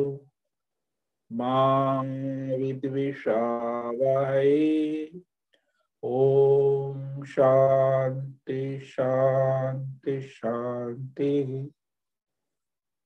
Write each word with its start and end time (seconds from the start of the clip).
मा 1.31 1.56
विद्विषावहै। 2.59 4.52
ओम 6.03 6.77
शांति 7.28 8.80
शांति 8.80 10.22
शांति। 10.22 11.72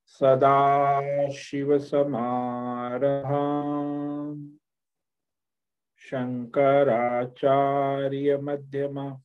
सदा 0.06 1.32
शिव 1.32 1.80
समारहा 1.80 3.62
शंकराचार्य 5.98 8.38
मध्यमा 8.38 9.22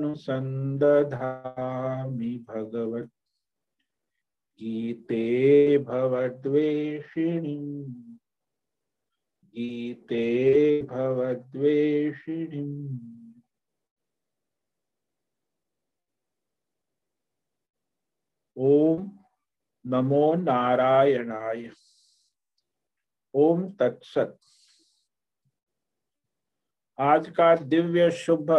भगवत् 2.49 3.11
गीते 4.61 5.25
भवद्वेषिणी 5.89 7.57
गीते 9.55 10.27
भवद्वेषिणी 10.91 12.67
ओम 18.57 19.21
नमो 19.87 20.35
नारायणाय। 20.35 21.71
ओम 23.35 23.73
तत्सत। 23.73 24.39
आज 26.99 27.31
का 27.31 27.57
दिव्य 27.57 28.11
शुभ, 28.11 28.51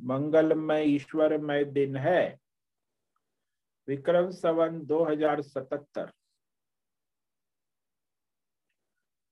मंगलमय, 0.00 0.84
ईश्वरमय 0.84 1.64
दिन 1.64 1.96
है। 1.96 2.40
विक्रम 3.88 4.30
सवन 4.30 4.80
2077 4.86 6.12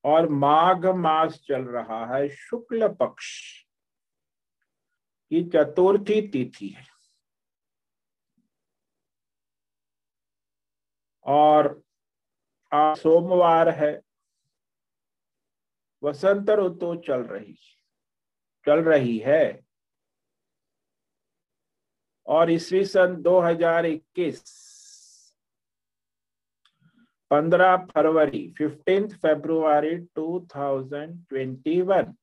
और 0.05 0.29
माघ 0.29 0.85
मास 0.85 1.41
चल 1.45 1.61
रहा 1.61 2.15
है 2.15 2.29
शुक्ल 2.29 2.87
पक्ष 2.87 3.61
की 5.29 5.43
चतुर्थी 5.43 6.27
तिथि 6.27 6.67
है। 6.67 6.96
और 11.27 11.83
आज 12.73 12.97
सोमवार 12.97 13.69
है। 13.69 14.01
वसंत 16.03 16.49
ऋतु 16.49 16.95
चल 16.95 17.23
रही 17.23 17.59
चल 18.65 18.83
रही 18.83 19.17
है। 19.17 19.63
और 22.27 22.51
ईस्वी 22.51 22.85
सन 22.85 23.21
2021 23.21 24.43
15 27.31 27.85
फरवरी 27.85 28.55
15 28.61 29.17
फरवरी 29.17 30.07
2021 30.15 32.13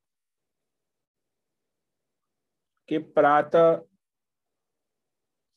के 2.89 2.99
प्रातः 2.99 3.83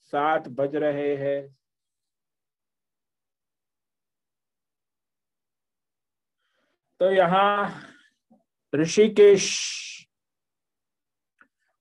सात 0.01 0.47
बज 0.47 0.75
रहे 0.75 1.15
हैं। 1.15 1.56
तो 6.99 7.11
यहाँ 7.11 7.83
ऋषिकेश, 8.75 9.47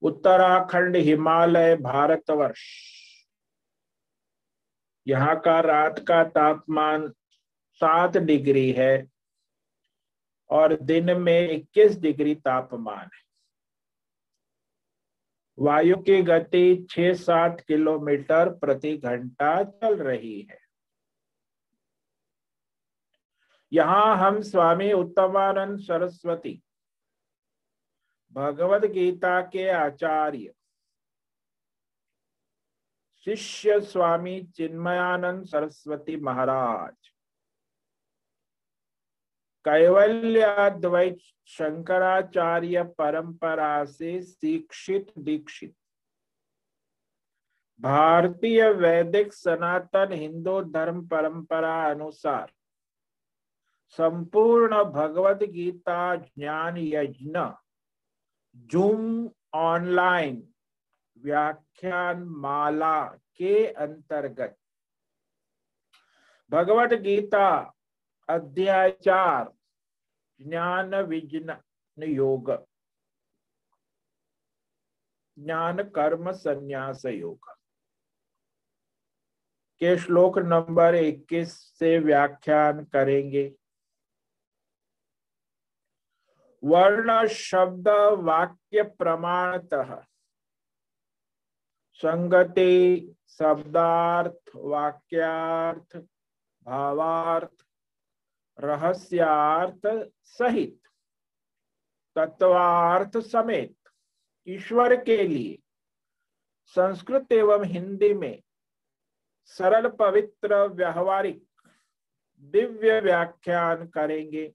उत्तराखंड, 0.03 0.97
हिमालय, 0.97 1.77
भारतवर्ष। 1.77 2.65
यहाँ 5.07 5.41
का 5.41 5.61
रात 5.61 5.99
का 5.99 6.23
तापमान 6.25 7.09
सात 7.81 8.17
डिग्री 8.17 8.71
है 8.73 9.07
और 10.51 10.77
दिन 10.83 11.17
में 11.17 11.49
21 11.51 11.99
डिग्री 11.99 12.35
तापमान 12.35 12.99
है। 12.99 13.25
वायु 15.59 15.97
की 15.97 16.23
गति 16.23 16.87
6-7 16.91 17.61
किलोमीटर 17.61 18.49
प्रति 18.49 18.97
घंटा 18.97 19.63
चल 19.65 19.97
रही 19.97 20.41
है। 20.41 20.66
यहाँ 23.77 24.17
हम 24.19 24.41
स्वामी 24.43 24.93
उत्तमानंद 24.93 25.79
सरस्वती 25.81 26.61
भगवत 28.37 28.85
गीता 28.93 29.41
के 29.43 29.69
आचार्य, 29.71 30.53
शिष्य 33.27 33.81
स्वामी 33.83 34.41
चिन्मयानंद 34.57 35.45
सरस्वती 35.45 36.17
महाराज, 36.21 36.95
कैवल्याद्वैत 39.65 41.19
शंकराचार्य 41.49 42.83
परंपरा 42.99 43.85
से 43.85 44.21
शिक्षित 44.23 45.13
दीक्षित, 45.19 45.75
भारतीय 47.81 48.69
वैदिक 48.73 49.33
सनातन 49.33 50.13
हिंदू 50.13 50.61
धर्म 50.73 51.07
परंपरा 51.07 51.83
अनुसार 51.91 52.53
संपूर्ण 53.89 54.85
भगवत 54.85 55.39
गीता 55.43 56.17
ज्ञान 56.17 56.77
यज्ञ, 56.77 57.39
जूम 58.57 59.31
ऑनलाइन 59.55 60.55
व्याख्यान 61.19 62.23
माला 62.23 63.05
के 63.07 63.73
अंतर्गत। 63.73 64.59
भगवत 66.51 66.93
गीता 66.93 67.75
अध्याय 68.29 68.91
चार, 68.91 69.53
ज्ञान 70.41 70.95
विज्ञान 70.95 72.03
योग। 72.03 72.67
ज्ञान 75.39 75.83
कर्म 75.83 76.33
संन्यास 76.33 77.05
योग। 77.05 77.57
के 79.79 79.99
श्लोक 79.99 80.39
नंबर 80.39 80.95
21 80.95 81.53
से 81.79 81.99
व्याख्यान 81.99 82.85
करेंगे। 82.85 83.57
वर्ण 86.67 87.27
शब्द 87.27 87.89
वाक्य 88.19 88.83
प्रमाणतः 88.99 89.95
संगति 92.01 93.15
शब्दार्थ 93.29 94.51
वाक्यार्थ 94.57 95.97
भावार्थ 96.67 97.65
रहस्यार्थ 98.59 99.87
सहित 100.29 100.79
तत्वार्थ 102.17 103.19
समेत 103.19 103.75
ईश्वर 104.47 104.97
के 105.05 105.17
लिए 105.29 105.59
संस्कृत 106.75 107.33
एवं 107.33 107.65
हिंदी 107.65 108.13
में 108.15 108.43
सरल 109.45 109.89
पवित्र 109.89 110.65
व्यवहारिक 110.67 111.43
दिव्य 112.43 113.01
व्याख्यान 113.01 113.87
करेंगे। 113.87 114.47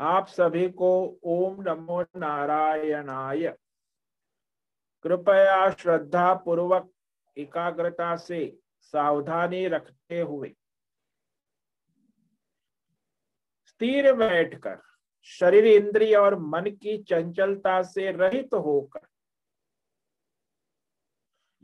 आप 0.00 0.26
सभी 0.26 0.68
को 0.70 0.90
ओम 1.24 1.60
नमो 1.62 2.00
नारायणाय। 2.16 3.48
कृपया 5.04 5.70
श्रद्धा 5.70 6.32
पूर्वक 6.34 6.90
एकाग्रता 7.36 8.14
से 8.16 8.40
सावधानी 8.80 9.66
रखते 9.68 10.20
हुए 10.20 10.52
स्थिर 13.66 14.12
बैठकर 14.12 14.78
शरीर 15.26 15.66
इंद्रिय 15.66 16.14
और 16.16 16.38
मन 16.38 16.70
की 16.72 16.96
चंचलता 17.02 17.82
से 17.82 18.10
रहित 18.12 18.50
तो 18.50 18.60
होकर 18.60 19.06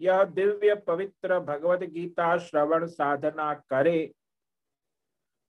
यह 0.00 0.22
दिव्य 0.25 0.75
पवित्र 0.87 1.38
भगवत 1.40 1.80
गीता 1.80 2.37
श्रवण 2.38 2.87
साधना 2.87 3.52
करे। 3.70 4.14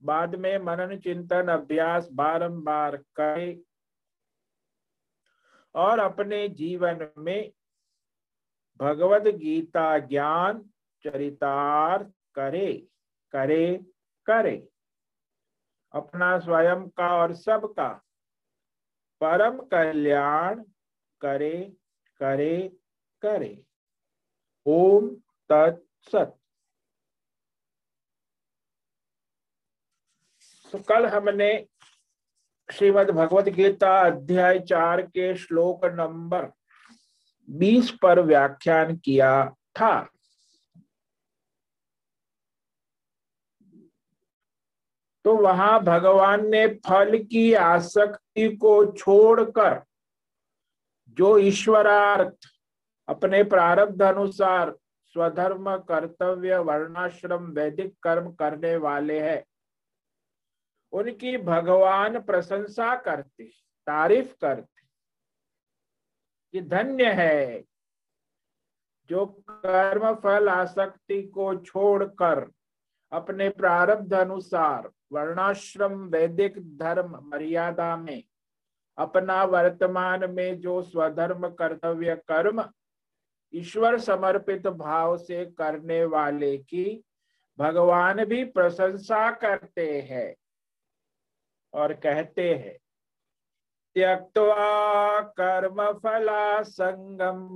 बाद 0.05 0.35
में 0.35 0.57
मनन 0.57 0.97
चिंतन 0.99 1.47
अभ्यास 1.47 2.07
बारंबार 2.11 2.97
करे 3.15 3.61
और 5.75 5.99
अपने 5.99 6.47
जीवन 6.49 7.09
में 7.17 7.51
भगवत 8.79 9.27
गीता 9.35 9.97
ज्ञान 9.99 10.61
चरितार्थ 11.03 12.07
करे 12.35 12.71
करे 13.33 13.65
करे। 14.27 14.55
अपना 15.93 16.37
स्वयं 16.39 16.87
का 16.89 17.13
और 17.15 17.33
सबका 17.33 17.89
परम 19.21 19.59
कल्याण 19.71 20.63
करे 21.21 21.73
करे 22.19 22.55
करे। 23.21 23.53
ओम 24.65 25.09
तत्सत। 25.49 26.37
तो 30.73 30.79
कल 30.79 31.05
हमने 31.05 31.51
श्रीमद 32.69 33.09
भगवत 33.11 33.49
गीता 33.55 33.97
अध्याय 34.01 34.59
चार 34.59 35.01
के 35.01 35.33
श्लोक 35.37 35.85
नंबर 35.93 36.51
बीस 37.47 37.91
पर 38.01 38.19
व्याख्यान 38.21 38.95
किया 38.97 39.31
था। 39.79 40.07
तो 45.25 45.35
वहाँ 45.35 45.83
भगवान 45.83 46.47
ने 46.49 46.67
फल 46.87 47.17
की 47.23 47.53
आसक्ति 47.53 48.49
को 48.55 48.85
छोड़कर 48.91 49.81
जो 51.17 51.37
ईश्वरार्थ 51.39 52.47
अपने 53.07 53.43
प्रारब्ध 53.43 54.01
अनुसार 54.03 54.75
स्वधर्म, 55.15 55.75
कर्तव्य, 55.89 56.57
वर्णाश्रम, 56.57 57.45
वैदिक 57.51 57.93
कर्म 58.03 58.31
करने 58.33 58.75
वाले 58.77 59.19
हैं 59.19 59.43
उनकी 60.95 61.37
भगवान 61.37 62.19
प्रशंसा 62.21 62.95
करते, 62.95 63.43
तारीफ़ 63.87 64.33
करते 64.41 64.83
कि 66.53 66.61
धन्य 66.61 67.11
है 67.13 67.63
जो 69.09 69.25
कर्म 69.49 70.13
फल 70.13 70.49
आसक्ति 70.49 71.21
को 71.23 71.53
छोड़कर 71.55 72.49
अपने 73.11 73.49
प्रारब्ध 73.49 74.13
अनुसार 74.13 74.89
वर्णाश्रम, 75.11 75.93
वैदिक 76.05 76.59
धर्म, 76.77 77.19
मर्यादा 77.23 77.95
में 77.97 78.23
अपना 78.97 79.43
वर्तमान 79.43 80.29
में 80.31 80.59
जो 80.59 80.81
स्वधर्म, 80.81 81.47
कर्तव्य, 81.49 82.15
कर्म 82.27 82.63
ईश्वर 83.53 83.99
समर्पित 83.99 84.67
भाव 84.67 85.17
से 85.17 85.45
करने 85.45 86.03
वाले 86.05 86.57
की 86.57 87.03
भगवान 87.59 88.23
भी 88.25 88.43
प्रशंसा 88.45 89.29
करते 89.31 90.01
हैं। 90.01 90.35
और 91.75 91.93
कहते 91.93 92.53
हैं, 92.53 92.77
त्यक्त्वा 93.95 95.21
कर्म 95.21 95.93
फला 95.93 96.63
संगम 96.63 97.47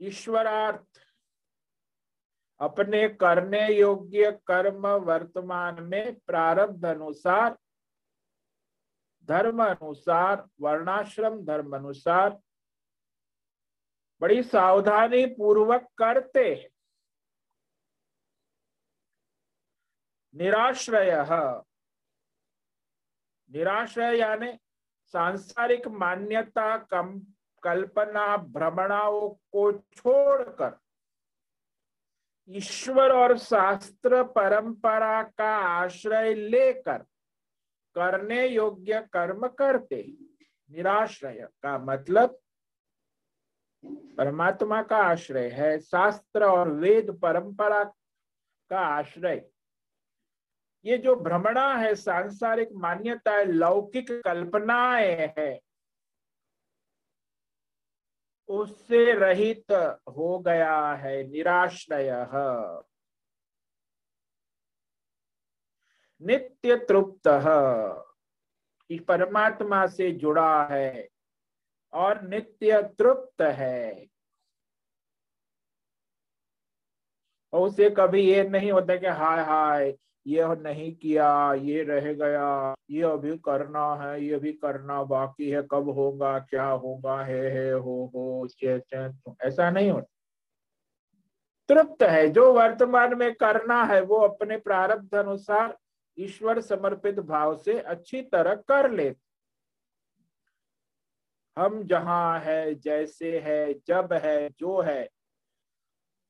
ईश्वरार्थ, 0.01 0.99
अपने 2.61 3.07
करने 3.21 3.67
योग्य 3.69 4.31
कर्म 4.47 4.87
वर्तमान 5.05 5.81
में 5.83 6.15
प्रारब्ध 6.27 6.85
अनुसार 6.85 7.57
धर्म 9.29 9.63
अनुसार 9.63 10.45
वर्णाश्रम 10.61 11.39
धर्म 11.45 11.75
अनुसार 11.75 12.39
बड़ी 14.21 14.41
सावधानी 14.43 15.25
पूर्वक 15.35 15.87
करते 15.97 16.45
निराश्रय 20.33 21.11
निराश्रय 23.51 24.17
यानी 24.19 24.51
सांसारिक 25.13 25.87
मान्यता 25.87 26.77
कम, 26.77 27.19
कल्पना 27.63 28.37
भ्रमणाओं 28.37 29.29
को 29.29 29.71
छोड़कर। 29.71 30.77
ईश्वर 32.49 33.11
और 33.11 33.37
शास्त्र 33.37 34.23
परंपरा 34.23 35.21
का 35.23 35.55
आश्रय 35.57 36.33
लेकर 36.33 36.97
करने 37.95 38.47
योग्य 38.47 39.01
कर्म 39.13 39.47
करते 39.47 40.03
निराश्रय 40.71 41.47
का 41.63 41.77
मतलब 41.77 42.37
परमात्मा 44.17 44.81
का 44.81 44.97
आश्रय 44.97 45.49
है, 45.49 45.79
शास्त्र 45.79 46.45
और 46.45 46.69
वेद 46.71 47.11
परंपरा 47.21 47.83
का 47.83 48.79
आश्रय। 48.79 49.45
ये 50.85 50.97
जो 50.97 51.15
भ्रमणा 51.15 51.75
है, 51.77 51.95
सांसारिक 51.95 52.69
मान्यता 52.73 53.31
है, 53.31 53.45
लौकिक 53.45 54.11
कल्पनाएँ 54.25 55.33
है, 55.37 55.59
उससे 58.47 59.13
रहित 59.13 59.71
हो 60.09 60.39
गया 60.39 60.93
है 60.93 61.23
निराश्रय। 61.27 62.09
नित्य 66.21 66.77
तृप्त। 66.77 67.27
परमात्मा 69.07 69.85
से 69.87 70.11
जुड़ा 70.11 70.65
है 70.67 71.09
और 71.93 72.21
नित्य 72.21 72.81
तृप्त 72.99 73.41
है। 73.41 74.07
उसे 77.53 77.89
कभी 77.89 78.21
ये 78.31 78.43
नहीं 78.43 78.71
होता 78.71 78.95
कि 78.95 79.07
हाय 79.07 79.43
हाय 79.43 79.97
ये 80.27 80.55
नहीं 80.55 80.95
किया, 80.95 81.53
ये 81.53 81.83
रह 81.83 82.13
गया। 82.13 82.75
ये 82.89 83.01
अभी 83.01 83.37
करना 83.37 83.95
है, 83.95 84.23
ये 84.25 84.37
भी 84.37 84.53
करना 84.53 85.03
बाकी 85.03 85.49
है। 85.49 85.63
कब 85.71 85.89
होगा, 85.89 86.39
क्या 86.39 86.67
होगा? 86.67 87.23
है 87.23 87.49
है, 87.51 87.73
हो 87.73 88.11
हो, 88.15 88.47
चे 88.47 88.79
चे 88.79 89.09
ऐसा 89.47 89.69
नहीं 89.69 89.91
होता। 89.91 90.09
तृप्त 91.69 92.03
है। 92.03 92.29
जो 92.29 92.53
वर्तमान 92.53 93.17
में 93.17 93.33
करना 93.33 93.83
है, 93.83 94.01
वो 94.01 94.15
अपने 94.15 94.57
प्रारब्ध 94.57 95.15
अनुसार 95.15 95.77
ईश्वर 96.19 96.61
समर्पित 96.61 97.19
भाव 97.19 97.55
से 97.57 97.79
अच्छी 97.79 98.21
तरह 98.21 98.55
कर 98.55 98.91
ले 98.91 99.15
हम 101.57 101.83
जहाँ 101.83 102.39
है, 102.39 102.75
जैसे 102.75 103.39
है, 103.39 103.73
जब 103.73 104.13
है, 104.13 104.49
जो 104.59 104.81
है, 104.81 105.09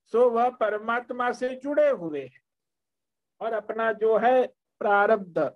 सो 0.05 0.29
वह 0.29 0.49
परमात्मा 0.49 1.31
से 1.31 1.49
जुड़े 1.55 1.89
हुए 1.89 2.21
हैं। 2.21 2.42
और 3.43 3.53
अपना 3.53 3.91
जो 3.91 4.17
है 4.17 4.45
प्रारब्ध, 4.81 5.51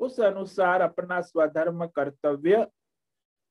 उस 0.00 0.18
अनुसार 0.20 0.80
अपना 0.80 1.20
स्वधर्म 1.20 1.86
कर्तव्य, 1.86 2.66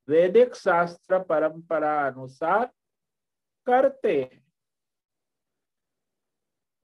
वैदिक 0.07 0.55
शास्त्र 0.55 1.19
परंपरा 1.19 1.95
अनुसार 2.07 2.65
करते 3.67 4.21
हैं। 4.21 4.45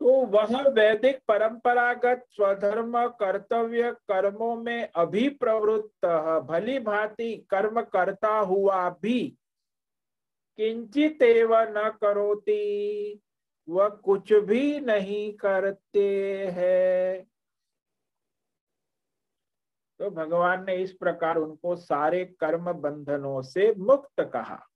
तो 0.02 0.14
वह 0.26 0.62
वैदिक 0.70 1.20
परंपरागत 1.28 2.26
स्वधर्म, 2.30 3.08
कर्तव्य, 3.20 3.92
कर्मों 3.92 4.56
में 4.56 4.90
अभिप्रवृत्त, 4.96 6.06
भली 6.50 6.80
भांति 6.80 7.36
कर्म 7.50 7.82
करता 7.82 8.34
हुआ 8.40 8.90
भी 9.02 9.22
किंचित 10.60 11.22
एव 11.22 11.56
न 11.56 11.90
करोती। 12.02 13.22
वह 13.67 13.89
कुछ 13.89 14.34
भी 14.34 14.79
नहीं 14.79 15.34
करते 15.34 16.08
हैं। 16.48 17.25
तो 20.00 20.10
भगवान 20.10 20.65
ने 20.65 20.75
इस 20.75 20.91
प्रकार 20.93 21.38
उनको 21.38 21.75
सारे 21.75 22.25
कर्म 22.25 22.72
बंधनों 22.74 23.41
से 23.41 23.74
मुक्त 23.75 24.22
कहा। 24.34 24.67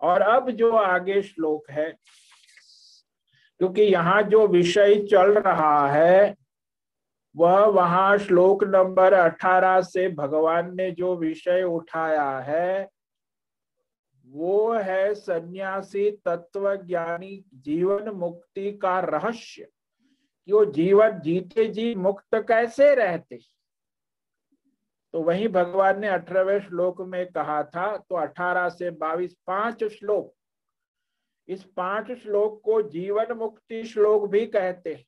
और 0.00 0.22
अब 0.22 0.50
जो 0.50 0.76
आगे 0.76 1.22
श्लोक 1.22 1.70
है, 1.70 1.90
क्योंकि 3.60 3.82
यहाँ 3.82 4.22
जो 4.22 4.46
विषय 4.48 5.06
चल 5.06 5.32
रहा 5.38 5.88
है, 5.88 6.34
वह 7.36 7.64
वहाँ 7.64 8.18
श्लोक 8.18 8.64
नंबर 8.64 9.12
अठारह 9.12 9.80
से 9.80 10.08
भगवान 10.08 10.74
ने 10.76 10.90
जो 10.90 11.16
विषय 11.16 11.62
उठाया 11.62 12.38
है 12.38 12.91
वो 14.32 14.72
है 14.72 15.14
सन्यासी 15.14 16.10
तत्व 16.10 16.76
ज्ञानी 16.76 17.44
जीवन 17.54 18.08
मुक्ति 18.08 18.72
का 18.72 19.00
रहस्य। 19.00 19.68
कि 20.46 20.52
वो 20.52 20.64
जीवन 20.64 21.20
जीते 21.20 21.68
जी 21.68 21.94
मुक्त 21.94 22.34
कैसे 22.34 22.94
रहते? 22.94 23.38
तो 25.12 25.22
वही 25.22 25.48
भगवान 25.48 26.00
ने 26.00 26.08
अठारहवें 26.08 26.60
श्लोक 26.60 27.00
में 27.00 27.32
कहा 27.32 27.62
था 27.62 27.96
तो 27.96 28.14
अठारह 28.14 28.68
से 28.68 28.90
बाईस, 28.90 29.36
पाँच 29.46 29.84
श्लोक। 29.84 30.34
इस 31.48 31.64
पाँच 31.64 32.12
श्लोक 32.12 32.62
को 32.64 32.82
जीवन 32.82 33.32
मुक्ति 33.32 33.84
श्लोक 33.84 34.28
भी 34.28 34.46
कहते 34.46 34.94
हैं। 34.94 35.06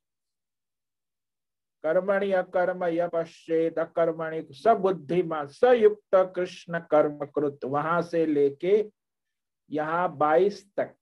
कर्मणि 1.83 2.31
अकर्म 2.31 2.85
य 2.85 3.07
पश्चेत 3.07 3.79
अकर्मणि 3.79 4.47
सबुद्धिमान, 4.51 5.47
सयुक्त 5.47 6.33
कृष्ण 6.35 6.79
कर्म 6.79 7.25
कृत, 7.25 7.59
वहाँ 7.65 8.01
से 8.01 8.25
लेके 8.25 8.91
यहाँ 9.71 10.15
बाईस 10.17 10.65
तक। 10.77 10.93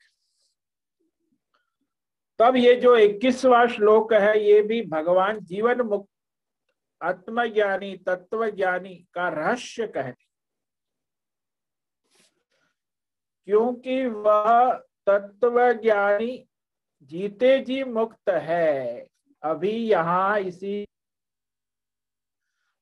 तब 2.39 2.55
ये 2.55 2.75
जो 2.75 2.96
इक्कीसवा 2.98 3.65
श्लोक 3.67 4.13
है, 4.13 4.39
ये 4.39 4.62
भी 4.62 4.82
भगवान 4.88 5.39
जीवन 5.41 5.82
मुक्त 5.82 6.10
आत्मज्ञानी 7.01 7.96
तत्व 7.98 8.50
ज्ञानी 8.50 8.96
का 9.13 9.27
रहस्य 9.29 9.88
कहते 9.88 10.25
क्योंकि 13.48 14.05
वह 14.05 14.72
तत्व 15.08 15.62
ज्ञानी 15.74 16.46
जीते 17.01 17.60
जी 17.60 17.84
मुक्त 17.84 18.29
है, 18.29 19.08
अभी 19.43 19.72
यहाँ 19.72 20.39
इसी। 20.39 20.86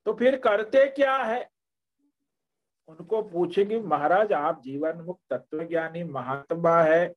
तो 0.06 0.14
फिर 0.14 0.38
करते 0.38 0.86
क्या 0.88 1.16
है? 1.16 1.51
उनको 2.92 3.22
पूछे 3.22 3.32
पूछेंगे 3.32 3.80
महाराज, 3.80 4.32
आप 4.34 4.62
जीवन 4.62 5.02
मुक्त 5.02 5.34
तत्व 5.34 5.64
ज्ञानी 5.64 6.04
महात्मा 6.04 6.82
है 6.84 7.08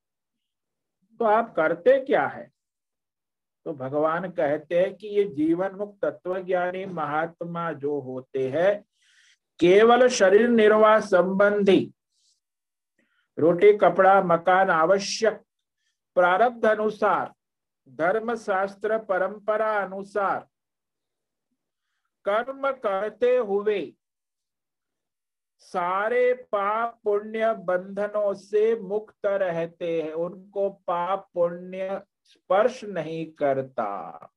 तो 1.20 1.24
आप 1.24 1.54
करते 1.54 1.98
क्या 2.00 2.26
है? 2.26 2.50
तो 3.66 3.72
भगवान 3.72 4.30
कहते 4.30 4.78
हैं 4.80 4.94
कि 4.94 5.08
ये 5.08 5.24
जीवन 5.24 5.74
मुक्त 5.74 6.04
तत्वज्ञानी 6.04 6.84
महात्मा 6.86 7.72
जो 7.72 7.98
होते 8.00 8.48
हैं, 8.50 8.84
केवल 9.60 10.08
शरीर 10.08 10.48
निर्वाह 10.48 10.98
संबंधी, 11.00 11.92
रोटी, 13.38 13.72
कपड़ा, 13.76 14.20
मकान 14.22 14.70
आवश्यक, 14.70 15.42
प्रारब्ध 16.16 16.66
अनुसार 16.66 17.32
धर्म 17.88 18.34
शास्त्र 18.36 18.98
परंपरा 18.98 19.72
अनुसार, 19.78 20.46
कर्म 22.24 22.70
करते 22.72 23.36
हुए 23.36 23.80
सारे 25.58 26.34
पाप 26.34 27.00
पुण्य 27.04 27.54
बंधनों 27.54 28.34
से 28.34 28.80
मुक्त 28.80 29.26
रहते 29.26 30.02
हैं, 30.02 30.12
उनको 30.12 30.70
पाप 30.70 31.30
पुण्य 31.34 32.02
स्पर्श 32.22 32.84
नहीं 32.84 33.32
करता। 33.32 34.30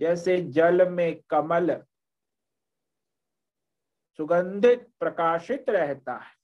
जैसे 0.00 0.40
जल 0.40 0.88
में 0.88 1.20
कमल 1.30 1.84
सुगंधित 4.16 4.92
प्रकाशित 5.00 5.70
रहता 5.70 6.16
है। 6.16 6.38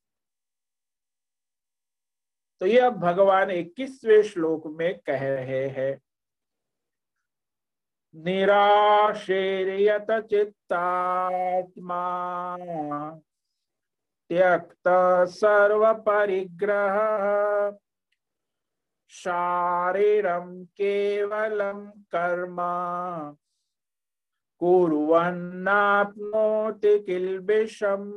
तो 2.61 2.67
यह 2.67 2.91
भगवान 2.91 3.51
इक्कीसवें 3.51 4.23
श्लोक 4.23 4.67
में 4.67 4.99
कह 4.99 5.29
रहे 5.35 5.69
हैं 5.69 6.01
निराशीर्यत 8.15 10.11
चित्तात्मा 10.31 12.05
त्यक्त 14.31 14.89
सर्व 15.31 15.93
परिग्रह 16.07 16.97
शारीरम 19.09 20.47
केवलम 20.65 21.81
कर्म 22.15 22.59
कुर्वन्नाप्नोति 24.61 26.99
किल्बिषम्। 26.99 28.11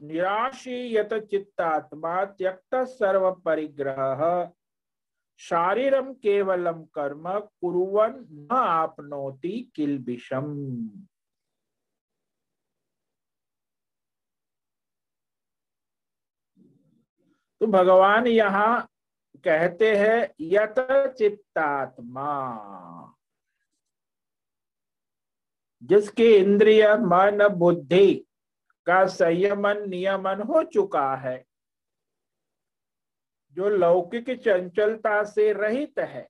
निराशीयत 0.00 1.14
चित्तात्मा 1.14 2.24
त्यक्त 2.24 2.74
सर्व 2.74 3.30
परिग्रह 3.30 4.50
शारीरम 5.38 6.12
केवलम 6.12 6.84
कर्म, 6.84 7.38
कुरुवन 7.40 8.26
न 8.30 8.48
आपनोति 8.50 9.72
किल्बिषम। 9.74 10.44
तो 17.60 17.66
भगवान 17.66 18.26
यहाँ 18.26 18.90
कहते 19.44 19.96
हैं, 19.96 20.34
यत 20.40 20.74
चित्तात्मा। 21.18 22.28
जिसके 25.82 26.36
इंद्रिय, 26.36 26.94
मन, 26.94 27.48
बुद्धि 27.48 28.25
का 28.86 29.04
संयमन 29.06 29.88
नियमन 29.88 30.42
हो 30.42 30.62
चुका 30.64 31.14
है, 31.16 31.44
जो 33.56 33.68
लौकिक 33.68 34.30
चंचलता 34.40 35.22
से 35.24 35.52
रहित 35.52 35.98
है 35.98 36.28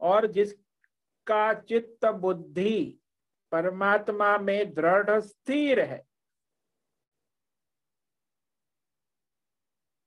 और 0.00 0.26
जिसका 0.26 1.52
चित्त 1.60 2.06
बुद्धि 2.20 3.00
परमात्मा 3.52 4.36
में 4.38 4.72
दृढ़ 4.74 5.18
स्थिर 5.20 5.80
है। 5.80 6.04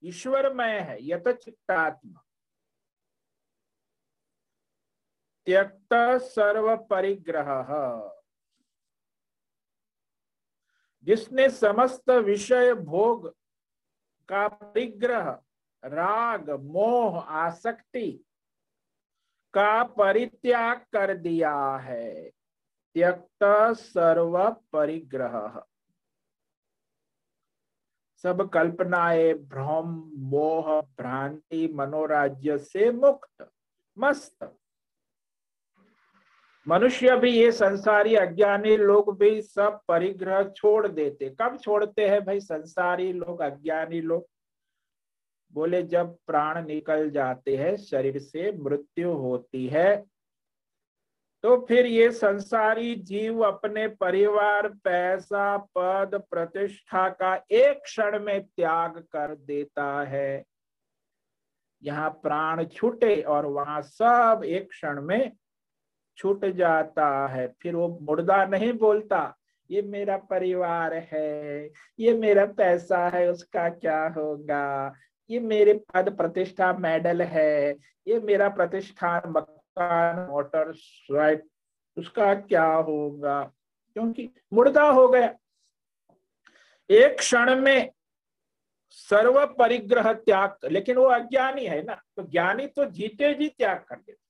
ईश्वरमय 0.04 0.80
है 0.80 0.98
यत 1.02 1.28
चित्तात्मा 1.44 2.24
त्यक्त 5.48 5.94
सर्व 6.24 6.76
परिग्रह 6.90 7.64
जिसने 11.04 11.50
समस्त 11.50 12.10
विषय 12.10 12.74
भोग 12.74 13.36
का 14.30 14.48
परिग्रह 14.48 15.40
राग, 15.86 16.50
मोह, 16.50 17.20
आसक्ति 17.20 18.26
का 19.54 19.84
परित्याग 19.84 20.78
कर 20.78 21.18
दिया 21.18 21.76
है। 21.76 22.30
त्यक्त 22.94 23.44
सर्व 23.78 24.50
परिग्रह। 24.74 25.64
सब 28.18 28.50
कल्पनाएँ, 28.50 29.34
भ्रम, 29.34 30.12
मोह, 30.16 30.82
भ्रांति, 30.82 31.68
मनोराज्य 31.68 32.58
से 32.58 32.92
मुक्त, 32.92 33.52
मस्त। 33.98 34.58
मनुष्य 36.68 37.16
भी 37.16 37.32
ये 37.32 37.52
संसारी 37.52 38.16
अज्ञानी 38.16 38.78
लोग 38.78 39.20
भी 39.20 39.42
सब 39.42 39.80
परिग्रह 39.88 40.44
छोड़ 40.44 40.88
देते। 40.88 41.36
कब 41.42 41.58
छोड़ते 41.58 42.10
हैं 42.10 42.26
भाई 42.26 42.40
संसारी 42.40 43.14
लोग, 43.14 43.42
अज्ञानी 43.42 44.02
लोग? 44.02 44.28
बोले, 45.54 45.84
जब 45.84 46.18
प्राण 46.28 46.68
निकल 46.68 47.10
जाते 47.10 47.58
हैं, 47.58 47.76
शरीर 47.78 48.20
से 48.20 48.52
मृत्यु 48.52 49.12
होती 49.12 49.68
है। 49.68 50.06
तो 51.44 51.66
फिर 51.68 51.86
ये 51.86 52.12
संसारी 52.12 52.96
जीव 52.96 53.40
अपने 53.40 53.88
परिवार, 53.88 54.70
पैसा, 54.70 55.58
पद, 55.58 56.24
प्रतिष्ठा 56.32 57.10
का 57.10 57.46
एक 57.52 57.82
क्षण 57.84 58.20
में 58.20 58.44
त्याग 58.44 59.00
कर 59.00 59.36
देता 59.36 60.04
है। 60.04 60.44
यहाँ 61.84 62.10
प्राण 62.10 62.66
छूटे 62.66 63.22
और 63.22 63.46
वहाँ 63.46 63.82
सब 63.82 64.42
एक 64.46 64.70
क्षण 64.70 65.02
में 65.02 65.32
छूट 66.18 66.46
जाता 66.48 67.08
है। 67.28 67.48
फिर 67.62 67.76
वो 67.76 67.88
मुर्दा 68.02 68.46
नहीं 68.46 68.72
बोलता, 68.74 69.36
ये 69.70 69.82
मेरा 69.82 70.18
परिवार 70.30 70.94
है, 71.12 71.70
ये 72.00 72.14
मेरा 72.14 72.46
पैसा 72.54 73.08
है, 73.10 73.28
उसका 73.32 73.70
क्या 73.70 74.06
होगा? 74.08 74.94
ये 75.30 75.40
मेरे 75.40 75.74
पद 75.94 76.16
प्रतिष्ठा 76.18 76.72
मेडल 76.74 77.22
है, 77.22 77.72
ये 78.08 78.20
मेरा 78.20 78.50
प्रतिष्ठान 78.50 79.30
मकान, 79.30 80.28
मोटर 80.30 80.74
राइट 81.12 81.44
उसका 81.98 82.34
क्या 82.36 82.66
होगा? 82.66 83.44
क्योंकि 83.96 84.30
मुर्दा 84.54 84.84
हो 84.84 85.08
गया। 85.08 85.34
एक 86.90 87.18
क्षण 87.18 87.56
में 87.56 87.92
सर्व 88.90 89.46
परिग्रह 89.60 90.12
त्याग, 90.14 90.58
लेकिन 90.72 90.96
वो 90.96 91.06
अज्ञानी 91.06 91.66
है 91.66 91.82
ना 91.84 91.94
तो 92.18 92.24
ज्ञानी 92.24 92.68
तो 92.68 92.86
जीते 92.86 93.34
जी 93.34 93.48
त्याग 93.50 93.78
कर 93.80 93.96
देते। 93.96 94.23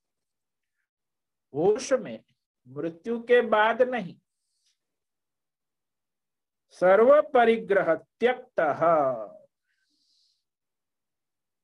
होश 1.55 1.93
में 1.93 2.23
मृत्यु 2.67 3.19
के 3.23 3.41
बाद 3.41 3.81
नहीं। 3.81 4.15
सर्व 6.71 7.21
परिग्रह 7.21 7.93
त्यक्त 7.95 8.59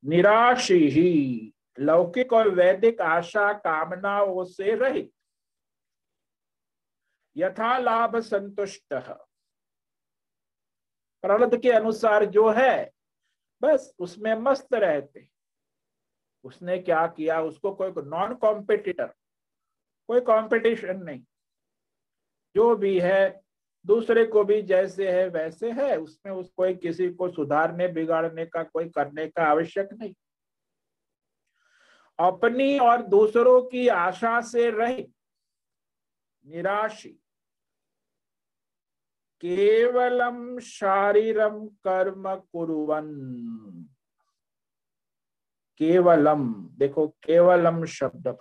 निराशी 0.06 0.88
ही 0.90 1.54
लौकिक 1.80 2.34
और 2.34 2.50
वैदिक 2.50 3.02
आशा 3.02 3.54
कामनाओं 3.54 4.44
से 4.46 4.76
रहित। 4.76 5.12
यथा 7.38 7.78
लाभ 7.78 8.20
संतुष्ट। 8.20 8.94
प्रलद 11.22 11.62
के 11.62 11.72
अनुसार 11.72 12.26
जो 12.26 12.50
है, 12.50 12.92
बस 13.62 13.94
उसमें 14.00 14.34
मस्त 14.36 14.74
रहते। 14.74 15.28
उसने 16.44 16.78
क्या 16.80 17.08
किया? 17.08 17.42
उसको 17.42 17.76
कोई 17.76 17.92
नॉन 17.98 18.36
कॉम्पिटिटर 18.36 19.14
कोई 20.10 20.20
कंपटीशन 20.20 20.98
नहीं। 21.04 21.24
जो 22.56 22.76
भी 22.76 23.00
है, 23.00 23.42
दूसरे 23.86 24.26
को 24.26 24.44
भी 24.44 24.62
जैसे 24.62 25.12
है, 25.12 25.30
वैसे 25.30 25.72
है। 25.72 25.98
उसमें 25.98 26.34
उस 26.34 26.50
कोई 26.50 26.76
किसी 26.76 27.10
को 27.10 27.30
सुधारने, 27.30 27.88
बिगाड़ने 27.88 28.46
का, 28.46 28.64
कोई 28.64 28.90
करने 28.90 29.28
का 29.28 29.44
आवश्यक 29.44 29.90
नहीं। 29.94 30.14
अपनी 32.20 32.80
और 32.80 33.02
दूसरों 33.02 33.62
की 33.62 33.88
आशा 33.88 34.42
से 34.42 34.70
रही 34.70 35.08
निराशी, 36.46 37.10
केवलम 39.42 40.60
शारीरम 40.60 41.68
कर्म 41.68 42.36
कुरुवन। 42.36 43.08
केवलम, 45.78 46.54
देखो, 46.54 47.08
केवलम 47.08 47.86
शब्द। 47.86 48.38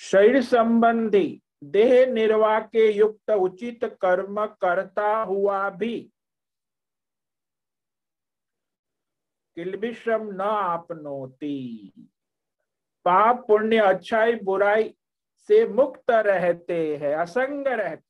शरीर 0.00 0.42
संबंधी 0.42 1.40
देह 1.64 2.06
निर्वाह 2.06 2.60
के 2.60 2.90
युक्त 2.92 3.30
उचित 3.30 3.84
कर्म 3.84 4.44
करता 4.46 5.16
हुआ 5.22 5.70
भी 5.70 5.98
किलबिश्रम 9.56 10.28
न 10.30 10.40
आपनोती। 10.40 11.92
पाप, 13.04 13.44
पुण्य, 13.48 13.78
अच्छाई, 13.78 14.34
बुराई 14.34 14.94
से 15.48 15.66
मुक्त 15.68 16.10
रहते 16.10 16.96
हैं, 16.96 17.14
असंग 17.14 17.66
रहते 17.66 18.02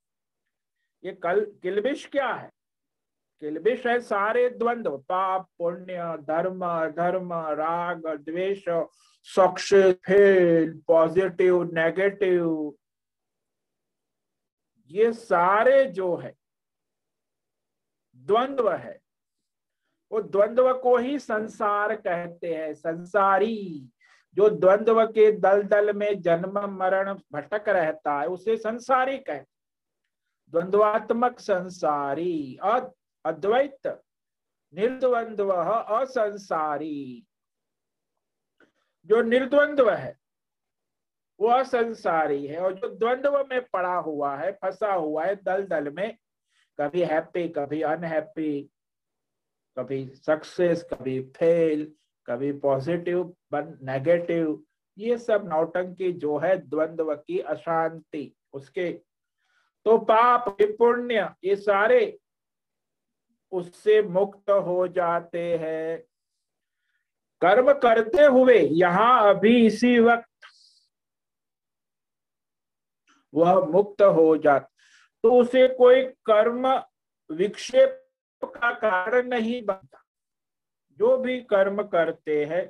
ये 1.04 1.12
कल, 1.12 1.44
किलबिश 1.62 2.06
क्या 2.06 2.28
है? 2.28 2.50
किलबिश 3.42 3.86
है 3.86 4.00
सारे 4.00 4.48
द्वंद्व, 4.50 4.96
पाप, 4.98 5.48
पुण्य, 5.58 6.16
धर्म 6.22 6.60
धर्म 6.90 7.32
राग, 7.32 8.06
द्वेष 8.06 8.64
सक्सेस 9.24 9.94
फेल 9.94 10.78
पॉजिटिव, 10.86 11.62
नेगेटिव, 11.72 12.74
ये 14.90 15.12
सारे 15.12 15.84
जो 15.84 16.16
है, 16.16 16.34
द्वंद्व 18.16 18.72
है। 18.72 19.00
वो 20.12 20.20
द्वंद्व 20.22 20.72
को 20.78 20.96
ही 20.96 21.18
संसार 21.18 21.94
कहते 21.96 22.54
हैं, 22.54 22.74
संसारी। 22.74 23.90
जो 24.36 24.48
द्वंद्व 24.50 25.04
के 25.06 25.30
दल 25.32 25.62
दल 25.62 25.92
में 25.92 26.20
जन्म, 26.22 26.58
मरण 26.78 27.14
भटक 27.32 27.68
रहता 27.68 28.20
है, 28.20 28.26
उसे 28.26 28.56
संसारी 28.56 29.18
कहते 29.18 29.52
द्वंद्वात्मक 30.52 31.38
संसारी, 31.40 32.58
अद्वैत, 32.62 33.86
निर्द्वंद्व, 34.74 35.52
असंसारी। 35.52 37.26
जो 39.06 39.22
निर्द्वंद्व 39.22 39.90
है, 39.90 40.16
वो 41.40 41.48
असंसारी 41.48 42.46
है 42.46 42.58
और 42.58 42.74
जो 42.74 42.88
द्वंद्व 42.88 43.38
में 43.50 43.60
पड़ा 43.72 43.94
हुआ 43.96 44.36
है, 44.36 44.52
फंसा 44.52 44.92
हुआ 44.92 45.24
है 45.24 45.34
दल 45.36 45.66
दल 45.66 45.90
में, 45.90 46.16
कभी 46.78 47.02
हैप्पी 47.04 47.48
कभी 47.48 47.82
अनहैप्पी 47.82 48.70
कभी 49.76 50.04
सक्सेस 50.16 50.84
कभी 50.92 51.20
फेल 51.36 51.92
कभी 52.28 52.52
पॉजिटिव 52.58 53.22
बन 53.52 53.78
नेगेटिव 53.82 54.62
ये 54.98 55.16
सब 55.18 55.48
नौटंकी 55.48 56.12
जो 56.12 56.36
है 56.38 56.56
द्वंद्व 56.58 57.14
की 57.16 57.38
अशांति, 57.38 58.34
उसके 58.52 58.90
तो 59.86 59.96
पाप 59.98 60.44
पुण्य 60.60 61.28
ये 61.44 61.56
सारे 61.56 62.18
उससे 63.52 64.00
मुक्त 64.02 64.50
हो 64.50 64.86
जाते 64.88 65.42
हैं। 65.56 66.02
कर्म 67.42 67.72
करते 67.80 68.24
हुए, 68.24 68.58
यहाँ 68.58 69.34
अभी 69.34 69.66
इसी 69.66 69.98
वक्त 70.00 70.28
वह 73.34 73.64
मुक्त 73.66 74.02
हो 74.02 74.36
जाता। 74.36 74.70
तो 75.24 75.32
उसे 75.32 75.66
कोई 75.76 76.02
कर्म 76.26 76.66
विक्षेप 77.30 78.00
का 78.42 78.70
कारण 78.72 79.28
नहीं 79.28 79.62
बनता। 79.64 80.02
जो 80.98 81.16
भी 81.18 81.40
कर्म 81.42 81.82
करते 81.84 82.44
हैं 82.44 82.66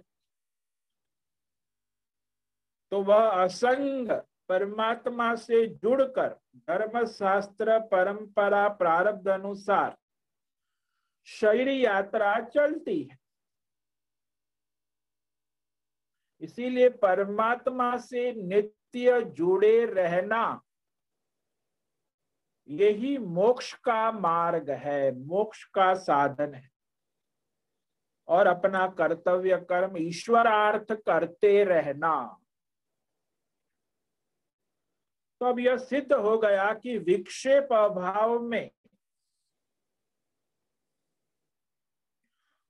तो 2.93 3.03
वह 3.03 3.43
असंग 3.43 4.11
परमात्मा 4.49 5.35
से 5.37 5.67
जुड़कर 5.67 6.29
धर्म 6.69 7.05
शास्त्र 7.09 7.79
परंपरा 7.91 8.67
प्रारब्ध 8.79 9.29
अनुसार 9.31 9.97
शरीर 11.29 11.69
यात्रा 11.69 12.39
चलती 12.47 13.01
है। 13.03 13.19
इसीलिए 16.45 16.89
परमात्मा 16.89 17.97
से 17.97 18.33
नित्य 18.33 19.23
जुड़े 19.23 19.87
रहना 19.87 20.63
यही 22.69 23.19
मोक्ष 23.19 23.73
का 23.75 24.13
मार्ग 24.13 24.71
है, 24.71 25.13
मोक्ष 25.13 25.65
का 25.65 25.95
साधन 25.95 26.55
है। 26.55 26.71
और 28.29 28.47
अपना 28.47 28.87
कर्तव्य 28.89 29.57
कर्म 29.57 29.97
ईश्वरार्थ 29.97 30.93
करते 30.93 31.65
रहना। 31.65 32.41
तो 35.41 35.47
अब 35.47 35.59
यह 35.59 35.77
सिद्ध 35.77 36.13
हो 36.13 36.39
गया 36.39 36.75
कि 36.75 36.99
विक्षेप 36.99 37.73
अभाव 37.73 38.39
में 38.41 38.71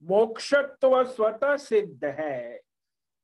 मोक्षत्व 0.02 1.04
स्वतः 1.04 1.56
सिद्ध 1.56 2.04
है। 2.04 2.63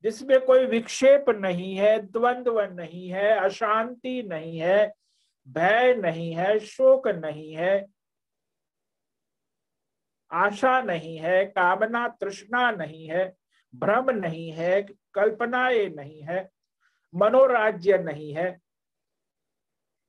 जिसमें 0.04 0.40
कोई 0.46 0.66
विक्षेप 0.66 1.24
नहीं 1.30 1.74
है 1.76 1.98
द्वंद्व 2.02 2.60
नहीं 2.60 3.08
है 3.08 3.30
अशांति 3.38 4.22
नहीं 4.22 4.58
है 4.58 4.92
भय 5.48 5.94
नहीं 5.94 6.34
है 6.34 6.58
शोक 6.58 7.08
नहीं 7.08 7.52
है 7.52 7.86
आशा 10.30 10.80
नहीं 10.82 11.18
है 11.18 11.44
कामना 11.46 12.08
तृष्णा 12.08 12.70
नहीं 12.70 13.06
है 13.08 13.36
भ्रम 13.74 14.10
नहीं 14.10 14.50
है 14.52 14.82
कल्पनाएँ 15.14 15.88
नहीं 15.88 16.22
है 16.22 16.48
मनोराज्य 17.14 17.98
नहीं 17.98 18.34
है 18.34 18.50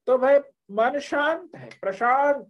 तो 0.08 0.18
भाई 0.18 0.40
मन 0.72 1.00
शांत 1.00 1.56
है 1.56 1.70
प्रशांत 1.82 2.50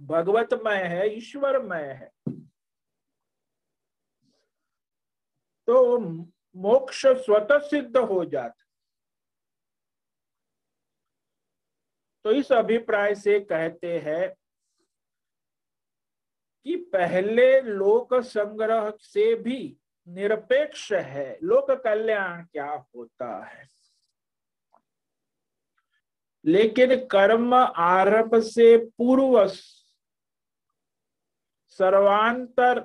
भगवतमय 0.00 0.82
है 0.82 1.08
ईश्वरमय 1.16 1.82
है 1.82 2.10
तो 5.70 5.98
मोक्ष 6.56 7.06
स्वतः 7.06 7.58
सिद्ध 7.58 7.96
हो 7.96 8.24
जाता। 8.24 8.64
तो 12.24 12.32
इस 12.32 12.52
अभिप्राय 12.52 13.14
से 13.14 13.40
कहते 13.40 13.98
हैं 13.98 14.34
कि 16.64 16.76
पहले 16.76 17.60
लोक 17.60 18.14
संग्रह 18.14 18.92
से 19.00 19.34
भी 19.34 19.76
निरपेक्ष 20.08 20.92
है। 20.92 21.38
लोक 21.42 21.70
कल्याण 21.70 22.44
क्या 22.44 22.86
होता 22.96 23.44
है? 23.44 23.68
लेकिन 26.44 27.08
कर्म 27.08 27.54
आरंभ 27.76 28.42
से 28.42 28.78
पूर्व 28.78 29.48
सर्वांतर 31.68 32.80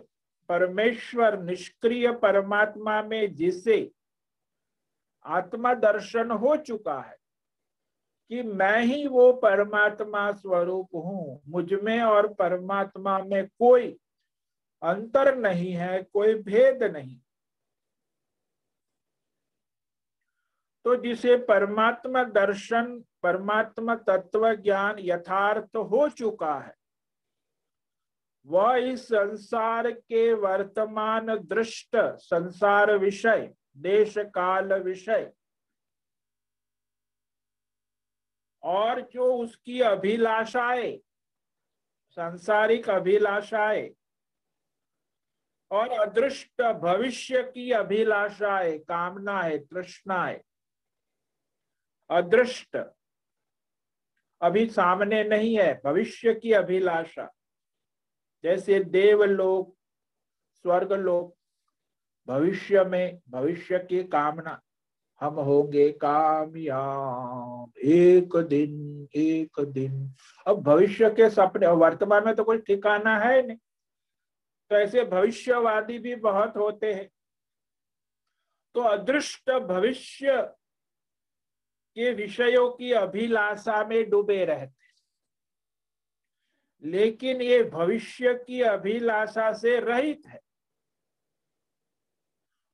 परमेश्वर 0.50 1.40
निष्क्रिय 1.40 2.12
परमात्मा 2.14 3.02
में 3.02 3.36
जिसे 3.36 3.92
आत्मा 5.26 5.74
दर्शन 5.74 6.32
हो 6.32 6.56
चुका 6.58 7.00
है, 7.00 7.18
कि 8.32 8.42
मैं 8.44 8.82
ही 8.82 9.08
वो 9.08 9.32
परमात्मा 9.34 10.32
स्वरूप 10.32 10.96
हूँ, 10.96 11.42
मुझमें 11.48 12.02
और 12.02 12.34
परमात्मा 12.34 13.18
में 13.20 13.48
कोई 13.50 13.90
अंतर 14.82 15.36
नहीं 15.36 15.74
है, 15.74 16.02
कोई 16.04 16.34
भेद 16.36 16.84
नहीं। 16.86 17.20
तो 20.86 20.96
जिसे 20.96 21.36
परमात्मा 21.38 22.24
दर्शन 22.24 23.04
परमात्मा 23.24 23.96
तत्व 24.08 24.54
ज्ञान 24.56 24.96
यथार्थ 25.00 25.76
हो 25.76 26.08
चुका 26.10 26.54
है 26.56 26.74
वह 28.46 28.76
इस 28.76 29.06
संसार 29.06 29.92
के 29.92 30.34
वर्तमान 30.34 31.26
दृष्ट, 31.26 31.96
संसार 32.20 32.98
विषय, 32.98 33.54
देश 33.78 34.18
काल 34.18 34.74
विषय। 34.74 35.32
और 38.64 39.02
जो 39.02 39.34
उसकी 39.36 39.82
अभिलाषाएँ, 39.82 40.98
सांसारिक 42.10 42.90
अभिलाषाएँ 42.90 43.90
और 45.72 45.90
अदृष्ट 45.90 46.62
भविष्य 46.62 47.44
की 47.44 47.72
अभिलाषाएँ 47.72 48.80
तृष्णा 49.60 50.24
है 50.26 50.44
अदृष्ट, 52.10 52.78
अभी 54.42 54.70
सामने 54.70 55.24
नहीं 55.24 55.58
है, 55.58 55.82
भविष्य 55.86 56.34
की 56.34 56.52
अभिलाषा। 56.52 57.35
जैसे 58.46 58.80
देवलोक, 58.80 59.78
स्वर्गलोक, 60.54 61.38
भविष्य 62.28 62.84
में, 62.84 63.20
भविष्य 63.30 63.80
की 63.80 64.04
कामना, 64.04 64.62
हम 65.22 65.34
होंगे 65.34 65.92
कामयाब। 65.92 67.72
एक 67.78 68.38
दिन 68.38 69.08
एक 69.16 69.60
दिन। 69.60 70.14
अब 70.48 70.62
भविष्य 70.62 71.10
के 71.10 71.30
सपने 71.30 71.68
वर्तमान 71.68 72.26
में 72.26 72.36
तो 72.36 72.44
कोई 72.44 72.58
ठिकाना 72.58 73.20
है 73.20 73.48
नहीं। 73.48 73.58
तो 74.70 74.76
ऐसे 74.76 75.04
भविष्यवादी 75.04 76.00
भी 76.00 76.16
बहुत 76.16 76.58
होते 76.58 76.94
हैं। 76.94 77.10
तो 78.74 78.82
अदृष्ट 78.82 79.52
भविष्य 79.52 80.42
के 81.96 82.14
विषयों 82.14 82.72
की 82.72 82.92
अभिलाषा 82.92 83.86
में 83.86 84.10
डूबे 84.10 84.46
रहते 84.46 84.85
लेकिन 86.84 87.42
ये 87.42 87.64
भविष्य 87.64 88.34
की 88.34 88.62
अभिलाषा 88.62 89.54
से 89.54 89.80
रहित 89.80 90.22
है। 90.28 90.40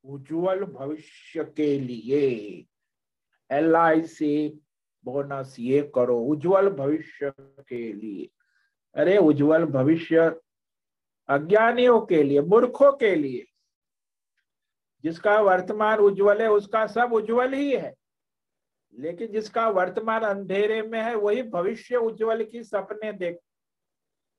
उज्जवल 0.06 0.64
भविष्य 0.64 1.44
के 1.44 1.80
लिए 1.80 2.66
एल 3.52 3.76
आई 3.76 4.02
सी 4.02 4.62
बोनस 5.06 5.56
ये 5.60 5.92
करो, 5.96 6.20
उज्जवल 6.20 6.70
भविष्य 6.70 7.34
के 7.40 7.94
लिए। 7.94 8.30
अरे 8.96 9.18
उज्जवल 9.18 9.66
भविष्य 9.66 10.42
अज्ञानियों 11.28 12.02
के 12.02 12.24
लिए, 12.24 12.42
मूर्खों 12.42 12.92
के 12.92 13.16
लिए। 13.16 13.46
जिसका 15.04 15.42
वर्तमान 15.42 16.00
उज्जवल 16.00 16.42
है, 16.42 16.52
उसका 16.52 16.88
सब 16.88 17.14
उज्जवल 17.14 17.54
ही 17.54 17.76
है। 17.76 17.96
लेकिन 19.00 19.32
जिसका 19.32 19.70
वर्तमान 19.70 20.22
अंधेरे 20.22 20.82
में 20.82 21.02
है, 21.02 21.16
वही 21.16 21.44
भविष्य 21.44 21.96
उज्जवल 21.96 22.44
की 22.44 22.64
सपने 22.64 23.14
देख 23.14 23.38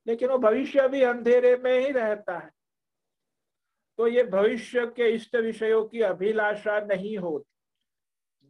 लेकिन 0.07 0.29
वो 0.29 0.39
भविष्य 0.39 0.89
भी 0.89 1.03
अंधेरे 1.03 1.57
में 1.57 1.79
ही 1.79 1.91
रहता 1.93 2.39
है। 2.39 2.51
तो 3.99 4.07
ये 4.07 4.25
भविष्य 4.25 4.87
के 4.87 5.09
इष्ट 5.11 5.37
विषयों 5.37 5.85
की 5.85 6.01
अभिलाषा 6.01 6.79
नहीं 6.81 7.17
होती। 7.19 7.49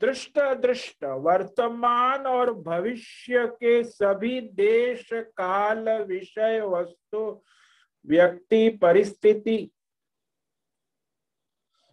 दृष्ट 0.00 0.38
दृष्ट 0.60 1.04
वर्तमान 1.04 2.26
और 2.26 2.52
भविष्य 2.54 3.46
के 3.46 3.82
सभी 3.84 4.40
देश 4.40 5.08
काल 5.12 5.88
विषय 6.02 6.60
वस्तु 6.60 7.42
व्यक्ति 8.06 8.68
परिस्थिति, 8.82 9.70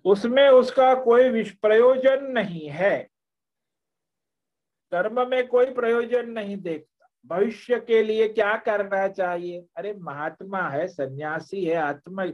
उसमें 0.06 0.48
उसका 0.50 0.94
कोई 0.96 1.44
प्रयोजन 1.62 2.24
नहीं 2.26 2.70
है। 2.70 2.98
कर्म 4.92 5.30
में 5.30 5.48
कोई 5.48 5.74
प्रयोजन 5.74 6.30
नहीं 6.30 6.58
देखता। 6.58 6.89
भविष्य 7.26 7.80
के 7.80 8.02
लिए 8.04 8.28
क्या 8.28 8.56
करना 8.58 9.08
चाहिए? 9.08 9.66
अरे, 9.78 9.94
महात्मा 9.94 10.62
है, 10.70 10.88
सन्यासी 10.88 11.64
है, 11.66 11.76
आत्मा 11.76 12.26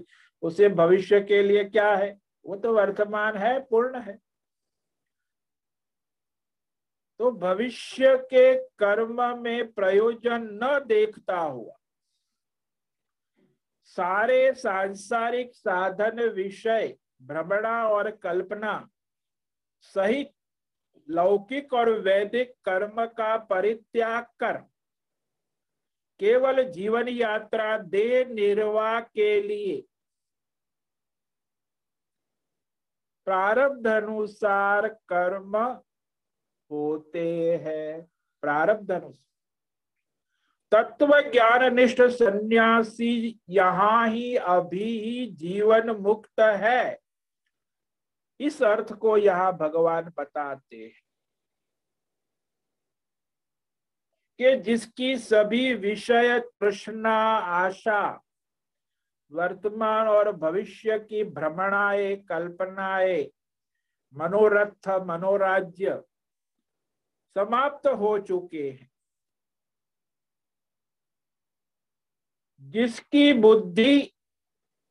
उसे 0.44 0.70
भविष्य 0.70 1.22
के 1.22 1.42
लिए 1.44 1.64
क्या 1.64 1.96
है? 1.96 2.18
वो 2.46 2.56
तो 2.56 2.74
वर्तमान 2.74 3.38
है, 3.38 3.60
पूर्ण 3.60 4.02
है। 4.02 4.18
तो 7.20 7.32
भविष्य 7.32 8.16
के 8.18 8.54
कर्म 8.56 9.22
में 9.42 9.72
प्रयोजन 9.72 10.48
न 10.64 10.80
देखता 10.86 11.40
हुआ, 11.40 11.76
सारे 13.84 14.54
सांसारिक 14.54 15.54
साधन 15.54 16.22
विषय, 16.30 16.96
भ्रमणा 17.22 17.88
और 17.90 18.10
कल्पना 18.12 18.88
सहित 19.82 20.32
लौकिक 21.10 21.74
और 21.74 21.90
वैदिक 22.00 22.54
कर्म 22.66 23.06
का 23.06 23.38
परित्याग 23.38 24.26
कर 24.40 24.64
केवल 26.20 26.64
जीवन 26.72 27.08
यात्रा 27.08 27.78
दे 27.78 28.26
निर्वाह 28.26 29.00
के 29.00 29.42
लिए। 29.42 29.86
प्रारब्ध 33.26 33.88
अनुसार 33.88 34.88
कर्म 34.88 35.58
होते 36.72 37.56
हैं। 37.56 38.12
प्रारब्ध 38.42 38.92
अनुसार। 38.92 39.24
तत्व 40.72 41.32
ज्ञान 41.32 41.76
निष्ठ 41.76 42.02
सन्यासी 42.02 43.40
यहाँ 43.50 44.10
ही 44.10 44.36
अभी 44.36 45.00
ही 45.00 45.26
जीवन 45.32 45.90
मुक्त 45.90 46.40
है। 46.40 47.00
इस 48.40 48.64
अर्थ 48.64 48.94
को 48.94 49.18
यहाँ 49.18 49.58
भगवान 49.58 50.12
बताते 50.18 50.78
हैं। 50.78 51.05
कि 54.40 54.56
जिसकी 54.58 55.18
सभी 55.18 55.74
विषय 55.74 56.40
तृष्णा, 56.40 57.16
आशा, 57.38 58.22
वर्तमान 59.32 60.08
और 60.08 60.32
भविष्य 60.32 61.00
की 61.00 61.24
भ्रमणाएँ, 61.24 62.16
कल्पनाएँ, 62.16 63.32
मनोरथ, 64.14 64.90
मनोराज्य 64.90 66.04
समाप्त 67.36 67.88
हो 67.88 68.20
चुके 68.20 68.70
हैं। 68.72 68.92
जिसकी 72.60 73.34
बुद्धि 73.34 74.12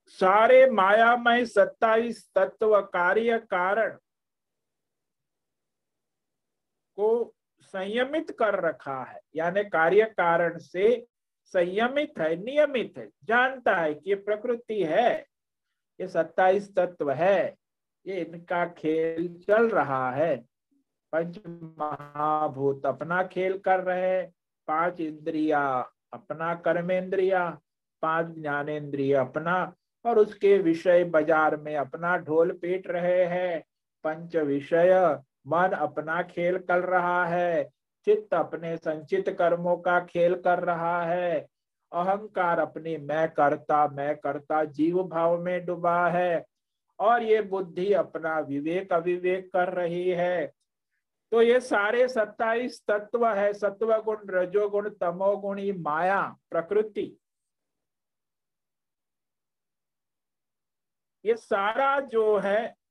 सारे 0.06 0.70
मायामय 0.70 1.46
सत्ताईस 1.46 2.30
तत्व 2.34 2.80
कार्य 2.80 3.38
कारण 3.38 3.98
को 6.96 7.34
संयमित 7.74 8.30
कर 8.38 8.60
रखा 8.60 9.02
है। 9.02 9.20
यानी 9.36 9.64
कार्य 9.64 10.04
कारण 10.18 10.58
से 10.58 11.06
संयमित 11.54 12.18
है, 12.18 12.36
नियमित 12.36 12.98
है, 12.98 13.08
जानता 13.24 13.76
है 13.76 13.94
कि 13.94 14.10
ये 14.10 14.16
प्रकृति 14.16 14.82
है, 14.82 15.26
ये 16.00 16.08
सत्ताईस 16.08 16.74
तत्व 16.76 17.10
है, 17.12 17.54
ये 18.06 18.20
इनका 18.20 18.64
खेल 18.68 19.28
चल 19.40 19.68
रहा 19.68 20.10
है। 20.12 20.36
पंच 21.12 21.38
महाभूत 21.78 22.86
अपना 22.86 23.22
खेल 23.24 23.58
कर 23.58 23.80
रहे 23.80 24.22
पाँच 24.68 25.00
इंद्रिया 25.00 25.60
अपना 26.12 26.54
कर्मेंद्रिया, 26.54 27.48
पाँच 28.02 28.34
ज्ञानेन्द्रिय 28.34 29.14
अपना, 29.14 29.74
और 30.04 30.18
उसके 30.18 30.56
विषय 30.58 31.04
बाज़ार 31.04 31.56
में 31.56 31.76
अपना 31.76 32.16
ढोल 32.18 32.52
पीट 32.52 32.86
रहे 32.86 33.24
हैं, 33.24 33.60
पंच 34.04 34.36
विषय 34.36 34.92
मन 35.46 35.68
अपना 35.68 36.22
खेल 36.22 36.58
कर 36.58 36.78
रहा 36.78 37.24
है, 37.26 37.64
चित्त 38.04 38.34
अपने 38.34 38.76
संचित 38.76 39.28
कर्मों 39.28 39.76
का 39.76 40.00
खेल 40.00 40.34
कर 40.34 40.58
रहा 40.58 41.02
है। 41.02 41.46
अहंकार 41.92 42.58
अपनी 42.58 42.96
मैं 42.96 43.28
करता 43.30 43.88
मैं 43.88 44.16
करता 44.16 44.64
जीव 44.64 45.02
भाव 45.02 45.38
में 45.38 45.64
डूबा 45.66 46.08
है। 46.08 46.44
और 47.00 47.22
ये 47.22 47.42
बुद्धि 47.42 47.92
अपना 47.92 48.38
विवेक 48.38 48.92
अविवेक 48.92 49.52
कर 49.52 49.72
रही 49.72 50.10
है। 50.10 50.52
तो 51.32 51.42
ये 51.42 51.60
सारे 51.60 52.08
सत्ताईस 52.08 52.82
तत्व 52.88 53.28
है 53.28 53.52
सत्व 53.52 54.02
गुण 54.02 54.16
रजोगुण, 54.28 54.88
तमोगुण 54.88 55.72
माया, 55.78 56.36
प्रकृति। 56.50 57.18
ये 61.24 61.36
सारा 61.36 62.00
जो 62.00 62.38
है 62.38 62.83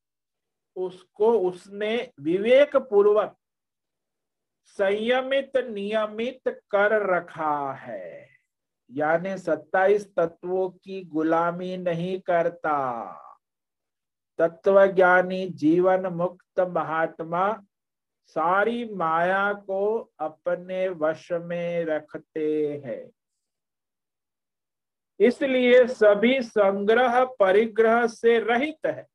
उसको 0.76 1.38
उसने 1.38 2.10
विवेक 2.20 2.76
पूर्वक 2.76 3.36
संयमित, 4.64 5.56
नियमित 5.56 6.40
कर 6.48 7.16
रखा 7.16 7.72
है। 7.72 8.28
यानी 8.90 9.38
सत्ताईस 9.38 10.14
तत्वों 10.14 10.70
की 10.70 11.04
गुलामी 11.04 11.76
नहीं 11.76 12.20
करता। 12.20 13.10
तत्वज्ञानी 14.38 15.48
जीवन 15.48 16.06
मुक्त 16.06 16.60
महात्मा 16.60 17.62
सारी 18.26 18.88
माया 18.94 19.52
को 19.52 20.12
अपने 20.18 20.88
वश 20.88 21.32
में 21.32 21.84
रखते 21.84 22.82
हैं। 22.84 23.10
इसलिए 25.20 25.86
सभी 25.86 26.42
संग्रह 26.42 27.24
परिग्रह 27.24 28.06
से 28.06 28.38
रहित 28.38 28.86
है। 28.86 29.13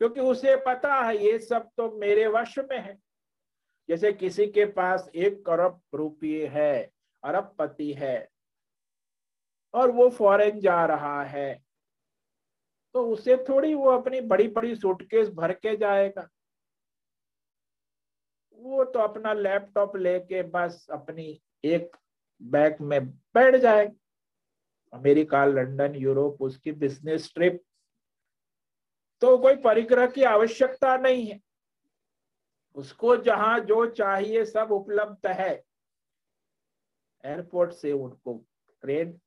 क्योंकि 0.00 0.20
उसे 0.20 0.56
पता 0.56 0.94
है 0.96 1.16
ये 1.16 1.38
सब 1.38 1.68
तो 1.76 1.90
मेरे 1.98 2.26
वश 2.28 2.58
में 2.60 2.78
है। 2.78 2.96
जैसे 3.88 4.12
किसी 4.12 4.46
के 4.46 4.64
पास 4.72 5.10
एक 5.16 5.44
करोड़ 5.46 5.72
रुपये 5.94 6.46
है, 6.46 6.90
अरब 7.22 7.54
पति 7.58 7.92
है, 7.92 8.28
और 9.74 9.90
वो 9.90 10.08
फॉरेन 10.10 10.60
जा 10.60 10.84
रहा 10.86 11.22
है 11.24 11.54
तो 12.94 13.06
उसे 13.06 13.36
थोड़ी 13.48 13.74
वो 13.74 13.90
अपनी 13.90 14.20
बड़ी 14.22 14.48
बड़ी 14.48 14.74
सूटकेस 14.74 15.28
भर 15.30 15.52
के 15.54 15.76
जाएगा। 15.76 16.28
वो 18.58 18.84
तो 18.84 18.98
अपना 18.98 19.32
लैपटॉप 19.32 19.96
लेके 19.96 20.42
बस 20.44 20.86
अपनी 20.90 21.40
एक 21.64 21.96
बैग 22.40 22.76
में 22.80 23.06
बैठ 23.06 23.56
जाएगा। 23.56 23.92
अमेरिका, 24.92 25.44
लंदन, 25.44 25.94
यूरोप, 25.94 26.42
उसकी 26.42 26.72
बिज़नेस 26.74 27.32
ट्रिप 27.34 27.62
तो 29.20 29.38
कोई 29.38 29.56
परिग्रह 29.56 30.06
की 30.06 30.22
आवश्यकता 30.22 30.96
नहीं 30.96 31.26
है। 31.26 31.40
उसको 32.74 33.16
जहाँ 33.16 33.60
जो 33.60 33.86
चाहिए 33.86 34.44
सब 34.44 34.68
उपलब्ध 34.72 35.26
है। 35.26 35.64
एयरपोर्ट 37.24 37.72
से 37.72 37.92
उनको 37.92 38.44
ट्रेन, 38.82 39.20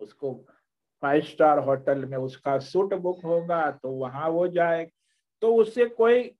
उसको 0.00 0.46
फाइव 1.02 1.22
स्टार 1.22 1.58
होटल 1.58 2.04
में 2.04 2.18
उसका 2.18 2.58
सूट 2.58 2.94
बुक 2.94 3.20
होगा 3.24 3.70
तो 3.70 3.90
वहाँ 3.90 4.28
वो 4.28 4.48
जाए। 4.48 4.90
तो 5.42 5.54
उससे 5.54 5.84
कोई 5.84 6.34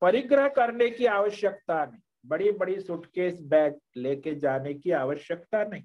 परिग्रह 0.00 0.48
करने 0.48 0.90
की 0.90 1.06
आवश्यकता 1.06 1.84
नहीं। 1.84 2.00
बड़ी 2.26 2.52
बड़ी 2.52 2.80
सुटकेस 2.80 3.40
बैग 3.40 3.78
लेके 3.96 4.34
जाने 4.34 4.74
की 4.74 4.90
आवश्यकता 4.90 5.64
नहीं। 5.64 5.82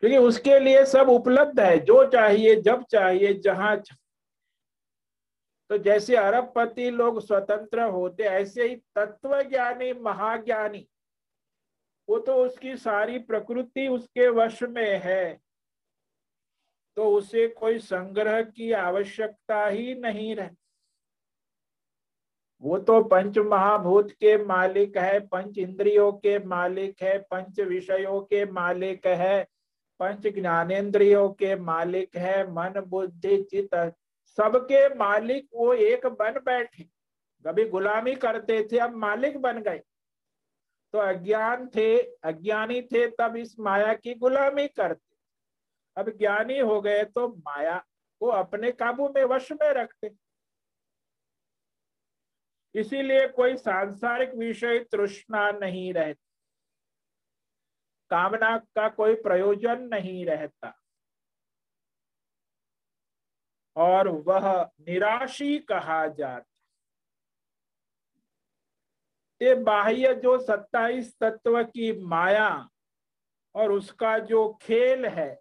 क्योंकि 0.00 0.16
उसके 0.16 0.58
लिए 0.58 0.84
सब 0.84 1.08
उपलब्ध 1.08 1.60
है। 1.60 1.78
जो 1.78 2.10
चाहिए, 2.10 2.56
जब 2.56 2.84
चाहिए, 2.84 3.34
जहाँ 3.34 3.76
तो 5.74 5.78
जैसे 5.78 6.16
अरबपति 6.16 6.90
लोग 6.90 7.20
स्वतंत्र 7.20 7.82
होते, 7.82 8.22
ऐसे 8.22 8.68
ही 8.68 8.76
तत्वज्ञानी, 8.76 9.92
महाज्ञानी, 9.92 10.88
वो 12.08 12.18
तो 12.18 12.34
उसकी 12.34 12.76
सारी 12.76 13.18
प्रकृति 13.18 13.88
उसके 13.88 14.28
वश 14.28 14.62
में 14.62 15.00
है। 15.04 15.40
तो 16.96 17.10
उसे 17.16 17.48
कोई 17.48 17.78
संग्रह 17.78 18.42
की 18.42 18.72
आवश्यकता 18.72 19.66
ही 19.66 19.94
नहीं 19.94 20.36
रह। 20.36 20.50
वो 22.62 22.78
तो 22.78 23.02
पंच 23.04 23.38
महाभूत 23.38 24.10
के 24.10 24.44
मालिक 24.44 24.96
है, 24.96 25.20
पंच 25.20 25.58
इंद्रियों 25.58 26.12
के 26.12 26.38
मालिक 26.38 27.02
है, 27.02 27.18
पंच 27.18 27.60
विषयों 27.60 28.20
के 28.20 28.44
मालिक 28.44 29.06
है, 29.06 29.48
पंच 30.00 30.26
ज्ञानेन्द्रियों 30.26 31.28
के 31.30 31.56
मालिक 31.56 32.16
है, 32.16 32.50
मन, 32.50 32.80
बुद्धि 32.80 33.42
चित 33.42 33.94
सबके 34.36 34.94
मालिक 34.94 35.48
वो 35.52 35.74
एक 35.74 36.06
बन 36.06 36.32
बैठे। 36.32 36.84
कभी 37.46 37.68
गुलामी 37.68 38.14
करते 38.14 38.68
थे, 38.72 38.78
अब 38.78 38.90
मालिक 38.90 39.36
बन 39.38 39.62
गए। 39.62 39.78
तो 40.92 40.98
अज्ञान 40.98 41.68
थे, 41.68 41.98
अज्ञानी 42.02 42.82
थे, 42.82 43.10
तब 43.10 43.36
इस 43.36 43.58
माया 43.58 43.94
की 43.94 44.14
गुलामी 44.14 44.68
करते। 44.68 45.16
अब 45.96 46.10
ज्ञानी 46.10 46.58
हो 46.58 46.80
गए 46.80 47.04
तो 47.04 47.28
माया 47.28 47.84
को 48.20 48.26
अपने 48.26 48.72
काबू 48.72 49.08
में 49.08 49.24
वश 49.24 49.52
में 49.52 49.70
रखते। 49.70 50.10
इसीलिए 52.74 53.28
कोई 53.28 53.56
सांसारिक 53.56 54.34
विषय 54.34 54.78
तृष्णा 54.78 55.50
नहीं 55.50 55.94
रहती। 55.94 56.30
कामना 58.10 58.58
का 58.58 58.88
कोई 58.88 59.14
प्रयोजन 59.14 59.80
नहीं 59.82 60.26
रहता। 60.26 60.83
और 63.76 64.08
वह 64.08 64.70
निराशी 64.80 65.58
कहा 65.58 66.06
जाता 66.06 66.50
ये 69.40 69.54
बाह्य 69.54 70.14
जो 70.14 70.38
सत्ताईस 70.38 71.14
तत्व 71.20 71.62
की 71.64 71.92
माया 72.00 72.68
और 73.54 73.72
उसका 73.72 74.18
जो 74.18 74.58
खेल 74.62 75.06
है, 75.06 75.40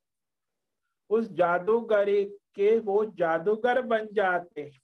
उस 1.09 1.31
जादूगरी 1.31 2.23
के 2.25 2.79
वो 2.79 3.05
जादूगर 3.05 3.81
बन 3.81 4.07
जाते 4.13 4.61
हैं। 4.61 4.81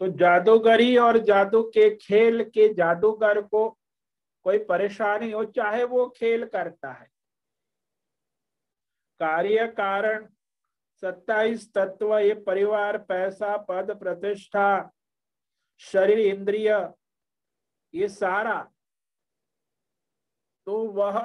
तो 0.00 0.08
जादूगरी 0.08 0.96
और 0.96 1.18
जादू 1.18 1.62
के 1.62 1.88
खेल 1.96 2.44
के 2.44 2.72
जादूगर 2.74 3.40
को 3.42 3.68
कोई 4.44 4.58
परेशानी 4.58 5.30
हो, 5.30 5.44
चाहे 5.44 5.84
वो 5.84 6.08
खेल 6.08 6.44
करता 6.44 6.92
है। 6.92 7.06
कार्य 9.20 9.66
कारण 9.66 10.26
सत्ताईस 11.04 11.66
तत्व 11.74 12.16
ये 12.18 12.34
परिवार, 12.34 12.96
पैसा, 12.98 13.56
पद, 13.68 13.90
प्रतिष्ठा, 13.98 14.90
शरीर, 15.80 16.18
इंद्रिय, 16.18 16.70
ये 17.94 18.08
सारा 18.08 18.60
तो 20.66 20.76
वह 20.92 21.18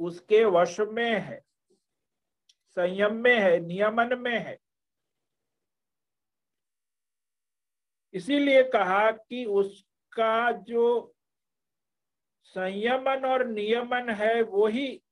उसके 0.00 0.44
वश 0.44 0.78
में 0.80 1.20
है, 1.20 1.40
संयम 2.76 3.14
में 3.14 3.38
है, 3.38 3.58
नियमन 3.60 4.18
में 4.18 4.38
है। 4.38 4.58
इसीलिए 8.14 8.62
कहा 8.70 9.10
कि 9.10 9.44
उसका 9.44 10.50
जो 10.52 11.14
संयमन 12.42 13.24
और 13.24 13.46
नियमन 13.46 14.10
है, 14.10 14.42
वो 14.42 14.66
ही 14.66 15.02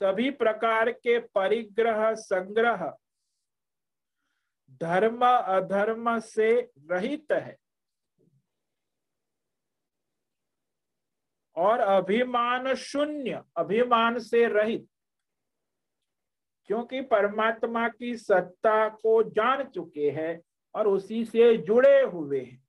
सभी 0.00 0.30
प्रकार 0.30 0.90
के 0.90 1.18
परिग्रह 1.18 2.14
संग्रह 2.14 2.84
धर्म 4.80 5.26
अधर्म 5.26 6.18
से 6.20 6.50
रहित 6.90 7.32
है। 7.32 7.56
और 11.56 11.80
अभिमान 11.80 12.74
शून्य, 12.74 13.42
अभिमान 13.56 14.18
से 14.18 14.46
रहित, 14.48 14.86
क्योंकि 16.66 17.00
परमात्मा 17.00 17.88
की 17.88 18.16
सत्ता 18.16 18.88
को 18.88 19.22
जान 19.22 19.62
चुके 19.64 20.10
हैं 20.10 20.40
और 20.74 20.88
उसी 20.88 21.24
से 21.24 21.56
जुड़े 21.56 22.00
हुए 22.02 22.40
हैं। 22.40 22.62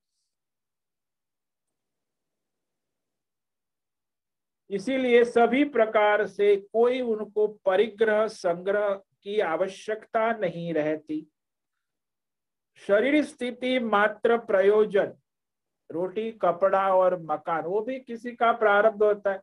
इसीलिए 4.72 5.24
सभी 5.24 5.64
प्रकार 5.64 6.28
से 6.28 6.56
कोई 6.56 7.02
उनको 7.02 7.48
परिग्रह 7.48 8.28
संग्रह 8.28 8.90
की 9.24 9.40
आवश्यकता 9.40 10.32
नहीं 10.32 10.74
रहती। 10.74 11.28
शरीर 12.88 13.24
स्थिति 13.24 13.80
मात्र 13.80 14.38
प्रयोजन, 14.38 15.14
रोटी, 15.92 16.32
कपड़ा 16.32 16.96
और 16.96 17.22
मकान, 17.22 17.64
वो 17.64 17.82
भी 17.82 18.00
किसी 18.00 18.32
का 18.32 18.52
प्रारब्ध 18.52 19.04
होता 19.04 19.32
है। 19.32 19.42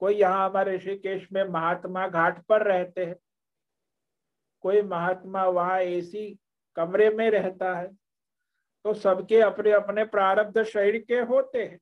कोई 0.00 0.14
यहाँ 0.14 0.48
हमारे 0.50 0.76
ऋषिकेश 0.76 1.28
में 1.32 1.44
महात्मा 1.44 2.08
घाट 2.08 2.42
पर 2.46 2.62
रहते 2.62 3.04
हैं। 3.04 3.16
कोई 4.60 4.82
महात्मा 4.82 5.44
वहाँ 5.44 5.80
एसी 5.80 6.38
कमरे 6.76 7.10
में 7.10 7.30
रहता 7.30 7.74
है। 7.74 7.88
तो 8.84 8.94
सबके 8.94 9.40
अपने 9.40 9.72
अपने 9.72 10.04
प्रारब्ध 10.04 10.62
शरीर 10.62 11.04
के 11.08 11.20
होते 11.20 11.64
हैं। 11.64 11.78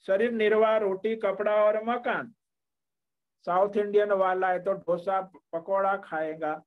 शरीर 0.00 0.32
निर्वाह, 0.32 0.76
रोटी, 0.76 1.16
कपड़ा 1.16 1.64
और 1.64 1.84
मकान। 1.84 2.34
साउथ 3.46 3.76
इंडियन 3.76 4.12
वाला 4.12 4.48
है 4.48 4.64
तो 4.64 4.72
डोसा, 4.72 5.20
पकौड़ा 5.52 5.96
खाएगा। 5.96 6.64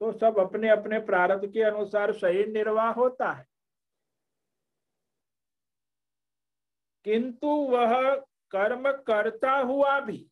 तो 0.00 0.12
सब 0.12 0.38
अपने 0.38 0.68
अपने 0.68 0.98
प्रारब्ध 0.98 1.52
के 1.52 1.62
अनुसार 1.62 2.12
शरीर 2.12 2.48
निर्वाह 2.48 2.92
होता 2.92 3.32
है। 3.32 3.46
किंतु 7.04 7.46
वह 7.46 8.16
कर्म 8.50 8.92
करता 8.92 9.52
हुआ 9.52 10.00
भी, 10.00 10.28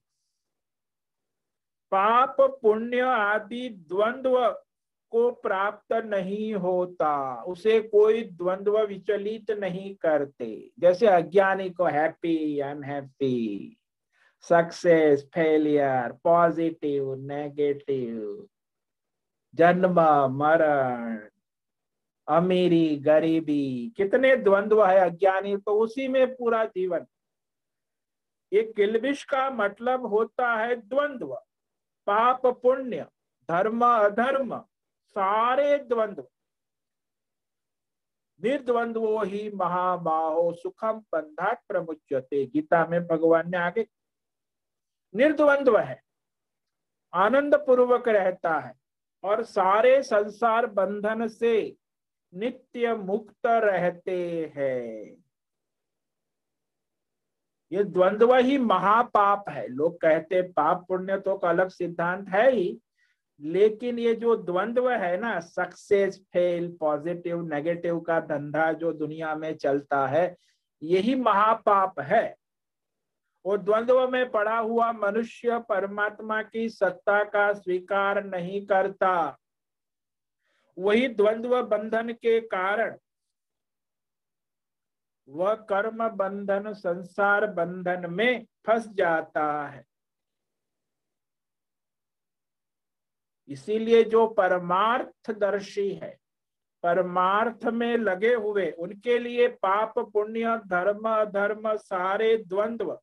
पाप, 1.91 2.37
पुण्य 2.41 3.01
आदि, 3.01 3.69
द्वंद्व 3.69 4.65
को 5.11 5.31
प्राप्त 5.31 5.93
नहीं 5.93 6.55
होता, 6.55 7.43
उसे 7.43 7.81
कोई 7.81 8.23
द्वंद्व 8.23 8.79
विचलित 8.81 9.51
नहीं 9.51 9.95
करते। 9.95 10.71
जैसे 10.79 11.07
अज्ञानी 11.07 11.69
को 11.71 11.85
happy 11.85 12.61
unhappy 12.61 13.77
success 14.49 15.25
failure 15.35 16.13
positive 16.25 17.15
negative 17.15 18.47
जन्म, 19.55 20.01
मरण, 20.33 21.19
अमीरी, 22.29 22.97
गरीबी, 22.97 23.93
कितने 23.97 24.37
द्वंद्व 24.37 24.85
है 24.87 24.99
अज्ञानी 25.01 25.57
तो 25.57 25.79
उसी 25.79 26.09
में 26.09 26.35
पूरा 26.37 26.65
जीवन। 26.65 27.07
ये 28.53 28.63
किलबिश 28.77 29.25
का 29.25 29.51
मतलब 29.51 30.07
होता 30.07 30.55
है 30.55 30.77
द्वंद्व, 30.77 31.35
पाप 32.07 32.47
पुण्य, 32.47 33.07
धर्म 33.49 33.85
अधर्म 33.87 34.61
सारे 35.17 35.77
द्वंद्व 35.79 36.27
निर्द्वंद्वो 38.41 39.23
ही 39.23 39.51
महाबाहो 39.51 40.53
सुखम 40.53 41.01
बंधात 41.13 41.63
प्रमुचते 41.69 42.45
गीता 42.47 42.85
में 42.87 43.01
भगवान 43.07 43.51
ने 43.51 43.57
आगे, 43.59 43.87
निर्द्वंद्व 45.15 45.79
है 45.79 46.01
आनंद 47.13 47.55
पूर्वक 47.57 48.09
रहता 48.09 48.59
है 48.59 48.73
और 49.25 49.43
सारे 49.43 50.03
संसार 50.03 50.67
बंधन 50.67 51.27
से 51.29 51.77
नित्य 52.33 52.95
मुक्त 52.95 53.47
रहते 53.47 54.19
हैं। 54.57 55.17
ये 57.73 57.85
द्वंद्व 57.85 58.35
ही 58.37 58.59
महापाप 58.59 59.49
है। 59.49 59.67
लोग 59.69 60.01
कहते 60.01 60.43
पाप 60.43 60.85
पुण्य 60.89 61.19
तो 61.21 61.37
का 61.39 61.49
अलग 61.49 61.69
सिद्धांत 61.69 62.29
है 62.29 62.51
ही 62.51 62.81
लेकिन 63.41 63.99
ये 63.99 64.15
जो 64.15 64.37
द्वंद्व 64.37 64.91
है 64.91 65.17
ना 65.17 65.41
सक्सेस 65.41 66.21
फेल 66.33 66.77
पॉजिटिव 66.81 67.43
नेगेटिव 67.43 68.01
का 68.01 68.21
धंधा 68.21 68.73
जो 68.73 68.93
दुनिया 68.93 69.35
में 69.35 69.57
चलता 69.57 70.07
है, 70.07 70.37
यही 70.83 71.15
महापाप 71.15 72.01
है। 72.01 72.37
और 73.45 73.59
द्वंद्व 73.59 74.09
में 74.09 74.31
पड़ा 74.31 74.59
हुआ 74.59 74.93
मनुष्य 74.93 75.59
परमात्मा 75.59 76.43
की 76.43 76.69
सत्ता 76.69 77.25
का 77.25 77.53
स्वीकार 77.53 78.25
नहीं 78.25 78.67
करता। 78.67 79.39
वही 80.79 81.09
द्वंद्व 81.09 81.63
बंधन 81.63 82.13
के 82.13 82.41
कारण, 82.41 82.97
वह 85.29 85.55
कर्म 85.55 86.09
बंधन, 86.09 86.73
संसार 86.73 87.47
बंधन 87.47 88.11
में 88.11 88.47
फंस 88.67 88.89
जाता 88.89 89.69
है। 89.69 89.90
इसीलिए 93.51 94.05
जो 94.05 94.27
परमार्थ 94.27 95.31
दर्शी 95.31 95.95
है, 95.95 96.19
परमार्थ 96.83 97.65
में 97.65 97.97
लगे 97.97 98.35
हुए, 98.35 98.71
उनके 98.71 99.19
लिए 99.19 99.49
पाप, 99.49 99.99
पुण्य, 99.99 100.61
धर्म, 100.67 101.09
अधर्म, 101.09 101.77
सारे 101.77 102.37
द्वंद्व 102.37 103.01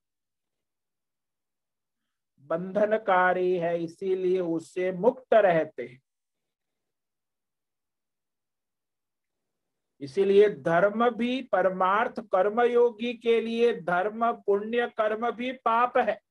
बंधनकारी 2.39 3.57
है, 3.57 3.83
इसीलिए 3.83 4.39
उससे 4.39 4.91
मुक्त 4.91 5.33
रहते 5.33 5.83
हैं। 5.83 6.01
इसीलिए 10.01 10.49
धर्म 10.49 11.09
भी 11.09 11.41
परमार्थ 11.41 12.19
कर्मयोगी 12.19 13.13
के 13.13 13.41
लिए, 13.41 13.81
धर्म, 13.81 14.31
पुण्य 14.31 14.87
कर्म 14.87 15.31
भी 15.31 15.51
पाप 15.51 15.97
है। 15.97 16.26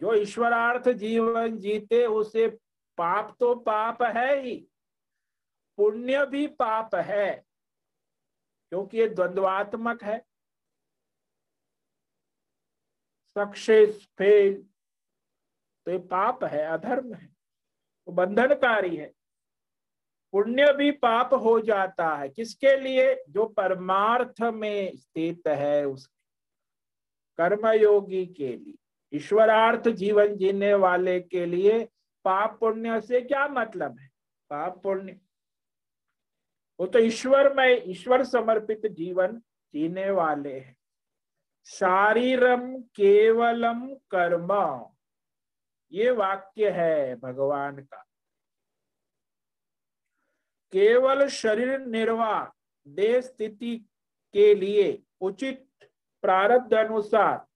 जो 0.00 0.14
ईश्वरार्थ 0.14 0.88
जीवन 0.88 1.58
जीते, 1.58 2.06
उसे 2.06 2.48
पाप 2.98 3.36
तो 3.40 3.54
पाप 3.54 4.02
है 4.02 4.40
ही। 4.40 4.56
पुण्य 5.76 6.26
भी 6.26 6.46
पाप 6.46 6.94
है, 6.94 7.44
क्योंकि 8.72 8.98
ये 8.98 9.08
द्वंद्वात्मक 9.08 10.02
है। 10.04 10.18
सक्सेस, 13.38 14.08
फेल 14.18 14.62
तो 15.86 15.90
ये 15.90 15.98
पाप 15.98 16.44
है, 16.44 16.64
अधर्म 16.66 17.14
है, 17.14 17.28
वो 18.08 18.12
बंधनकारी 18.14 18.96
है। 18.96 19.12
पुण्य 20.32 20.72
भी 20.72 20.90
पाप 20.90 21.34
हो 21.34 21.60
जाता 21.60 22.16
है। 22.16 22.28
किसके 22.28 22.76
लिए? 22.76 23.14
जो 23.28 23.46
परमार्थ 23.46 24.40
में 24.42 24.96
स्थित 24.96 25.48
है 25.48 25.84
उस 25.84 26.06
कर्मयोगी 27.38 28.26
के 28.26 28.56
लिए। 28.56 28.79
ईश्वरार्थ 29.14 29.88
जीवन 29.88 30.36
जीने 30.36 30.74
वाले 30.74 31.20
के 31.20 31.46
लिए 31.46 31.84
पाप 32.24 32.56
पुण्य 32.60 33.00
से 33.00 33.20
क्या 33.20 33.48
मतलब 33.48 33.98
है? 33.98 34.10
पाप 34.50 34.82
पुण्य। 34.82 35.20
वो 36.80 36.86
तो 36.86 36.98
ईश्वर 36.98 37.54
में, 37.54 37.82
ईश्वर 37.86 38.24
समर्पित 38.24 38.86
जीवन 38.86 39.42
जीने 39.74 40.10
वाले 40.10 40.60
हैं। 40.60 40.76
शारीरम 41.64 42.82
केवलम 42.82 43.94
कर्म। 43.94 44.84
ये 45.92 46.10
वाक्य 46.10 46.70
है 46.70 47.16
भगवान 47.16 47.78
का। 47.78 48.06
केवल 50.72 51.28
शरीर 51.28 51.78
निर्वाह, 51.78 52.44
देह 52.88 53.20
स्थिति 53.20 53.78
के 54.32 54.54
लिए 54.54 55.02
उचित 55.20 55.68
प्रारब्ध 56.22 56.74
अनुसार 56.74 57.49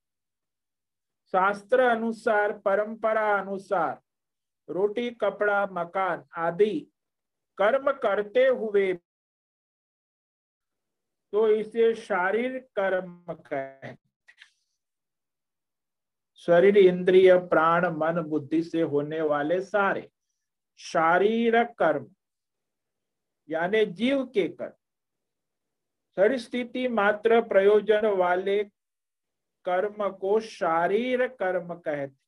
शास्त्र 1.35 1.81
अनुसार, 1.81 2.53
परंपरा 2.59 3.33
अनुसार, 3.37 4.01
रोटी, 4.69 5.11
कपड़ा, 5.11 5.65
मकान 5.67 6.23
आदि 6.39 6.75
कर्म 7.59 7.91
करते 7.93 8.45
हुए 8.47 8.93
तो 11.33 11.49
इसे 11.51 11.95
शारीरिक 11.95 12.67
कर्म 12.77 13.17
कहते 13.31 13.97
शरीर, 16.49 16.77
इंद्रिय, 16.79 17.37
प्राण, 17.49 17.87
मन, 17.93 18.21
बुद्धि 18.23 18.63
से 18.63 18.83
होने 18.83 19.21
वाले 19.23 19.61
सारे 19.63 20.09
शारीरिक 20.81 21.75
कर्म, 21.79 22.07
यानी 23.49 23.85
जीव 23.87 24.25
के 24.27 24.47
कर्म, 24.51 24.73
शरीर 26.17 26.39
स्थिति 26.39 26.87
मात्र 26.91 27.41
प्रयोजन 27.49 28.07
वाले 28.17 28.63
कर्म 29.67 30.09
को 30.11 30.39
शारीर 30.41 31.27
कर्म 31.33 31.75
कहते 31.75 32.23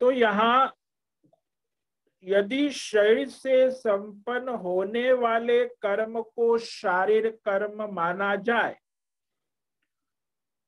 तो 0.00 0.10
यहाँ 0.12 0.72
यदि 2.24 2.68
शरीर 2.70 3.28
से 3.28 3.70
संपन्न 3.70 4.54
होने 4.56 5.12
वाले 5.14 5.64
कर्म 5.82 6.20
को 6.22 6.56
शारीर 6.58 7.28
कर्म 7.44 7.82
माना 7.94 8.34
जाए, 8.38 8.76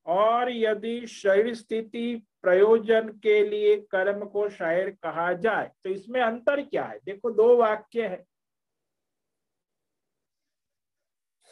और 0.05 0.51
यदि 0.51 1.05
शरीर 1.07 1.53
स्थिति 1.55 2.15
प्रयोजन 2.41 3.09
के 3.23 3.43
लिए 3.49 3.75
कर्म 3.91 4.25
को 4.25 4.47
शायर 4.49 4.89
कहा 5.03 5.31
जाए 5.35 5.71
तो 5.83 5.89
इसमें 5.89 6.21
अंतर 6.21 6.61
क्या 6.63 6.83
है? 6.83 6.99
देखो 6.99 7.31
दो 7.31 7.55
वाक्य 7.57 8.07
है। 8.07 8.23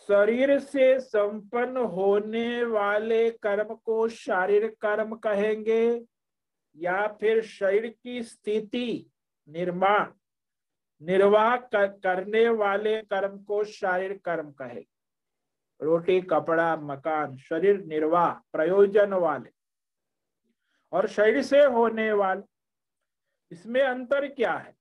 शरीर 0.08 0.60
से 0.60 1.00
संपन्न 1.00 1.78
होने 1.78 2.64
वाले 2.64 3.30
कर्म 3.32 3.74
को 3.76 4.08
शारीरिक 4.08 4.78
कर्म 4.82 5.16
कहेंगे 5.16 6.06
या 6.78 7.08
फिर 7.08 7.42
शरीर 7.42 7.88
की 8.04 8.22
स्थिति 8.24 9.12
निर्माण, 9.50 10.12
निर्वाह 11.02 11.56
करने 11.76 12.48
वाले 12.50 13.02
कर्म 13.02 13.38
को 13.38 13.64
शारीरिक 13.64 14.24
कर्म 14.26 14.52
कहे 14.52 14.86
रोटी, 15.82 16.22
कपड़ा, 16.22 16.76
मकान, 16.76 17.38
शरीर 17.38 17.84
निर्वाह, 17.86 18.32
प्रयोजन 18.34 19.14
वाले 19.14 19.50
और 20.92 21.08
शरीर 21.08 21.42
से 21.42 21.64
होने 21.66 22.12
वाले। 22.12 22.44
इसमें 23.52 23.82
अंतर 23.82 24.28
क्या 24.28 24.54
है? 24.54 24.77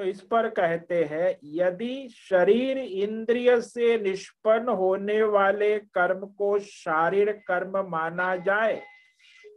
तो 0.00 0.04
इस 0.04 0.20
पर 0.20 0.48
कहते 0.48 1.02
हैं, 1.04 1.36
यदि 1.44 2.08
शरीर 2.10 2.78
इंद्रिय 2.78 3.60
से 3.60 3.96
निष्पन्न 3.98 4.68
होने 4.68 5.22
वाले 5.22 5.78
कर्म 5.94 6.20
को 6.28 6.58
शारीरिक 6.58 7.42
कर्म 7.48 7.76
माना 7.88 8.34
जाए, 8.36 8.80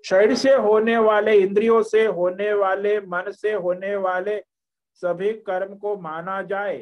शरीर 0.06 0.34
से 0.36 0.54
होने 0.56 0.98
वाले, 0.98 1.36
इंद्रियों 1.36 1.82
से 1.84 2.06
होने 2.08 2.52
वाले, 2.54 3.00
मन 3.00 3.32
से 3.32 3.54
होने 3.54 3.96
वाले 3.96 4.38
सभी 5.02 5.32
कर्म 5.48 5.76
को 5.76 5.96
माना 5.98 6.42
जाए 6.42 6.78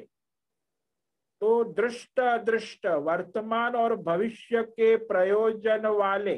तो 1.41 1.63
दृष्ट 1.63 2.19
अदृष्ट 2.19 2.87
वर्तमान 2.87 3.75
और 3.75 3.95
भविष्य 4.01 4.63
के 4.63 4.95
प्रयोजन 5.05 5.85
वाले 5.87 6.35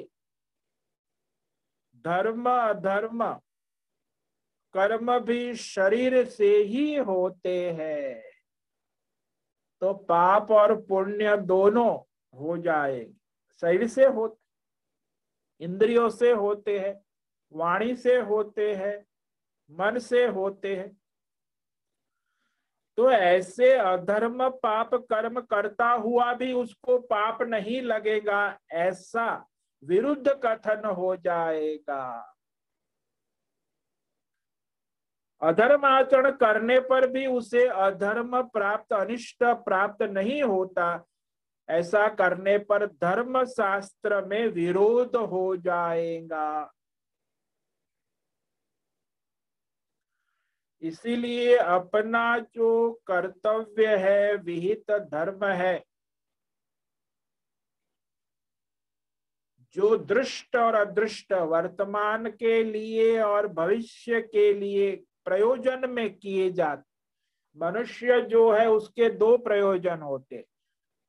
धर्म 2.06 2.50
अधर्म 2.50 3.26
कर्म 4.74 5.20
भी 5.20 5.56
शरीर 5.56 6.26
से 6.26 6.58
ही 6.58 6.96
होते 6.96 7.72
हैं। 7.72 8.24
तो 9.82 9.94
पाप 9.94 10.52
और 10.52 10.82
पुण्य 10.82 11.38
दोनों 11.38 11.98
हो 12.40 12.58
जाएँगे। 12.58 13.14
शरीर 13.62 13.88
से 13.88 14.06
होते 14.06 14.44
इंद्रियों 15.66 16.10
से 16.10 16.32
होते 16.32 16.80
हैं, 16.80 17.06
वाणी 17.54 17.96
से 17.96 18.20
होते 18.20 18.74
हैं, 18.74 19.06
मन 19.72 20.00
से 20.00 20.28
होते 20.28 20.76
हैं। 20.76 20.98
तो 22.98 23.12
ऐसे 23.12 23.74
अधर्म 23.74 24.50
पाप 24.50 24.96
कर्म 24.96 25.42
करता 25.42 25.90
हुआ 25.90 26.34
भी 26.34 26.54
उसको 26.54 26.98
पाप 26.98 27.42
नहीं 27.42 27.82
लगेगा, 27.82 28.60
ऐसा 28.72 29.50
विरुद्ध 29.84 30.42
कथन 30.46 30.86
हो 30.86 31.16
जाएगा। 31.16 32.33
अधर्म 35.44 35.86
आचरण 35.86 36.32
करने 36.32 36.80
पर 36.80 37.08
भी 37.08 37.26
उसे 37.28 37.68
अधर्म 37.68 38.42
प्राप्त, 38.44 38.94
अनिष्ट 38.94 39.44
प्राप्त 39.44 40.04
नहीं 40.04 40.44
होता। 40.44 41.06
ऐसा 41.70 42.08
करने 42.08 42.58
पर 42.58 42.86
धर्म 42.86 43.44
शास्त्र 43.46 44.26
में 44.26 44.48
विरोध 44.48 45.16
हो 45.16 45.56
जाएगा। 45.58 46.74
इसीलिए 50.82 51.56
अपना 51.58 52.38
जो 52.56 52.92
कर्तव्य 53.08 53.96
है, 53.96 54.36
विहित 54.36 54.92
धर्म 54.92 55.46
है, 55.46 55.84
जो 59.76 59.98
दृष्ट 59.98 60.56
और 60.56 60.76
अदृष्ट, 60.76 61.34
वर्तमान 61.34 62.30
के 62.32 62.64
लिए 62.64 63.20
और 63.22 63.48
भविष्य 63.48 64.22
के 64.22 64.54
लिए 64.54 65.04
प्रयोजन 65.26 65.90
में 65.90 66.18
किए 66.18 66.52
जाते। 66.52 66.94
मनुष्य 67.58 68.22
जो 68.22 68.52
है, 68.52 68.70
उसके 68.70 69.10
दो 69.10 69.38
प्रयोजन 69.38 70.02
होते। 70.02 70.46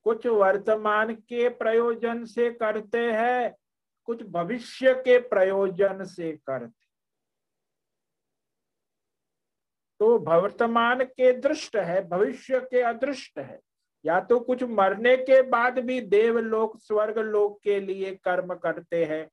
कुछ 0.04 0.26
वर्तमान 0.26 1.14
के 1.14 1.48
प्रयोजन 1.48 2.24
से 2.24 2.50
करते 2.50 3.12
हैं, 3.12 3.56
कुछ 4.04 4.22
भविष्य 4.22 4.94
के 4.94 5.18
प्रयोजन 5.18 6.04
से 6.04 6.32
करते। 6.32 6.84
तो 10.00 10.18
वर्तमान 10.18 11.04
के 11.04 11.32
दृष्ट 11.32 11.76
है, 11.76 12.08
भविष्य 12.08 12.60
के 12.60 12.80
अदृष्ट 12.80 13.38
है। 13.38 13.60
या 14.04 14.20
तो 14.20 14.40
कुछ 14.40 14.62
मरने 14.62 15.16
के 15.16 15.42
बाद 15.42 15.78
भी 15.78 16.00
देवलोक 16.00 16.76
स्वर्ग 16.78 17.18
लोक 17.18 17.60
के 17.62 17.80
लिए 17.80 18.14
कर्म 18.14 18.54
करते 18.54 19.04
हैं, 19.04 19.30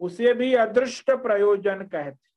उसे 0.00 0.32
भी 0.34 0.54
अदृष्ट 0.54 1.10
प्रयोजन 1.10 1.82
कहते 1.82 2.27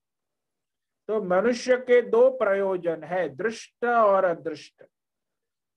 तो 1.11 1.21
मनुष्य 1.21 1.75
के 1.77 2.01
दो 2.01 2.29
प्रयोजन 2.31 3.03
है, 3.03 3.27
दृष्ट 3.29 3.85
और 3.85 4.23
अदृष्ट, 4.23 4.83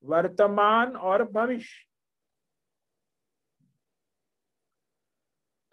वर्तमान 0.05 0.97
और 0.97 1.22
भविष्य। 1.24 1.87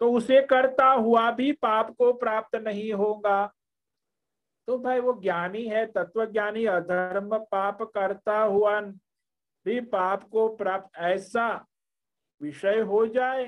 तो 0.00 0.10
उसे 0.12 0.40
करता 0.46 0.86
हुआ 0.86 1.30
भी 1.30 1.52
पाप 1.52 1.90
को 1.90 2.12
प्राप्त 2.12 2.56
नहीं 2.56 2.92
होगा। 2.92 3.46
तो 4.68 4.78
भाई 4.78 5.00
वो 5.00 5.12
ज्ञानी 5.20 5.66
है 5.66 5.84
तत्व 5.86 6.24
ज्ञानी 6.26 6.66
अधर्म 6.66 7.38
पाप 7.44 7.82
करता 7.82 8.38
हुआ 8.38 8.80
भी 8.80 9.80
पाप 9.80 10.28
को 10.30 10.48
प्राप्त, 10.56 10.96
ऐसा 10.96 11.66
विषय 12.40 12.80
हो 12.80 13.06
जाए। 13.06 13.46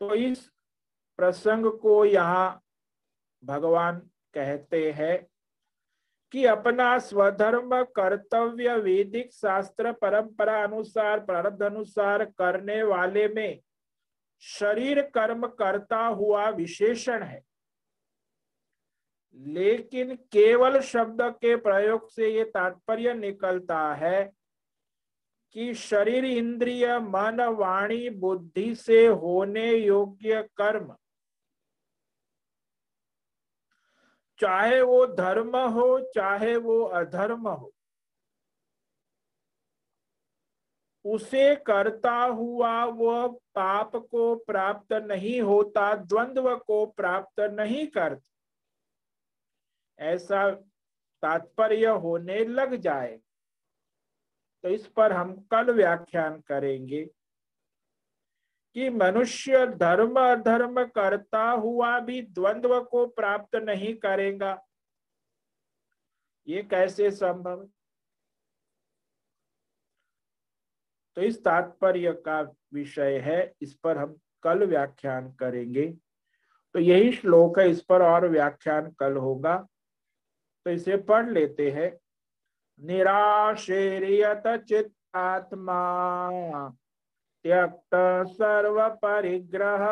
तो 0.00 0.14
इस 0.14 0.53
प्रसंग 1.16 1.66
को 1.66 2.04
यहाँ 2.04 2.60
भगवान 3.44 3.98
कहते 4.34 4.92
हैं 4.92 5.26
कि 6.32 6.44
अपना 6.44 6.98
स्वधर्म, 6.98 7.82
कर्तव्य, 7.82 8.76
वैदिक 8.76 9.32
शास्त्र, 9.32 9.92
परंपरा 9.92 10.62
अनुसार, 10.64 11.20
प्रारब्ध 11.20 11.62
अनुसार 11.62 12.24
करने 12.24 12.82
वाले 12.82 13.28
में 13.28 13.60
शरीर 14.40 15.02
कर्म 15.02 15.46
करता 15.46 15.98
हुआ 15.98 16.48
विशेषण 16.48 17.22
है। 17.22 17.42
लेकिन 19.36 20.14
केवल 20.32 20.80
शब्द 20.80 21.22
के 21.22 21.56
प्रयोग 21.56 22.08
से 22.10 22.28
ये 22.28 22.44
तात्पर्य 22.44 23.14
निकलता 23.14 23.94
है 23.94 24.32
कि 25.52 25.74
शरीर, 25.74 26.24
इंद्रिय, 26.24 26.98
मन, 26.98 27.40
वाणी, 27.40 28.10
बुद्धि 28.10 28.74
से 28.74 29.06
होने 29.06 29.74
योग्य 29.74 30.42
कर्म 30.56 30.94
चाहे 34.38 34.82
वो 34.82 35.06
धर्म 35.06 35.56
हो, 35.56 36.00
चाहे 36.00 36.56
वो 36.56 36.82
अधर्म 36.82 37.48
हो। 37.48 37.74
उसे 41.04 41.56
करता 41.56 42.14
हुआ 42.14 42.84
वह 42.84 43.28
पाप 43.28 43.96
को 43.96 44.36
प्राप्त 44.36 44.92
नहीं 44.92 45.40
होता, 45.40 45.94
द्वंद्व 45.94 46.56
को 46.56 46.86
प्राप्त 46.86 47.40
नहीं 47.40 47.86
करता। 47.86 48.30
ऐसा 49.98 50.50
तात्पर्य 51.22 51.86
होने 51.86 52.44
लग 52.44 52.74
जाए। 52.74 53.20
तो 54.62 54.68
इस 54.68 54.86
पर 54.86 55.12
हम 55.12 55.40
कल 55.40 55.70
व्याख्यान 55.70 56.40
करेंगे। 56.40 57.13
कि 58.74 58.90
मनुष्य 58.90 59.66
धर्म 59.66 60.20
अधर्म 60.20 60.84
करता 60.84 61.50
हुआ 61.50 62.00
भी 62.00 62.22
द्वंद्व 62.22 62.80
को 62.80 63.06
प्राप्त 63.06 63.54
नहीं 63.54 63.94
करेगा। 63.94 64.66
ये 66.48 66.62
कैसे 66.62 67.10
संभव? 67.10 67.68
तो 71.16 71.22
इस 71.22 71.44
तात्पर्य 71.44 72.12
का 72.12 72.40
विषय 72.72 73.18
है, 73.18 73.54
इस 73.62 73.74
पर 73.74 73.98
हम 73.98 74.18
कल 74.42 74.64
व्याख्यान 74.64 75.32
करेंगे। 75.32 75.92
तो 76.72 76.78
यही 76.78 77.12
श्लोक 77.12 77.58
है, 77.58 77.70
इस 77.70 77.84
पर 77.84 78.02
और 78.02 78.28
व्याख्यान 78.28 78.90
कल 78.90 79.16
होगा। 79.16 79.66
तो 80.64 80.70
इसे 80.70 80.96
पढ़ 80.96 81.30
लेते 81.30 81.70
हैं। 81.70 81.98
निराशेरियत 82.86 84.42
चित्तात्मा। 84.68 86.30
त्यक्त 87.44 87.94
सर्व 88.28 88.88
परिग्रह 88.88 89.84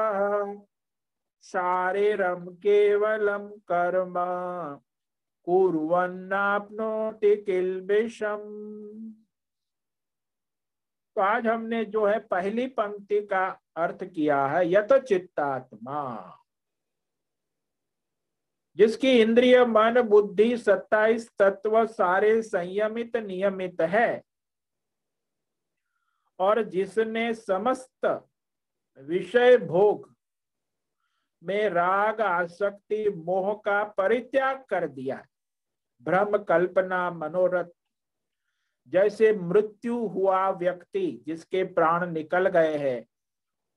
शारीरम 1.42 2.46
केवलम 2.46 3.48
कर्म। 3.48 4.14
कुर्वन्नाप्नोति 5.44 7.36
किल्बिषम। 7.36 8.38
तो 11.16 11.20
आज 11.20 11.46
हमने 11.46 11.84
जो 11.84 12.06
है 12.06 12.18
पहली 12.18 12.66
पंक्ति 12.66 13.26
का 13.26 13.60
अर्थ 13.76 14.04
किया 14.04 14.46
है, 14.46 14.72
यत 14.72 14.92
चित्तात्मा। 14.92 16.30
जिसकी 18.76 19.20
इंद्रिय, 19.20 19.64
मन, 19.64 20.02
बुद्धि 20.02 20.56
सत्ताईस 20.56 21.30
तत्व 21.38 21.86
सारे 21.86 22.42
संयमित 22.42 23.16
नियमित 23.16 23.80
है। 23.80 24.22
और 26.42 26.62
जिसने 26.62 27.32
समस्त 27.34 28.06
विषय 29.00 29.56
भोग 29.56 30.10
में 31.42 31.68
राग, 31.70 32.20
आसक्ति, 32.20 33.08
मोह 33.26 33.52
का 33.54 33.82
परित्याग 33.84 34.64
कर 34.68 34.86
दिया। 34.88 35.22
भ्रम 36.02 36.36
कल्पना, 36.38 37.10
मनोरथ, 37.10 37.70
जैसे 38.88 39.32
मृत्यु 39.32 39.96
हुआ 40.06 40.48
व्यक्ति 40.50 41.06
जिसके 41.26 41.64
प्राण 41.64 42.10
निकल 42.12 42.48
गए 42.48 42.76
हैं, 42.78 43.06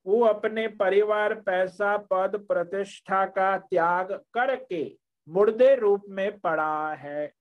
वो 0.06 0.24
अपने 0.26 0.68
परिवार 0.68 1.34
पैसा, 1.42 1.98
पद, 1.98 2.36
प्रतिष्ठा 2.48 3.26
का 3.26 3.58
त्याग 3.60 4.12
करके 4.34 4.84
मुर्दे 5.28 5.76
रूप 5.76 6.04
में 6.10 6.40
पड़ा 6.40 6.94
है 6.94 7.32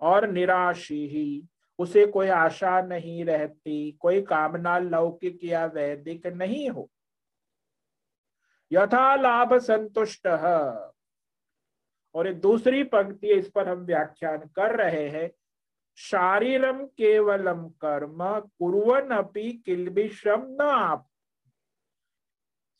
और 0.00 0.26
निराशी 0.26 1.06
ही 1.06 1.44
उसे 1.80 2.04
कोई 2.06 2.28
आशा 2.28 2.80
नहीं 2.82 3.24
रहती, 3.24 3.92
कोई 3.92 4.20
कामना 4.22 4.78
लौकिक 4.78 5.44
या 5.44 5.64
वैदिक 5.66 6.26
नहीं 6.26 6.68
हो। 6.70 6.88
यथा 8.70 9.14
लाभ 9.16 9.56
संतुष्ट 9.58 10.26
और 12.14 12.26
ये 12.26 12.32
दूसरी 12.34 12.82
पंक्ति 12.84 13.28
इस 13.28 13.50
पर 13.50 13.68
हम 13.68 13.78
व्याख्यान 13.78 14.38
कर 14.56 14.76
रहे 14.76 15.08
हैं। 15.08 15.30
शारीरम 15.98 16.84
केवलम 16.86 17.68
कर्म 17.84 18.18
कुरन 18.40 19.16
अपी 19.16 19.52
किलबिश्रम 19.66 20.46
न 20.52 20.60
आप। 20.62 21.06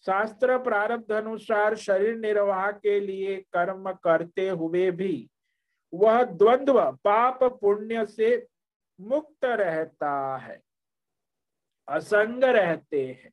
शास्त्र 0.07 0.59
प्रारब्ध 0.59 1.12
अनुसार 1.12 1.74
शरीर 1.76 2.16
निर्वाह 2.16 2.70
के 2.72 2.98
लिए 3.01 3.36
कर्म 3.53 3.90
करते 4.05 4.48
हुए 4.48 4.90
भी, 4.90 5.28
वह 5.92 6.22
द्वंद्व, 6.22 6.80
पाप 7.05 7.42
पुण्य 7.61 8.05
से 8.07 8.36
मुक्त 9.01 9.44
रहता 9.44 10.36
है, 10.36 10.62
असंग 11.88 12.44
रहते 12.44 13.07
हैं। 13.07 13.32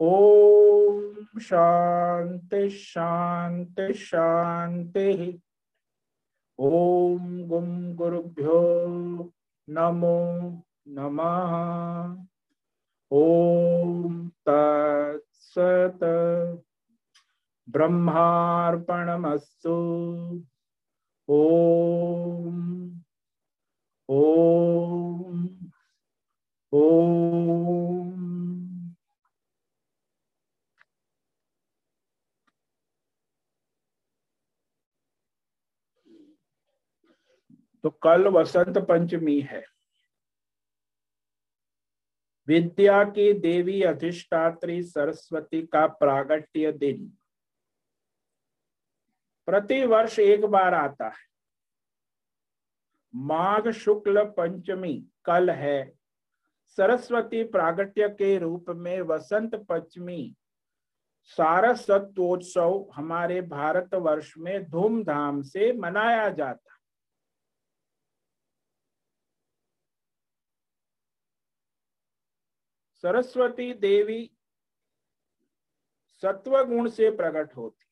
ॐ 0.01 1.39
शान्ति 1.41 2.69
शान्ति 2.69 3.93
शान्तिः। 3.93 5.21
ॐ 6.59 7.47
गुं 7.47 7.95
गुरुभ्यो 7.95 8.61
नमो 9.69 10.19
नमः। 10.87 11.53
ॐ 13.13 14.29
तत्सत् 14.49 16.03
ब्रह्मार्पणमस्तु। 17.69 19.77
ॐ 21.29 22.93
ॐ 26.73 28.17
तो 37.83 37.89
कल 37.89 38.27
वसंत 38.27 38.77
पंचमी 38.77 39.39
है। 39.41 39.63
विद्या 42.47 43.03
की 43.03 43.33
देवी 43.33 43.81
अधिष्ठात्री 43.81 44.83
सरस्वती 44.83 45.65
का 45.67 45.87
प्रागट्य 45.87 46.71
दिन। 46.71 47.17
प्रति 49.45 49.85
वर्ष 49.85 50.19
एक 50.19 50.45
बार 50.45 50.73
आता 50.73 51.07
है। 51.07 51.25
माघ 53.15 53.69
शुक्ल 53.69 54.23
पंचमी 54.23 54.93
कल 55.25 55.49
है। 55.49 55.96
सरस्वती 56.67 57.43
प्रागट्य 57.43 58.09
के 58.09 58.37
रूप 58.37 58.65
में 58.69 59.01
वसंत 59.01 59.55
पंचमी, 59.55 60.35
सारस्वतोत्सव 61.23 62.89
हमारे 62.95 63.41
भारत 63.41 63.93
वर्ष 63.93 64.33
में 64.37 64.69
धूमधाम 64.69 65.41
से 65.41 65.71
मनाया 65.73 66.29
जाता। 66.29 66.75
सरस्वती 73.03 73.73
देवी 73.73 74.31
सत्व 76.23 76.63
गुण 76.63 76.89
से 76.89 77.09
प्रकट 77.11 77.55
होती 77.57 77.85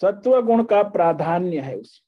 सत्व 0.00 0.40
गुण 0.42 0.64
का 0.64 0.82
प्राधान्य 0.82 1.60
है 1.60 1.76
उस 1.76 2.05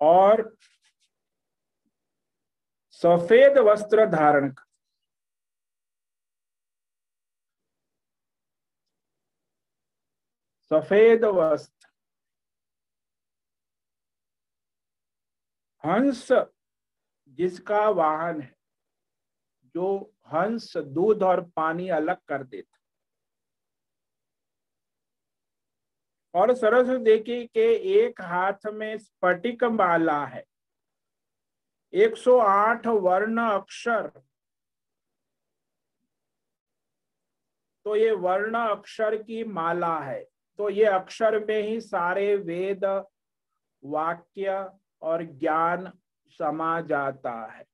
और 0.00 0.56
सफ़ेद 3.00 3.58
वस्त्र 3.58 4.06
धारण 4.06 4.52
सफ़ेद 10.70 11.24
वस्त्र। 11.24 11.88
हंस 15.84 16.26
जिसका 17.28 17.88
वाहन 17.88 18.40
है, 18.40 18.54
जो 19.74 20.14
हंस, 20.32 20.76
दूध 20.76 21.22
और 21.22 21.40
पानी 21.56 21.88
अलग 21.88 22.20
कर 22.28 22.44
देता 22.44 22.77
और 26.38 26.54
सरस 26.54 27.00
देखिए 27.00 27.46
के 27.46 27.74
एक 28.04 28.20
हाथ 28.20 28.66
में 28.66 28.98
स्फटिक 28.98 29.64
माला 29.64 30.26
है। 30.26 30.44
108 31.92 32.86
वर्ण 32.86 33.40
अक्षर। 33.40 34.06
तो 37.84 37.96
ये 37.96 38.12
वर्ण 38.12 38.54
अक्षर 38.54 39.22
की 39.22 39.44
माला 39.44 40.00
है। 40.00 40.24
तो 40.58 40.70
ये 40.70 40.84
अक्षर 40.84 41.44
में 41.44 41.62
ही 41.62 41.80
सारे 41.80 42.36
वेद, 42.36 42.84
वाक्य 43.84 44.70
और 45.02 45.22
ज्ञान 45.22 45.92
समा 46.28 46.80
जाता 46.80 47.46
है। 47.46 47.64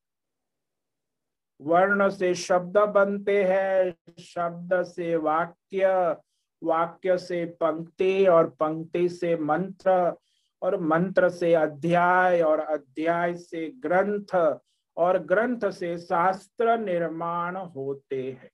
वर्ण 1.61 2.09
से 2.11 2.35
शब्द 2.35 2.79
बनते 2.79 3.45
हैं, 3.45 4.15
शब्द 4.23 4.83
से 4.83 5.17
वाक्य 5.17 6.17
वाक्य 6.65 7.19
से 7.19 7.45
पंक्ति 7.45 8.27
और 8.27 8.49
पंक्ति 8.49 9.09
से 9.09 9.37
मंत्र 9.37 10.17
और 10.63 10.81
मंत्र 10.81 11.29
से 11.29 11.55
अध्याय 11.55 12.43
और 12.43 12.61
अध्याय 12.61 13.35
से 13.35 13.73
ग्रंथ 13.77 14.59
और 14.97 15.19
ग्रंथ 15.19 15.71
से 15.71 15.99
शास्त्र 15.99 16.79
निर्माण 16.79 17.57
होते 17.57 18.39
हैं। 18.43 18.51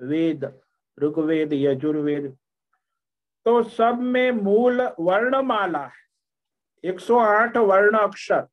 वेद, 0.00 0.60
ऋग्वेद, 1.02 1.52
यजुर्वेद। 1.52 2.36
तो 3.44 3.62
सब 3.62 3.98
में 4.00 4.30
मूल 4.30 4.82
वर्णमाला 5.00 5.84
है। 5.86 6.04
108 6.84 7.56
वर्ण 7.56 7.98
अक्षर। 7.98 8.46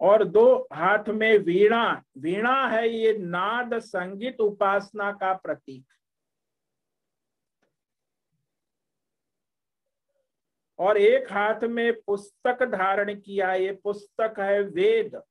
और 0.00 0.24
दो, 0.24 0.68
हाथ 0.72 1.04
में 1.08 1.38
वीणा। 1.38 2.02
वीणा 2.18 2.68
है 2.68 2.88
ये 2.88 3.18
नाद 3.18 3.78
संगीत 3.78 4.40
उपासना 4.40 5.12
का 5.12 5.32
प्रतीक। 5.32 5.86
और 10.78 10.98
एक 10.98 11.32
हाथ 11.32 11.60
में 11.60 12.00
पुस्तक 12.00 12.62
धारण 12.62 13.20
किया, 13.20 13.54
ये 13.54 13.72
पुस्तक 13.84 14.34
है 14.38 14.62
वेद। 14.62 15.22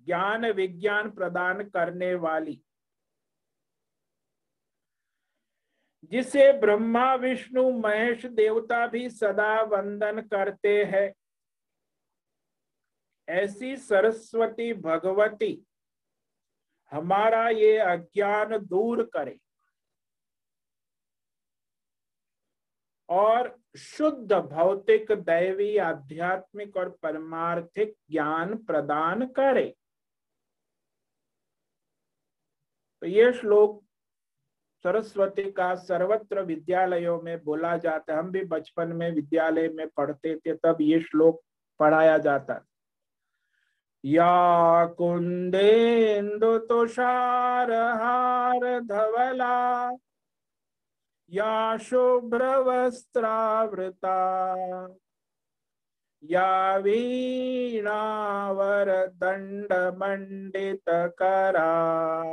ज्ञान 0.00 0.46
विज्ञान 0.46 1.10
प्रदान 1.10 1.68
करने 1.68 2.14
वाली। 2.14 2.62
जिसे 6.04 6.52
ब्रह्मा, 6.52 7.14
विष्णु, 7.14 7.70
महेश, 7.70 8.26
देवता 8.26 8.86
भी 8.86 9.10
सदा 9.10 9.62
वंदन 9.62 10.20
करते 10.20 10.84
हैं। 10.84 11.14
ऐसी 13.28 13.76
सरस्वती 13.76 14.72
भगवती, 14.74 15.66
हमारा 16.92 17.48
ये 17.48 17.78
अज्ञान 17.78 18.58
दूर 18.58 19.02
करे। 19.02 19.40
और 23.08 23.58
शुद्ध 23.78 24.32
भौतिक, 24.32 25.12
दैवी, 25.12 25.76
आध्यात्मिक 25.76 26.76
और 26.76 26.88
परमार्थिक 27.02 27.94
ज्ञान 28.10 28.56
प्रदान 28.56 29.26
करे। 29.26 29.76
तो 33.02 33.06
ये 33.06 33.32
श्लोक 33.32 33.84
सरस्वती 34.82 35.50
का 35.52 35.74
सर्वत्र 35.74 36.42
विद्यालयों 36.42 37.20
में 37.22 37.44
बोला 37.44 37.76
जाता 37.76 38.12
है। 38.12 38.18
हम 38.18 38.30
भी 38.30 38.44
बचपन 38.44 38.88
में 38.88 39.10
विद्यालय 39.10 39.68
में 39.68 39.88
पढ़ते 39.88 40.36
थे, 40.36 40.54
तब 40.54 40.78
ये 40.80 41.00
श्लोक 41.00 41.42
पढ़ाया 41.78 42.18
जाता 42.18 42.64
या 44.04 44.86
कुंदेन्दु 44.86 46.58
तुषार 46.58 47.72
हार 47.72 48.80
धवला, 48.80 49.90
या 51.30 51.76
शुभ्र 51.80 52.56
वस्त्रावृता 52.56 54.38
या 56.22 56.76
वीणावर 56.76 59.06
दंड 59.06 59.72
मंडित 59.72 61.14
करा 61.18 62.30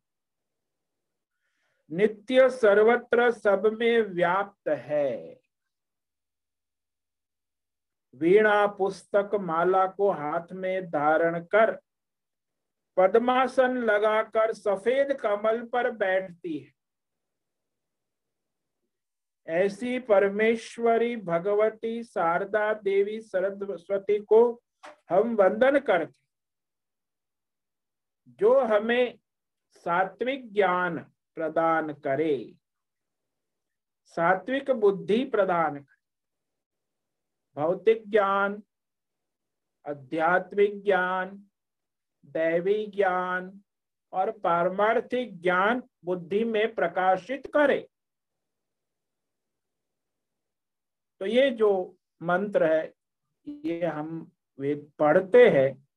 नित्य 1.92 2.50
सर्वत्र 2.50 3.32
सब 3.32 3.66
में 3.80 4.02
व्याप्त 4.04 4.68
है। 4.68 5.40
वीणा 8.14 8.66
पुस्तक 8.68 9.36
माला 9.42 9.86
को 9.88 10.12
हाथ 10.12 10.54
में 10.54 10.90
धारण 10.90 11.40
कर, 11.46 11.72
पद्मासन 12.98 13.78
लगाकर 13.78 14.54
सफ़ेद 14.54 15.14
कमल 15.14 15.62
पर 15.66 15.92
बैठती 15.92 16.58
है। 16.58 16.75
ऐसी 19.48 20.00
परमेश्वरी 20.00 21.16
भगवती 21.16 22.04
शारदा 22.04 22.74
देवी 22.74 23.20
सरस्वती 23.22 24.20
को 24.20 24.62
हम 25.10 25.36
वंदन 25.36 25.80
करते 25.80 26.24
जो 28.40 28.60
हमें 28.60 29.18
सात्विक 29.76 30.54
ज्ञान 30.54 30.98
प्रदान 31.36 31.94
करे, 31.94 32.56
सात्विक 34.16 34.72
बुद्धि 34.72 35.24
प्रदान 35.26 35.76
करे, 35.76 35.94
भौतिक 37.58 38.04
ज्ञान, 38.10 38.62
आध्यात्मिक 39.86 40.84
ज्ञान, 40.84 41.50
दैवी 42.26 42.86
ज्ञान 42.86 43.62
और 44.14 44.32
पारमार्थिक 44.32 45.42
ज्ञान 45.42 45.84
बुद्धि 46.06 46.44
में 46.44 46.76
प्रकाशित 46.76 47.48
करे। 47.54 47.88
तो 51.20 51.26
ये 51.26 51.50
जो 51.52 51.98
मंत्र 52.22 52.66
है, 52.74 52.94
ये 53.48 53.86
हम 53.86 54.32
वेद 54.60 54.92
पढ़ते 55.00 55.50
हैं। 55.50 55.88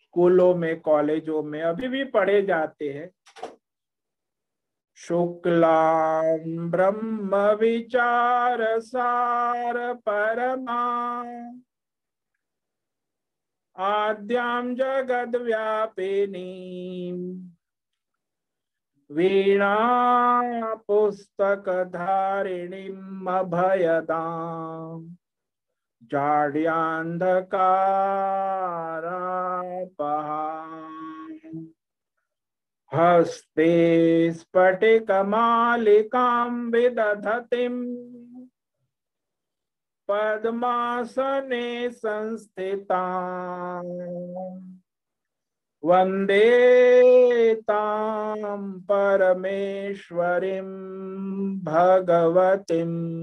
स्कूलों 0.00 0.54
में, 0.54 0.80
कॉलेजों 0.80 1.42
में, 1.42 1.62
अभी 1.62 1.88
भी 1.88 2.04
पढ़े 2.04 2.42
जाते 2.42 2.92
हैं। 2.92 3.10
शुक्ला 4.94 6.22
ब्रह्म 6.46 7.36
विचार 7.36 8.80
सार 8.80 9.94
परमा। 9.94 11.22
आद्याम 13.76 14.74
जगद 14.74 15.36
वीणा 19.16 19.74
पुस्तक 20.88 21.68
धारिणीम 21.92 23.28
अभयदा 23.30 24.22
हस्ते 32.94 33.70
स्फटिकमालिकां 34.32 34.90
विदधतिम् 36.72 37.80
पद्मासने 40.08 41.66
संस्थिता 41.90 43.02
वंदे 45.84 47.54
तां 47.54 48.80
परमेश्वरीं 48.80 50.62
भगवतीम् 51.62 53.22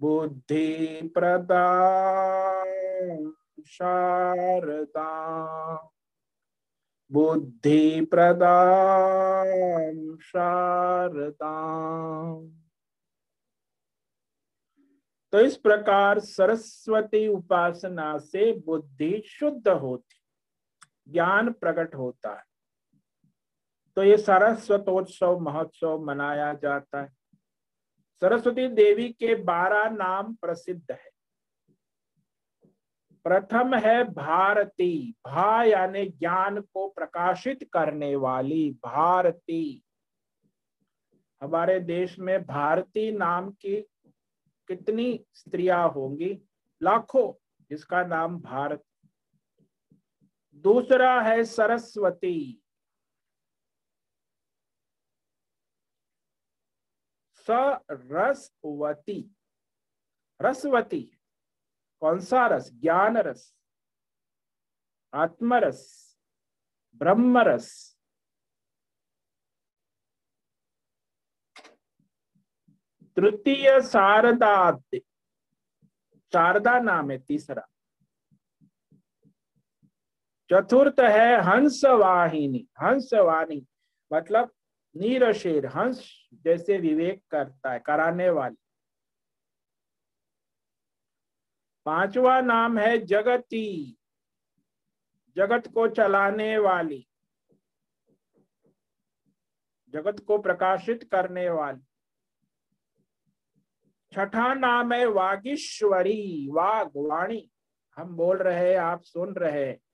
बुद्धिप्रदा 0.00 1.66
शारदा। 3.66 5.10
बुद्धिप्रदा 7.12 8.56
शारदा। 10.16 11.54
तो 15.32 15.40
इस 15.40 15.56
प्रकार 15.56 16.18
सरस्वती 16.18 17.28
उपासना 17.28 18.18
से 18.18 18.52
बुद्धि 18.52 19.22
शुद्ध 19.26 19.68
होती 19.68 20.17
ज्ञान 21.08 21.52
प्रकट 21.52 21.94
होता 21.94 22.36
है। 22.36 22.44
तो 23.96 24.02
ये 24.02 24.16
सरस्वतोत्सव, 24.16 25.38
महोत्सव 25.38 25.98
मनाया 25.98 26.54
जाता 26.54 27.02
है। 27.02 27.08
सरस्वती 28.20 28.68
देवी 28.68 29.08
के 29.08 29.34
बारह 29.34 29.90
नाम 29.90 30.34
प्रसिद्ध 30.34 30.92
है। 30.92 31.10
प्रथम 33.24 33.74
है 33.74 34.04
भारती। 34.04 35.14
भा 35.26 35.64
यानी 35.64 36.06
ज्ञान 36.06 36.60
को 36.60 36.88
प्रकाशित 36.88 37.70
करने 37.72 38.16
वाली 38.16 38.70
भारती। 38.70 39.82
हमारे 41.42 41.80
देश 41.80 42.18
में 42.18 42.44
भारती 42.44 43.12
नाम 43.12 43.50
की 43.50 43.80
कितनी 44.68 45.24
स्त्रियाँ 45.34 45.88
होंगी? 45.88 46.48
लाखों। 46.82 47.44
जिसका 47.70 48.04
नाम 48.04 48.40
भारत 48.40 48.82
दूसरा 50.62 51.22
है 51.22 51.44
सरस्वती। 51.44 52.62
सरसवती। 57.34 59.34
रसवती, 60.42 61.18
कौन 62.00 62.20
सा 62.20 62.46
रस? 62.46 62.72
ज्ञान 62.72 63.18
रस 63.18 63.54
आत्मरस, 65.14 66.18
ब्रह्मरस। 66.94 67.98
तृतीय 73.16 73.80
शारदा 73.80 74.78
शारदा 76.32 76.80
नाम 76.80 77.10
है 77.10 77.18
तीसरा। 77.18 77.68
चतुर्थ 80.52 81.00
है 81.00 81.40
हंस 81.40 81.84
वाहिनी 81.84 82.68
हंस 82.82 83.10
वाणी 83.14 83.66
मतलब 84.12 84.52
नीरशेर, 84.96 85.66
हंस 85.66 86.28
जैसे 86.34 86.78
विवेक 86.78 87.22
करता 87.30 87.72
है, 87.72 87.78
कराने 87.78 88.30
वाली। 88.30 88.56
पांचवा 91.84 92.40
नाम 92.40 92.78
है 92.78 92.98
जगती। 92.98 93.98
जगत 95.36 95.66
को 95.74 95.88
चलाने 95.88 96.58
वाली। 96.58 97.08
जगत 99.88 100.20
को 100.20 100.38
प्रकाशित 100.38 101.04
करने 101.04 101.50
वाली। 101.50 101.80
छठा 104.12 104.54
नाम 104.54 104.92
है 104.92 105.06
वागीश्वरी 105.06 106.48
वाग 106.50 106.90
वाणी 106.96 107.50
हम 107.96 108.16
बोल 108.16 108.36
रहे 108.36 108.74
आप 108.74 109.02
सुन 109.02 109.34
रहे 109.34 109.87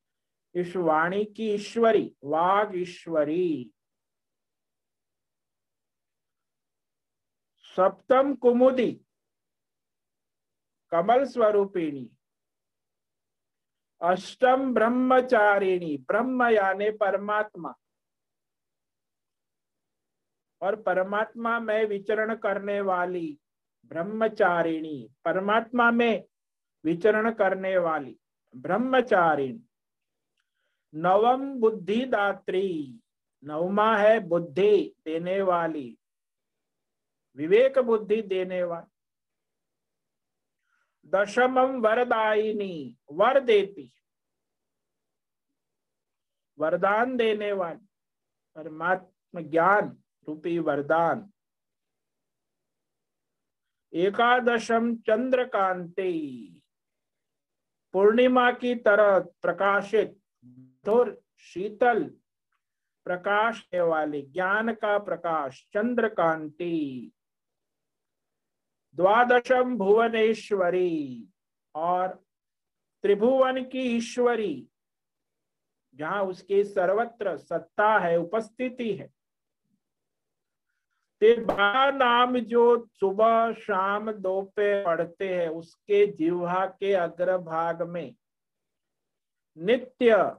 इस 0.54 0.76
वाणी 0.76 1.24
की 1.24 1.54
ईश्वरी, 1.54 2.16
वाग 2.24 2.76
ईश्वरी। 2.76 3.70
सप्तम 7.76 8.34
कुमुदी, 8.34 8.92
कमल 10.90 11.24
स्वरूपिणी। 11.24 12.10
अष्टम 14.02 14.74
ब्रह्मचारिणी, 14.74 15.96
ब्रह्म 15.96 16.42
यानी 16.42 16.90
परमात्मा। 16.90 17.72
और 20.62 20.82
परमात्मा 20.82 21.58
में 21.60 21.84
विचरण 21.84 22.34
करने 22.34 22.80
वाली 22.80 23.38
ब्रह्मचारिणी, 23.84 25.08
परमात्मा 25.24 25.90
में 25.90 26.24
विचरण 26.84 27.32
करने 27.34 27.76
वाली 27.78 28.18
ब्रह्मचारिणी। 28.56 29.68
नवम 30.94 31.60
बुद्धिदात्री 31.60 33.00
नवमा 33.44 33.96
है 33.96 34.20
बुद्धि 34.20 34.94
देने 35.04 35.42
वाली। 35.42 35.98
विवेक 37.36 37.78
बुद्धि 37.78 38.22
देने 38.22 38.62
वाली। 38.62 38.90
दशमम 41.08 41.80
वरदायिनी, 41.80 42.98
वर 43.12 43.40
देती। 43.40 43.92
वरदान 46.58 47.16
देने 47.16 47.52
वाली। 47.52 47.86
परमात्म 48.54 49.40
ज्ञान 49.40 50.02
रूपी 50.28 50.58
वरदान। 50.58 51.32
एकादशम 53.92 54.96
चंद्रकांति। 54.96 56.50
पूर्णिमा 57.92 58.52
की 58.52 58.74
तरह 58.74 59.18
प्रकाशित 59.18 60.20
धुर 60.84 61.22
शीतल 61.38 62.04
प्रकाश 63.06 63.66
वाली 63.74 64.22
ज्ञान 64.22 64.72
का 64.72 64.98
प्रकाश 64.98 65.66
चंद्रकांति 65.74 67.10
द्वादशम 68.94 69.76
भुवनेश्वरी 69.76 71.28
और 71.74 72.08
त्रिभुवन 73.02 73.62
की 73.64 73.80
ईश्वरी, 73.96 74.68
जहाँ 75.94 76.22
उसकी 76.24 76.64
सर्वत्र 76.64 77.36
सत्ता 77.36 77.98
है, 77.98 78.16
उपस्थिति 78.16 78.92
है। 78.92 79.08
ते 81.20 81.36
नाम 81.92 82.38
जो 82.38 82.88
सुबह 82.94 83.52
शाम 83.52 84.12
दोपहर 84.12 84.84
पढ़ते 84.84 85.34
हैं, 85.34 85.48
उसके 85.48 86.06
जिह्वा 86.06 86.66
के 86.66 86.92
अग्रभाग 86.92 87.82
में 87.82 88.14
नित्य 89.58 90.36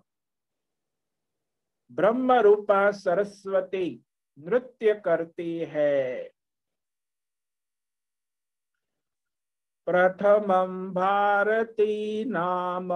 ब्रह्म 1.92 2.32
रूपा 2.34 2.92
सरस्वती, 2.92 4.04
नृत्य 4.40 4.94
करती 4.94 5.58
है। 5.60 6.32
प्रथमं 9.86 10.94
भारती 10.94 12.26
नाम, 12.26 12.90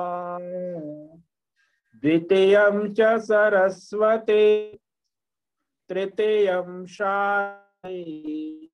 द्वितीयं 1.96 2.94
च 2.94 3.02
सरस्वती, 3.02 4.80
तृतीयं 5.90 6.86
शाही 6.86 8.66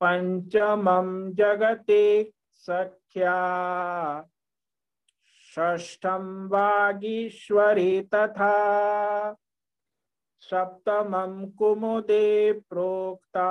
पंचमं 0.00 1.32
जगति 1.32 2.32
सख्या 3.10 4.22
षष्ठं 5.54 6.48
वागीश्वरी 6.48 8.00
तथा 8.02 8.54
सप्तमं 10.40 11.50
कुमुदे 11.50 12.52
प्रोक्ता, 12.52 13.48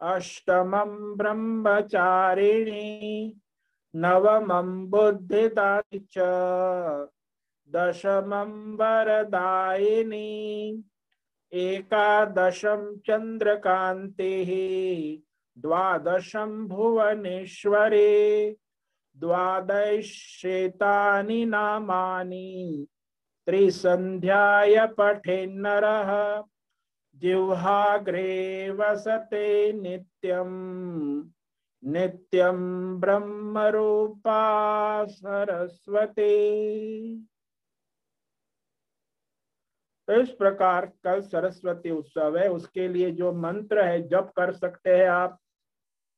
अष्टमं 0.00 1.16
ब्रह्मचारिणी, 1.16 2.78
नवमं 3.94 4.90
बुद्धिदायि 4.90 5.98
च, 5.98 6.18
दशमं 7.74 8.76
वरदायिनी, 8.76 10.28
एकादशं 11.52 12.96
चन्द्रकान्तिः 12.96 14.50
द्वादशं 15.58 16.68
भुवनेश्वरे 16.68 18.56
द्वादशेतानि 19.16 21.44
नामानि, 21.44 22.86
त्रिसन्ध्याय 23.46 24.86
पठेन्नरः 24.86 26.42
जिह्वाग्रे 27.16 28.70
वसते 28.70 29.72
नित्यम् 29.72 31.24
नित्यं 31.84 33.00
ब्रह्मरूपा 33.00 35.04
सरस्वती। 35.04 36.48
तो 40.08 40.12
इस 40.12 40.30
प्रकार 40.30 40.92
कल 41.04 41.20
सरस्वती 41.20 41.90
उत्सव 41.90 42.38
है, 42.38 42.48
उसके 42.48 42.88
लिए 42.88 43.10
जो 43.10 43.32
मंत्र 43.32 43.84
है, 43.84 44.08
जप 44.08 44.32
कर 44.36 44.52
सकते 44.52 44.90
हैं 44.90 45.06
आप। 45.06 45.38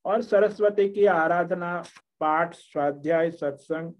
और 0.07 0.21
सरस्वती 0.21 0.89
की 0.89 1.05
आराधना, 1.05 1.83
पाठ, 2.19 2.53
स्वाध्याय, 2.53 3.31
सत्संग। 3.31 3.93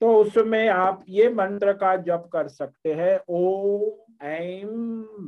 तो 0.00 0.16
उसमें 0.16 0.68
आप 0.68 1.04
ये 1.08 1.28
मंत्र 1.28 1.72
का 1.72 1.96
जप 1.96 2.30
कर 2.32 2.48
सकते 2.48 2.94
हैं। 2.94 3.20
ओ 3.28 3.80
ऐं, 4.22 4.66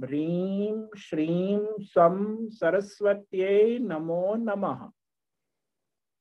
ह्रीं, 0.01 0.99
श्रीं 0.99 1.67
सम 1.81 2.47
सरस्वत्यै 2.49 3.79
नमो 3.79 4.35
नमः। 4.35 4.91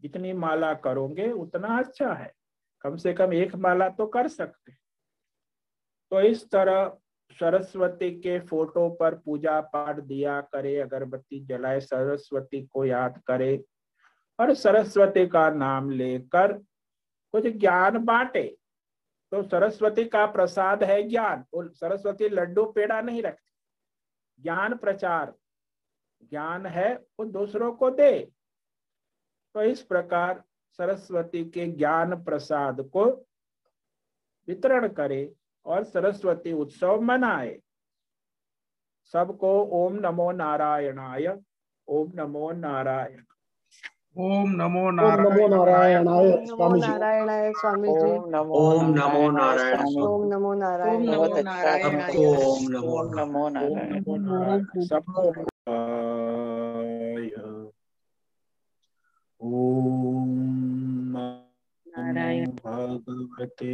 जितनी 0.02 0.34
माला 0.34 0.74
करोगे, 0.74 1.32
उतना 1.32 1.80
अच्छा 1.80 2.14
है। 2.14 2.34
कम 2.82 2.96
से 2.96 3.14
कम 3.14 3.34
एक 3.34 3.56
माला 3.56 3.90
तो 3.90 4.08
कर 4.08 4.28
सकते 4.28 4.72
तो 6.12 6.22
इस 6.22 6.50
तरह 6.52 6.98
सरस्वती 7.40 8.22
के 8.22 8.40
फ़ोटो 8.40 8.90
पर 8.90 9.16
पूजा 9.16 9.62
पाठ 9.62 10.00
दिया 10.00 10.42
करे, 10.42 10.80
अगरबत्ती 10.80 11.46
जलाए, 11.46 11.80
सरस्वती 11.80 12.66
को 12.66 12.86
याद 12.86 13.22
करे 13.28 13.64
और 14.40 14.54
सरस्वती 14.54 15.28
का 15.28 15.50
नाम 15.50 15.90
लेकर 15.90 16.54
कुछ 17.32 17.48
ज्ञान 17.48 17.98
बांटे। 17.98 18.58
तो 19.32 19.44
सरस्वती 19.44 20.06
का 20.06 20.26
प्रसाद 20.26 20.84
है 20.84 21.04
ज्ञान। 21.04 21.46
और 21.54 21.70
सरस्वती 21.70 22.30
लड्डू 22.30 22.66
पेड़ा 22.66 23.02
नहीं 23.02 23.22
रखती। 23.22 24.44
ज्ञान 24.44 24.78
प्रचार। 24.78 25.34
ज्ञान 26.30 26.66
है 26.66 26.96
वो 26.96 27.26
दूसरों 27.26 27.74
को 27.74 27.90
दे। 27.90 28.32
तो 29.54 29.62
इस 29.62 29.82
प्रकार 29.82 30.44
सरस्वती 30.72 31.50
के 31.50 31.66
ज्ञान 31.68 32.24
प्रसाद 32.24 32.82
को 32.82 33.06
वितरण 34.48 34.88
करे। 34.88 35.34
और 35.66 35.84
सरस्वती 35.84 36.54
उत्सव 36.54 37.02
मनाए 37.02 37.58
सबको 39.14 39.52
ओम 39.80 40.00
नमो 40.04 40.32
नारायणाय 40.32 41.28
ओम 41.88 42.12
नमो 42.16 42.52
नारायण 42.52 43.22
ओम 44.24 44.50
नमो 44.56 44.90
नमो 44.92 45.48
नारायणाय 45.48 46.30
नमो 46.48 46.76
नारायणाय 46.76 47.52
स्वामी 47.54 47.94
जी 47.94 48.12
ओम 48.60 48.90
नमो 48.96 49.30
नारायण 49.32 49.98
ओम 50.02 50.26
नमो 50.34 50.54
नारायण 50.54 52.00
अच्छा 52.00 52.28
ओम 52.28 52.68
नमो 52.74 53.02
नमो 53.16 53.48
नारायण 53.48 54.84
सबको 54.90 55.30
ओम 59.42 61.18
नारायण 61.86 62.52
भगवते 62.56 63.74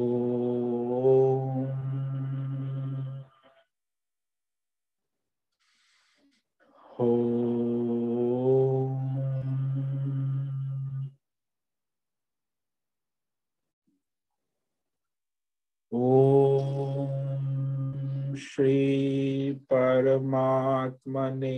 परमात्मने 20.17 21.57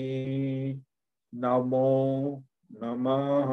नमो 1.36 2.44
नमः। 2.72 3.52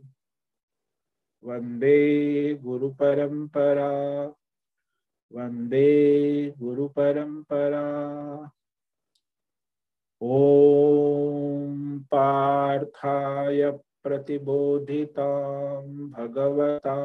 वंदे 1.44 2.54
गुरुपरम्परा। 2.54 4.32
वंदे 5.32 6.50
गुरुपरम्परा। 6.50 7.82
ॐ 10.22 11.98
पार्थाय 12.10 13.70
प्रतिबोधितां 14.02 15.82
भगवता 16.10 16.96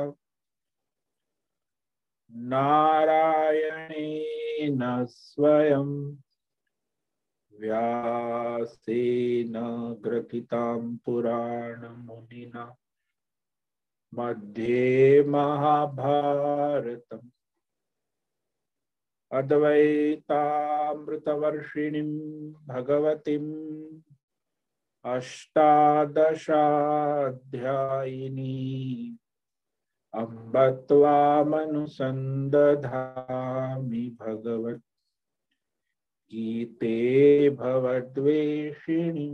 नारायणेन 3.30 4.82
स्वयं 5.09 5.89
व्यासेन 7.53 9.55
ग्रथितां 10.05 10.95
पुराणमुनिना 11.05 12.65
मध्ये 14.13 15.22
महाभारतम् 15.30 17.28
अद्वैतामृतवर्षिणीं 19.32 22.12
भगवतीम् 22.68 23.50
अष्टादशाध्यायिनी 25.06 26.48
अम्ब 30.14 30.56
त्वामनुसन्दधामि 30.90 31.64
भगवत् 34.22 34.82
गीते 36.34 36.96
भवद्वेषिणी 37.60 39.28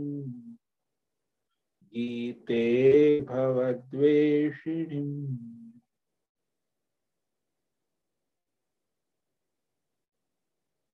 गीते 1.94 2.64
भवद्वेषिणी 3.30 5.06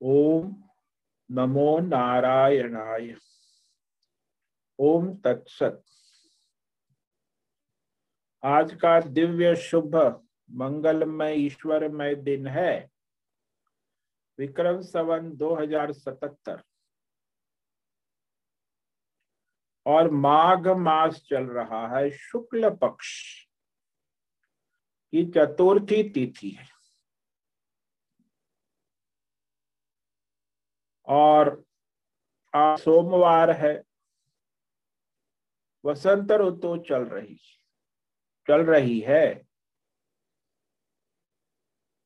ओम 0.02 0.64
नमो 1.30 1.78
नारायणाय। 1.78 3.14
ओम 4.78 5.14
तत्सत। 5.14 5.84
आज 8.44 8.74
का 8.74 9.00
दिव्य 9.00 9.56
शुभ, 9.56 9.96
मंगलमय, 10.50 11.34
ईश्वरमय 11.34 12.14
दिन 12.14 12.46
है। 12.46 12.90
विक्रम 14.38 14.80
सवन 14.80 15.36
2077 15.36 16.62
और 19.86 20.10
माघ 20.10 20.68
मास 20.68 21.22
चल 21.28 21.44
रहा 21.44 21.96
है 21.96 22.10
शुक्ल 22.10 22.70
पक्ष 22.70 23.44
की 25.10 25.26
चतुर्थी 25.26 26.02
तिथि 26.10 26.50
है। 26.50 26.79
और 31.10 31.64
आज 32.54 32.78
सोमवार 32.78 33.50
है। 33.50 33.82
वसंत 35.84 36.32
ऋतु 36.32 36.76
चल 36.78 37.04
रही 37.04 37.34
चल 38.48 38.64
रही 38.64 39.00
है। 39.00 39.46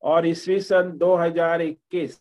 और 0.02 0.26
ईस्वी 0.26 0.60
सन 0.60 0.98
2021 0.98 2.18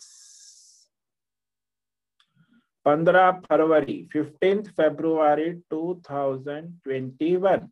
15 2.85 3.31
फरवरी 3.31 4.09
15 4.15 4.71
फरवरी 4.77 5.51
2021 5.73 7.69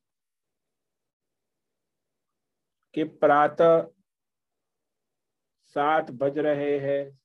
के 2.93 3.03
प्रातः 3.03 3.81
सात 5.75 6.11
बज 6.11 6.37
रहे 6.39 6.79
हैं। 6.79 7.20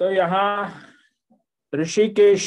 तो 0.00 0.10
यहाँ 0.10 0.82
ऋषिकेश, 1.74 2.44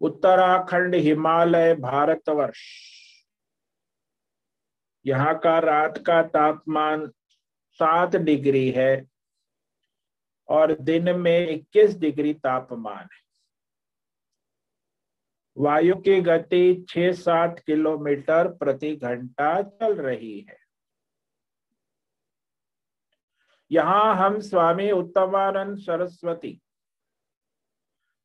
उत्तराखंड, 0.00 0.94
हिमालय, 0.94 1.74
भारतवर्ष। 1.74 2.60
यहाँ 5.06 5.38
का 5.38 5.58
रात 5.58 5.98
का 5.98 6.22
तापमान 6.22 7.06
सात 7.80 8.16
डिग्री 8.16 8.70
है 8.70 9.06
और 10.48 10.74
दिन 10.74 11.14
में 11.16 11.48
21 11.48 11.96
डिग्री 11.96 12.34
तापमान 12.34 13.08
है। 13.12 13.24
वायु 15.56 15.94
की 15.96 16.20
गति 16.20 16.86
6-7 16.88 17.58
किलोमीटर 17.58 18.48
प्रति 18.48 18.94
घंटा 18.96 19.62
चल 19.62 19.94
रही 19.94 20.40
है। 20.40 20.65
यहाँ 23.70 24.14
हम 24.16 24.38
स्वामी 24.40 24.90
उत्तमानंद 24.90 25.78
सरस्वती 25.78 26.58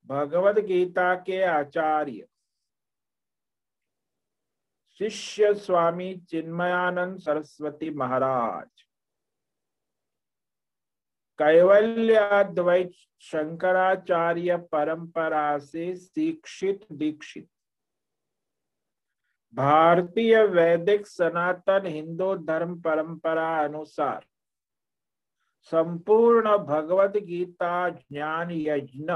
भगवत 0.09 0.55
गीता 0.65 1.13
के 1.15 1.41
आचार्य, 1.43 2.25
शिष्य 4.99 5.53
स्वामी 5.55 6.13
चिन्मयानंद 6.29 7.17
सरस्वती 7.19 7.89
महाराज, 7.89 8.83
कैवल्याद्वैत 11.39 12.91
शंकराचार्य 13.23 14.57
परंपरा 14.71 15.57
से 15.59 15.95
शिक्षित 15.95 16.85
दीक्षित, 16.91 17.47
भारतीय 19.53 20.43
वैदिक 20.47 21.07
सनातन 21.07 21.85
हिंदू 21.85 22.35
धर्म 22.45 22.79
परंपरा 22.81 23.49
अनुसार 23.63 24.25
संपूर्ण 25.61 26.57
भगवत 26.57 27.11
गीता 27.11 27.89
ज्ञान 27.89 28.51
यज्ञ, 28.51 29.13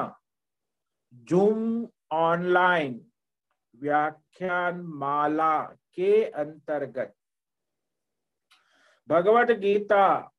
जूम 1.14 1.88
ऑनलाइन 2.12 3.12
व्याख्यान 3.76 4.82
माला 4.82 5.64
के 5.64 6.26
अंतर्गत। 6.26 7.16
भगवत 9.08 9.52
गीता 9.52 10.32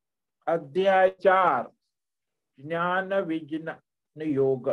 अध्याय 0.46 1.10
चार, 1.10 1.70
ज्ञान 2.60 3.14
विज्ञान 3.14 4.22
योग। 4.22 4.70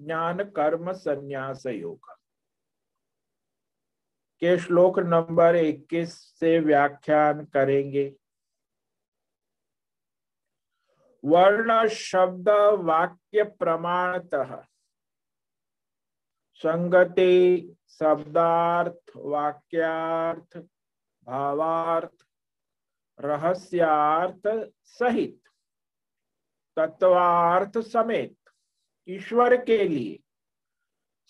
ज्ञान 0.00 0.44
कर्म 0.44 0.92
संन्यास 0.92 1.66
योग। 1.66 2.00
के 4.40 4.58
श्लोक 4.58 4.98
नंबर 4.98 5.56
21 5.56 6.14
से 6.40 6.58
व्याख्यान 6.60 7.44
करेंगे। 7.44 8.17
वर्ण 11.28 11.86
शब्द 11.88 12.48
वाक्य 12.80 13.42
प्रमाणतः 13.44 14.56
संगति 16.60 17.76
शब्दार्थ 17.88 19.10
वाक्यार्थ 19.16 20.58
भावार्थ, 21.26 22.24
रहस्यार्थ 23.18 24.48
सहित, 24.84 25.40
तत्वार्थ 26.76 27.78
समेत, 27.78 28.36
ईश्वर 29.08 29.56
के 29.64 29.84
लिए, 29.88 30.18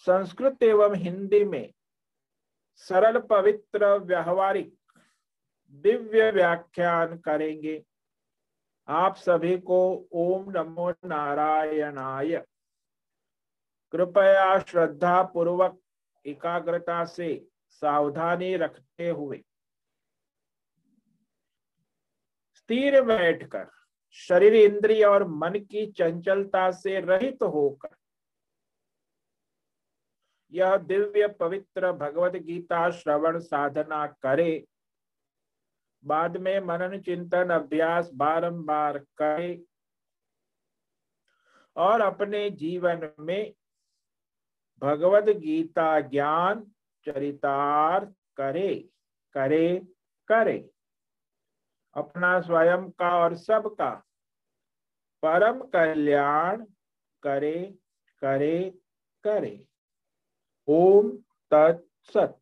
संस्कृत 0.06 0.62
एवं 0.62 0.94
हिंदी 0.94 1.44
में 1.44 1.72
सरल 2.76 3.18
पवित्र 3.20 3.86
व्यवहारिक 3.98 4.74
दिव्य 5.74 6.30
व्याख्यान 6.30 7.18
करेंगे। 7.18 7.84
आप 8.88 9.16
सभी 9.16 9.56
को 9.58 9.78
ओम 10.12 10.50
नमो 10.50 10.90
नारायणाय। 10.90 12.36
कृपया 13.92 14.58
श्रद्धा 14.58 15.22
पूर्वक 15.22 15.78
एकाग्रता 16.24 17.04
से 17.04 17.28
सावधानी 17.68 18.56
रखते 18.56 19.08
हुए 19.08 19.42
स्थिर 22.54 23.00
बैठकर 23.02 23.66
शरीर 24.16 24.54
इंद्रिय 24.54 25.04
और 25.04 25.26
मन 25.28 25.58
की 25.70 25.86
चंचलता 25.92 26.70
से 26.70 27.00
रहित 27.00 27.42
होकर 27.42 27.96
यह 30.52 30.76
दिव्य 30.76 31.28
पवित्र 31.28 31.92
भगवत 31.92 32.32
गीता 32.32 32.90
श्रवण 32.90 33.38
साधना 33.38 34.06
करे। 34.06 34.66
बाद 36.04 36.36
में 36.36 36.60
मनन 36.60 37.00
चिंतन 37.00 37.50
अभ्यास 37.50 38.10
बारंबार 38.14 38.98
करे 38.98 39.64
और 41.76 42.00
अपने 42.00 42.50
जीवन 42.50 43.10
में 43.20 43.54
भगवत 44.82 45.24
गीता 45.36 46.00
ज्ञान 46.00 46.64
चरितार्थ 47.06 48.12
करे 48.36 48.74
करे 49.34 49.78
करे। 50.28 50.70
अपना 51.96 52.40
स्वयं 52.40 52.90
का 52.90 53.10
और 53.18 53.34
सबका 53.36 53.90
परम 55.22 55.60
कल्याण 55.62 56.64
करे 57.22 57.74
करे 58.22 58.70
करे। 59.24 59.66
ओम 60.68 61.10
तत्सत। 61.50 62.37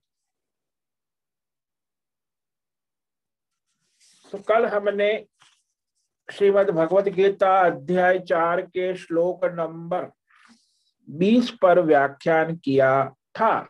तो 4.33 4.39
कल 4.39 4.67
हमने 4.67 5.09
श्रीमद् 6.29 6.71
भगवत 6.71 7.09
गीता 7.15 7.59
अध्याय 7.67 8.19
चार 8.19 8.61
के 8.63 8.95
श्लोक 8.97 9.45
नंबर 9.55 10.11
बीस 11.09 11.51
पर 11.63 11.81
व्याख्यान 11.81 12.57
किया 12.57 12.91
था। 13.39 13.69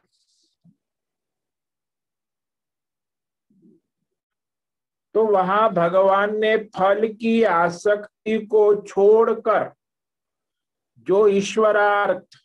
तो 5.14 5.24
वहाँ 5.24 5.72
भगवान 5.74 6.36
ने 6.38 6.57
फल 6.76 7.07
की 7.20 7.42
आसक्ति 7.44 8.38
को 8.46 8.74
छोड़कर 8.82 9.70
जो 11.07 11.26
ईश्वरार्थ 11.28 12.38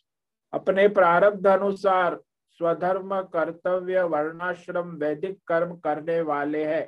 अपने 0.53 0.87
प्रारब्ध 0.87 1.47
अनुसार 1.47 2.19
स्वधर्म, 2.59 3.21
कर्तव्य, 3.33 4.01
वर्णाश्रम, 4.03 4.95
वैदिक 4.97 5.37
कर्म 5.47 5.75
करने 5.75 6.21
वाले 6.21 6.63
हैं 6.65 6.87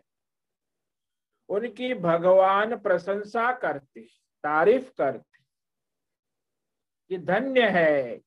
उनकी 1.50 1.94
भगवान 1.94 2.76
प्रशंसा 2.76 3.52
करते, 3.52 4.02
तारीफ़ 4.44 4.92
करते 4.98 5.42
कि 7.10 7.18
धन्य 7.18 7.70
है 7.70 8.22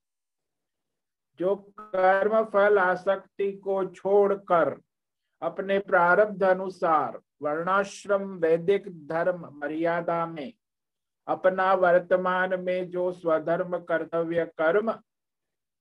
जो 1.41 1.55
कर्म, 1.79 2.43
फल, 2.45 2.79
आसक्ति 2.79 3.53
को 3.53 3.85
छोड़कर 3.85 4.81
अपने 5.43 5.79
प्रारब्ध 5.79 6.43
अनुसार 6.43 7.21
वर्णाश्रम, 7.43 8.23
वैदिक 8.39 8.89
धर्म, 9.09 9.49
मर्यादा 9.55 10.25
में 10.27 10.53
अपना 11.29 11.73
वर्तमान 11.75 12.61
में 12.61 12.91
जो 12.91 13.11
स्वधर्म, 13.13 13.79
कर्तव्य, 13.79 14.45
कर्म 14.59 14.95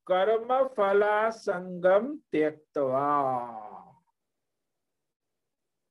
कर्म 0.07 0.69
फला 0.69 1.31
संगम 1.31 2.19
त्यक्तवा। 2.33 3.74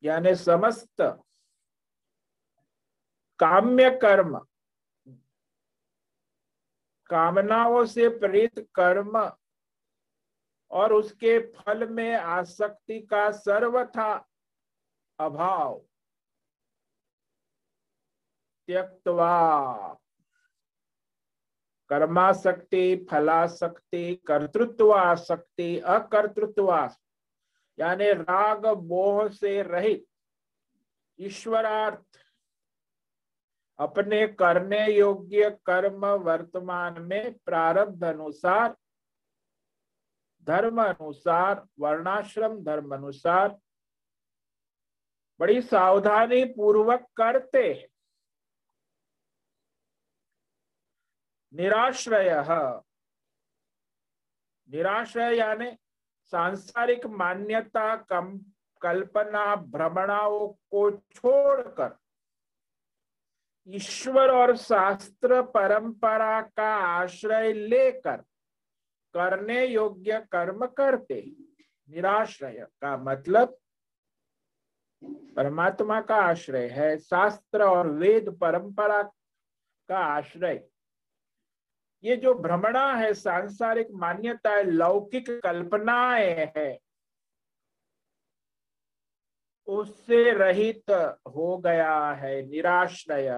यानी 0.03 0.35
समस्त 0.35 1.01
काम्य 3.39 3.89
कर्म, 4.01 4.37
कामनाओं 7.09 7.85
से 7.85 8.07
प्रेरित 8.19 8.67
कर्म 8.75 9.17
और 10.71 10.93
उसके 10.93 11.39
फल 11.53 11.87
में 11.89 12.15
आसक्ति 12.15 12.99
का 13.01 13.29
सर्वथा 13.31 14.13
अभाव 15.19 15.81
त्यक्तवा। 18.67 19.99
कर्माशक्ति 21.89 23.07
फलाशक्ति 23.09 24.15
कर्तृत्वाशक्ति 24.27 25.77
अकर्तृत्वा 25.79 26.87
यानी 27.79 28.11
राग 28.13 28.65
मोह 28.83 29.27
से 29.29 29.61
रहित, 29.61 30.05
ईश्वरार्थ, 31.19 32.19
अपने 33.79 34.27
करने 34.39 34.85
योग्य 34.87 35.49
कर्म 35.65 36.05
वर्तमान 36.05 37.01
में 37.01 37.33
प्रारब्ध 37.45 38.03
अनुसार 38.03 38.75
धर्म 40.47 40.81
अनुसार 40.83 41.65
वर्णाश्रम 41.79 42.59
धर्म 42.63 42.95
अनुसार 42.95 43.57
बड़ी 45.39 45.61
सावधानी 45.61 46.43
पूर्वक 46.45 47.07
करते 47.17 47.73
हैं। 47.73 47.87
निराश्रय 51.53 52.29
निराश्रय 54.69 55.37
यानी 55.37 55.71
सांसारिक 56.33 57.05
मान्यता 57.05 57.95
कम, 58.09 58.37
कल्पना 58.81 59.55
भ्रमणाओं 59.55 60.47
को 60.71 60.89
छोड़कर 60.91 61.95
ईश्वर 63.67 64.31
और 64.31 64.55
शास्त्र 64.57 65.41
परंपरा 65.53 66.41
का 66.41 66.73
आश्रय 66.75 67.53
लेकर 67.53 68.17
करने 69.15 69.65
योग्य 69.65 70.19
कर्म 70.31 70.65
करते 70.65 71.21
निराश्रय 71.89 72.65
का 72.81 72.95
मतलब 72.97 73.55
परमात्मा 75.35 76.01
का 76.01 76.15
आश्रय 76.15 76.67
है, 76.67 76.97
शास्त्र 76.97 77.63
और 77.63 77.87
वेद 77.91 78.37
परंपरा 78.41 79.01
का 79.89 79.99
आश्रय। 80.07 80.63
ये 82.03 82.15
जो 82.17 82.33
भ्रमणा 82.33 82.93
है, 82.93 83.13
सांसारिक 83.13 83.87
मान्यता 83.91 84.49
है 84.49 84.63
लौकिक 84.63 85.29
कल्पनाएँ 85.43 86.51
है, 86.57 86.79
उससे 89.67 90.31
रहित 90.31 90.91
हो 91.27 91.57
गया 91.57 92.11
है 92.11 92.41
निराश्रय। 92.45 93.29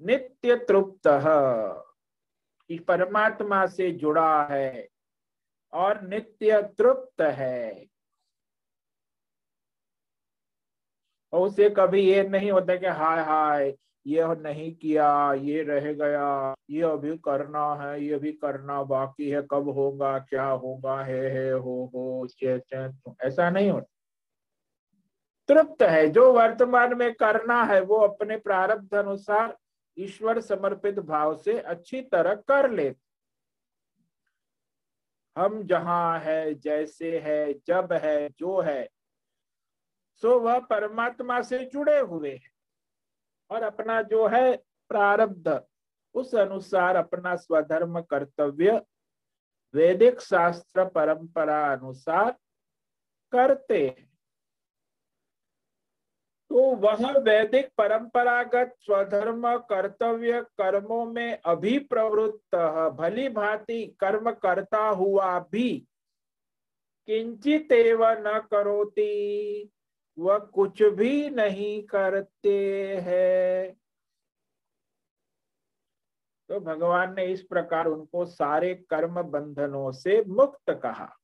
नित्य 0.00 0.56
तृप्त। 0.56 1.08
परमात्मा 2.88 3.66
से 3.66 3.90
जुड़ा 3.92 4.46
है 4.46 4.88
और 5.72 6.00
नित्य 6.00 6.62
तृप्त 6.78 7.20
है। 7.20 7.86
उसे 11.32 11.68
कभी 11.70 12.00
ये 12.10 12.22
नहीं 12.22 12.50
होता 12.52 12.76
कि 12.76 12.86
हाय 12.86 13.22
हाय 13.24 13.70
ये 14.06 14.24
नहीं 14.26 14.74
किया, 14.74 15.34
ये 15.34 15.62
रह 15.62 15.92
गया। 15.92 16.54
ये 16.70 16.82
अभी 16.82 17.16
करना 17.18 17.74
है, 17.74 18.04
ये 18.04 18.18
भी 18.18 18.32
करना 18.32 18.82
बाकी 18.82 19.30
है। 19.30 19.42
कब 19.50 19.68
होगा, 19.68 20.18
क्या 20.18 20.46
होगा? 20.46 21.02
है 21.02 21.30
है, 21.30 21.52
हो 21.52 21.90
हो, 21.94 22.26
चे 22.26 22.58
चे 22.58 22.90
ऐसा 23.26 23.50
नहीं 23.50 23.70
होता। 23.70 23.90
तृप्त 25.48 25.82
है। 25.82 26.08
जो 26.08 26.32
वर्तमान 26.32 26.98
में 26.98 27.14
करना 27.14 27.64
है, 27.64 27.80
वो 27.80 27.96
अपने 27.96 28.36
प्रारब्ध 28.36 28.94
अनुसार 28.94 29.58
ईश्वर 29.98 30.40
समर्पित 30.40 30.98
भाव 30.98 31.36
से 31.36 31.58
अच्छी 31.58 32.02
तरह 32.02 32.34
कर 32.34 32.70
ले 32.70 32.94
हम 35.38 35.62
जहाँ 35.62 36.20
है, 36.20 36.54
जैसे 36.54 37.18
है, 37.18 37.54
जब 37.66 37.92
है, 37.92 38.28
जो 38.38 38.60
है, 38.60 38.88
सो 40.14 40.40
वह 40.40 40.58
परमात्मा 40.58 41.42
से 41.42 41.64
जुड़े 41.64 41.98
हुए 41.98 42.30
हैं। 42.30 42.53
और 43.54 43.62
अपना 43.62 44.00
जो 44.02 44.26
है 44.26 44.56
प्रारब्ध, 44.90 45.48
उस 46.14 46.34
अनुसार 46.34 46.96
अपना 46.96 47.34
स्वधर्म 47.36 48.00
कर्तव्य, 48.00 48.80
वैदिक 49.74 50.20
शास्त्र 50.20 50.84
परंपरा 50.84 51.60
अनुसार 51.72 52.30
करते 53.32 53.86
हैं। 53.86 54.08
तो 56.50 56.62
वह 56.76 57.10
वैदिक 57.18 57.70
परंपरागत 57.78 58.74
स्वधर्म, 58.80 59.56
कर्तव्य, 59.70 60.40
कर्मों 60.58 61.04
में 61.06 61.38
अभिप्रवृत्त, 61.44 62.56
भली 62.98 63.28
भांति 63.28 63.86
कर्म 64.00 64.30
करता 64.32 64.82
हुआ 64.88 65.38
भी 65.52 65.72
किंचित 67.08 67.72
एव 67.72 68.04
न 68.04 68.38
करोती। 68.50 69.70
वह 70.18 70.38
कुछ 70.38 70.82
भी 70.82 71.30
नहीं 71.30 71.82
करते 71.82 72.56
हैं। 72.96 73.76
तो 76.48 76.60
भगवान 76.60 77.14
ने 77.14 77.24
इस 77.24 77.42
प्रकार 77.42 77.86
उनको 77.86 78.24
सारे 78.24 78.74
कर्म 78.74 79.22
बंधनों 79.22 79.92
से 79.92 80.24
मुक्त 80.24 80.70
कहा। 80.70 81.16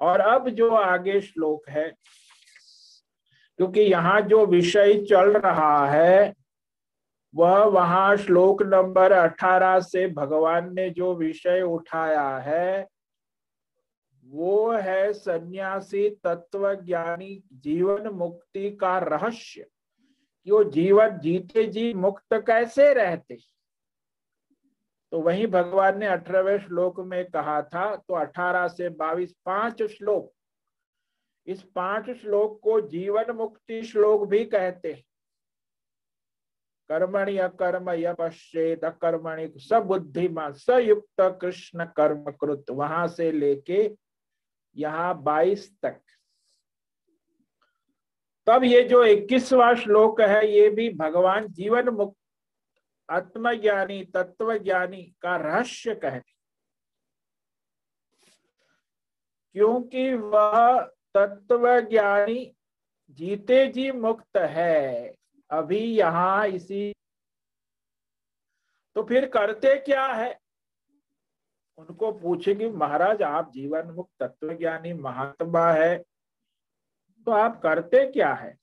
और 0.00 0.20
अब 0.20 0.48
जो 0.48 0.74
आगे 0.74 1.20
श्लोक 1.20 1.68
है, 1.68 1.94
क्योंकि 3.56 3.80
यहाँ 3.80 4.20
जो 4.20 4.46
विषय 4.46 5.04
चल 5.04 5.32
रहा 5.32 5.86
है, 5.86 6.34
वह 7.34 7.64
वहाँ 7.64 8.16
श्लोक 8.16 8.62
नंबर 8.62 9.12
18 9.12 9.80
से 9.80 10.06
भगवान 10.08 10.74
ने 10.74 10.90
जो 10.90 11.14
विषय 11.14 11.62
उठाया 11.62 12.38
है 12.38 12.91
वो 14.32 14.72
है 14.72 15.12
सन्यासी 15.12 16.10
तत्व 16.10 16.74
ज्ञानी 16.74 17.44
जीवन 17.52 18.08
मुक्ति 18.08 18.70
का 18.70 18.98
रहस्य। 18.98 19.66
कि 20.44 20.50
वो 20.50 20.64
जीवन 20.64 21.18
जीते 21.18 21.66
जी 21.66 21.94
मुक्त 21.94 22.34
कैसे 22.34 22.94
रहते? 22.94 23.38
तो 25.12 25.20
वही 25.20 25.46
भगवान 25.46 25.98
ने 25.98 26.06
अठारहवें 26.06 26.58
श्लोक 26.58 27.00
में 27.00 27.30
कहा 27.30 27.62
था 27.62 27.96
तो 27.96 28.14
अठारह 28.14 28.68
से 28.68 28.88
बाईस, 28.88 29.34
पाँच 29.44 29.82
श्लोक। 29.82 30.32
इस 31.46 31.62
पाँच 31.62 32.10
श्लोक 32.10 32.60
को 32.62 32.80
जीवन 32.80 33.30
मुक्ति 33.30 33.82
श्लोक 33.82 34.28
भी 34.28 34.44
कहते 34.44 34.92
हैं। 34.92 35.04
कर्मणि 36.88 37.38
अकर्म 37.38 37.90
य 37.90 38.14
पश्चेत 38.18 38.84
अकर्मणि 38.84 39.52
सबुद्धिमान, 39.56 40.52
सयुक्त 40.52 41.38
कृष्ण 41.42 41.84
कर्म 41.84 42.30
कृत, 42.30 42.64
वहाँ 42.70 43.08
से 43.08 43.32
लेके 43.32 44.01
यहाँ 44.76 45.22
बाईस 45.22 45.70
तक। 45.82 46.00
तब 48.46 48.64
ये 48.64 48.82
जो 48.82 49.04
इक्कीसवा 49.04 49.74
श्लोक 49.74 50.20
है, 50.20 50.46
ये 50.48 50.68
भी 50.70 50.88
भगवान 50.90 51.46
जीवन 51.48 51.88
मुक्त, 51.88 52.16
आत्मज्ञानी 53.08 54.02
तत्व 54.14 54.56
ज्ञानी 54.58 55.02
का 55.22 55.36
रहस्य 55.36 55.94
कहते 55.94 56.30
क्योंकि 59.54 60.12
वह 60.14 60.80
तत्व 61.14 61.68
ज्ञानी 61.80 62.52
जीते 63.10 63.66
जी 63.66 63.90
मुक्त 63.92 64.36
है, 64.36 65.14
अभी 65.50 65.80
यहाँ 65.96 66.46
इसी। 66.48 66.92
तो 68.96 69.02
फिर 69.02 69.26
करते 69.28 69.76
क्या 69.76 70.06
है? 70.06 70.41
उनको 71.78 72.10
पूछे 72.12 72.20
पूछेगी 72.22 72.68
महाराज, 72.68 73.22
आप 73.22 73.50
जीवन 73.52 73.90
मुक्त 73.90 74.22
तत्व 74.22 74.52
ज्ञानी 74.54 74.92
महात्मा 74.92 75.70
है 75.72 75.96
तो 77.26 77.32
आप 77.32 77.60
करते 77.62 78.04
क्या 78.12 78.32
है? 78.34 78.56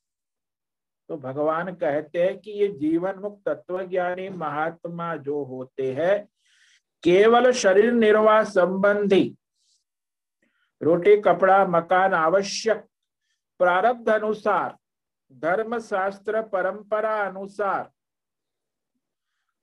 तो 1.10 1.18
भगवान 1.18 1.74
कहते 1.76 2.24
हैं 2.24 2.38
कि 2.40 2.52
ये 2.52 2.68
जीवन 2.68 3.20
मुक्त 3.20 3.48
तत्व 3.48 3.82
ज्ञानी 3.86 4.30
महात्मा 4.30 5.16
जो 5.18 5.44
होते 5.44 5.92
हैं, 5.94 6.28
केवल 7.04 7.52
शरीर 7.52 7.92
निर्वाह 7.94 8.44
संबंधी, 8.44 9.36
रोटी, 10.82 11.16
कपड़ा, 11.22 11.66
मकान 11.66 12.14
आवश्यक, 12.14 12.86
प्रारब्ध 13.60 14.10
अनुसार 14.10 14.78
धर्म 15.32 15.78
शास्त्र 15.80 16.42
परंपरा 16.42 17.16
अनुसार, 17.22 17.90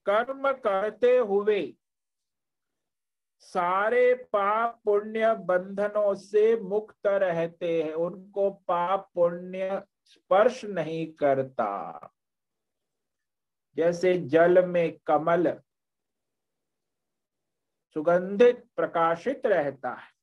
कर्म 0.06 0.52
करते 0.52 1.16
हुए 1.16 1.62
सारे 3.38 4.14
पाप 4.14 4.80
पुण्य 4.84 5.34
बंधनों 5.34 6.14
से 6.14 6.56
मुक्त 6.56 7.06
रहते 7.06 7.82
हैं, 7.82 7.92
उनको 7.92 8.50
पाप 8.50 9.10
पुण्य 9.14 9.82
स्पर्श 10.04 10.64
नहीं 10.64 11.12
करता। 11.12 12.12
जैसे 13.76 14.18
जल 14.18 14.66
में 14.66 14.98
कमल 15.06 15.60
सुगंधित 17.94 18.68
प्रकाशित 18.76 19.46
रहता 19.46 19.90
है। 19.90 20.16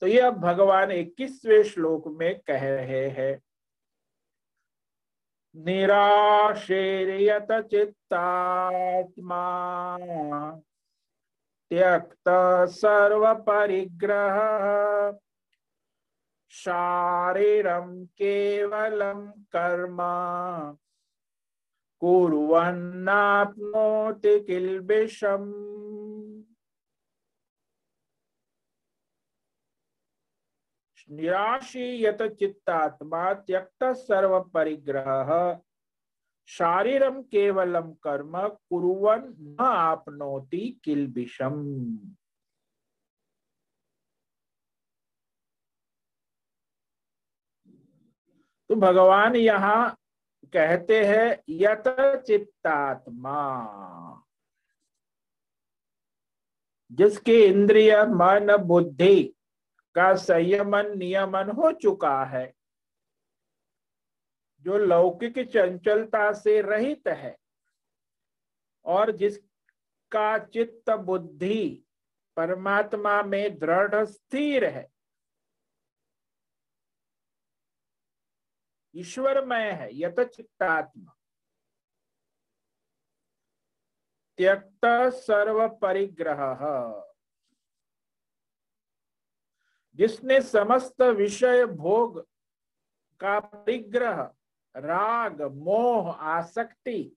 तो 0.00 0.06
यह 0.06 0.30
भगवान 0.30 0.92
इक्कीसवें 0.92 1.62
श्लोक 1.62 2.08
में 2.08 2.40
कह 2.40 2.68
रहे 2.76 3.08
हैं 3.08 3.45
निराशेरियत 5.56 7.52
चित्तात्मा 7.52 9.46
त्यक्त 11.70 12.28
सर्व 12.70 13.34
परिग्रह 13.34 14.36
शारीरम 16.50 18.04
केवलम 18.04 19.26
कर्म। 19.26 19.96
कुर्वन्नाप्नोति 22.00 24.40
किल्बिषम्। 24.40 25.85
निराशीयत 31.10 32.22
चित्तात्मा 32.22 33.34
त्यक्त 33.34 33.84
सर्व 33.84 34.40
परिग्रह। 34.40 35.60
शारीरम 36.46 37.22
केवलम 37.22 37.92
कर्म 37.92 38.48
कुरुवन 38.48 39.34
न 39.38 39.56
आपनोति 39.60 40.80
किल्बिषम। 40.84 41.52
तो 48.68 48.74
भगवान 48.74 49.36
यहाँ 49.36 49.98
कहते 50.52 51.04
हैं, 51.04 51.42
यत 51.48 51.84
चित्तात्मा। 52.26 53.32
जिसके 56.92 57.46
इंद्रिय, 57.46 58.02
मन, 58.02 58.56
बुद्धि 58.56 59.35
का 59.96 60.14
संयमन 60.16 60.96
नियमन 60.98 61.50
हो 61.50 61.72
चुका 61.72 62.22
है। 62.24 62.52
जो 64.64 64.78
लौकिक 64.78 65.38
चंचलता 65.48 66.32
से 66.32 66.60
रहित 66.62 67.08
है 67.08 67.36
और 68.86 69.10
जिसका 69.12 70.38
चित्त 70.44 70.90
बुद्धि 70.90 71.84
परमात्मा 72.36 73.22
में 73.22 73.58
दृढ़ 73.58 74.04
स्थिर 74.04 74.64
है, 74.64 74.88
ईश्वरमय 78.94 79.70
है 79.72 79.88
यत 79.94 80.20
चित्तात्मा 80.26 81.12
त्यक्त 84.38 84.86
सर्व 85.16 85.66
परिग्रह 85.82 86.42
जिसने 89.96 90.40
समस्त 90.40 91.02
विषय 91.02 91.66
भोग 91.66 92.20
का 93.20 93.40
परिग्रह 93.40 94.30
राग, 94.76 95.42
मोह, 95.42 96.12
आसक्ति 96.12 97.16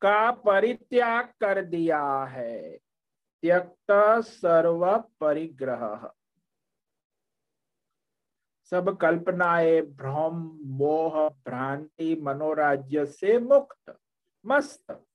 का 0.00 0.30
परित्याग 0.30 1.24
कर 1.26 1.64
दिया 1.64 2.24
है। 2.24 2.78
त्यक्त 3.42 3.92
सर्व 4.22 4.98
परिग्रह। 5.20 6.10
सब 8.64 8.98
कल्पनाएँ, 8.98 9.80
भ्रम, 9.80 10.58
मोह, 10.64 11.28
भ्रांति, 11.28 12.16
मनोराज्य 12.16 13.06
से 13.06 13.38
मुक्त, 13.38 13.98
मस्त। 14.46 15.06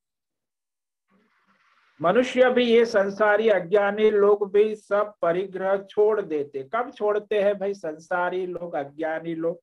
मनुष्य 2.00 2.50
भी 2.50 2.64
ये 2.64 2.84
संसारी 2.86 3.48
अज्ञानी 3.48 4.10
लोग 4.10 4.50
भी 4.52 4.74
सब 4.74 5.12
परिग्रह 5.22 5.76
छोड़ 5.90 6.20
देते। 6.20 6.62
कब 6.74 6.92
छोड़ते 6.92 7.42
हैं 7.42 7.58
भाई 7.58 7.74
संसारी 7.74 8.46
लोग, 8.46 8.74
अज्ञानी 8.74 9.34
लोग? 9.34 9.60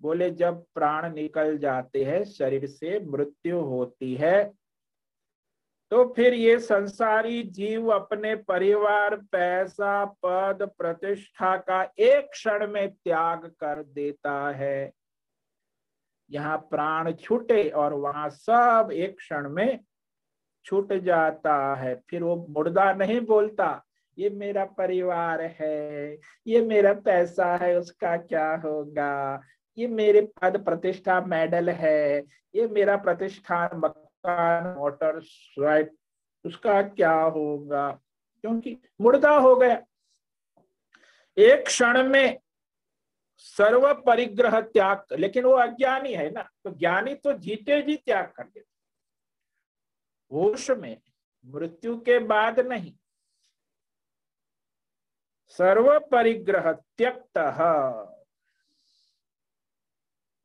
बोले, 0.00 0.30
जब 0.30 0.64
प्राण 0.74 1.12
निकल 1.14 1.56
जाते 1.58 2.04
हैं, 2.04 2.24
शरीर 2.24 2.66
से 2.66 2.98
मृत्यु 3.06 3.60
होती 3.60 4.14
है 4.14 4.52
तो 5.92 6.04
फिर 6.16 6.34
ये 6.34 6.58
संसारी 6.58 7.42
जीव 7.52 7.88
अपने 7.92 8.34
परिवार, 8.36 9.16
पैसा, 9.32 10.04
पद, 10.24 10.62
प्रतिष्ठा 10.78 11.56
का 11.58 11.82
एक 11.98 12.30
क्षण 12.30 12.66
में 12.68 12.90
त्याग 12.90 13.44
कर 13.60 13.82
देता 13.84 14.50
है। 14.50 14.92
यहाँ 16.30 16.56
प्राण 16.70 17.12
छूटे 17.12 17.68
और 17.68 17.92
वहाँ 17.94 18.28
सब 18.30 18.90
एक 18.92 19.16
क्षण 19.16 19.48
में 19.48 19.78
छूट 20.64 20.92
जाता 20.94 21.54
है। 21.74 21.94
फिर 22.10 22.22
वो 22.22 22.36
मुर्दा 22.50 22.92
नहीं 22.92 23.20
बोलता, 23.20 23.84
ये 24.18 24.30
मेरा 24.30 24.64
परिवार 24.64 25.42
है, 25.60 26.18
ये 26.46 26.60
मेरा 26.60 26.92
पैसा 26.94 27.56
है, 27.56 27.74
उसका 27.78 28.16
क्या 28.16 28.54
होगा? 28.56 29.40
ये 29.78 29.86
मेरे 29.86 30.20
पद 30.42 30.64
प्रतिष्ठा 30.64 31.20
मेडल 31.20 31.70
है, 31.70 32.18
ये 32.54 32.66
मेरा 32.68 32.96
प्रतिष्ठान 32.96 33.76
मकान, 33.76 34.74
मोटर, 34.78 35.18
राइट, 35.58 35.92
उसका 36.44 36.80
क्या 36.82 37.12
होगा? 37.12 37.90
क्योंकि 38.44 38.76
मुर्दा 39.00 39.30
हो 39.30 39.54
गया। 39.56 39.82
एक 41.36 41.64
क्षण 41.66 42.02
में 42.08 42.38
सर्व 43.38 43.92
परिग्रह 44.06 44.60
त्याग, 44.60 45.04
लेकिन 45.12 45.44
वो 45.44 45.52
अज्ञानी 45.52 46.12
है 46.12 46.30
ना 46.30 46.42
तो 46.64 46.70
ज्ञानी 46.70 47.14
तो 47.14 47.32
जीते 47.32 47.80
जी 47.82 47.96
त्याग 47.96 48.26
कर 48.36 48.42
देते। 48.44 48.71
होश 50.32 50.70
में 50.70 51.00
मृत्यु 51.44 51.96
के 52.00 52.18
बाद 52.18 52.60
नहीं। 52.60 52.94
सर्व 55.48 55.98
परिग्रह 56.12 56.72
त्यक्त 56.72 57.38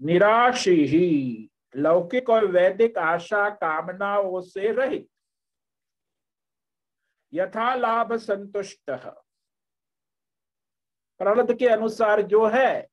निराशी 0.02 0.86
ही 0.86 1.50
लौकिक 1.76 2.30
और 2.30 2.46
वैदिक 2.46 2.98
आशा 2.98 3.50
कामनाओं 3.50 4.42
से 4.42 4.72
रहित। 4.72 5.08
यथा 7.34 7.76
लाभ 7.76 8.14
संतुष्ट। 8.14 8.92
प्रारब्ध 11.18 11.58
के 11.60 11.68
अनुसार 11.68 12.22
जो 12.22 12.46
है, 12.48 12.88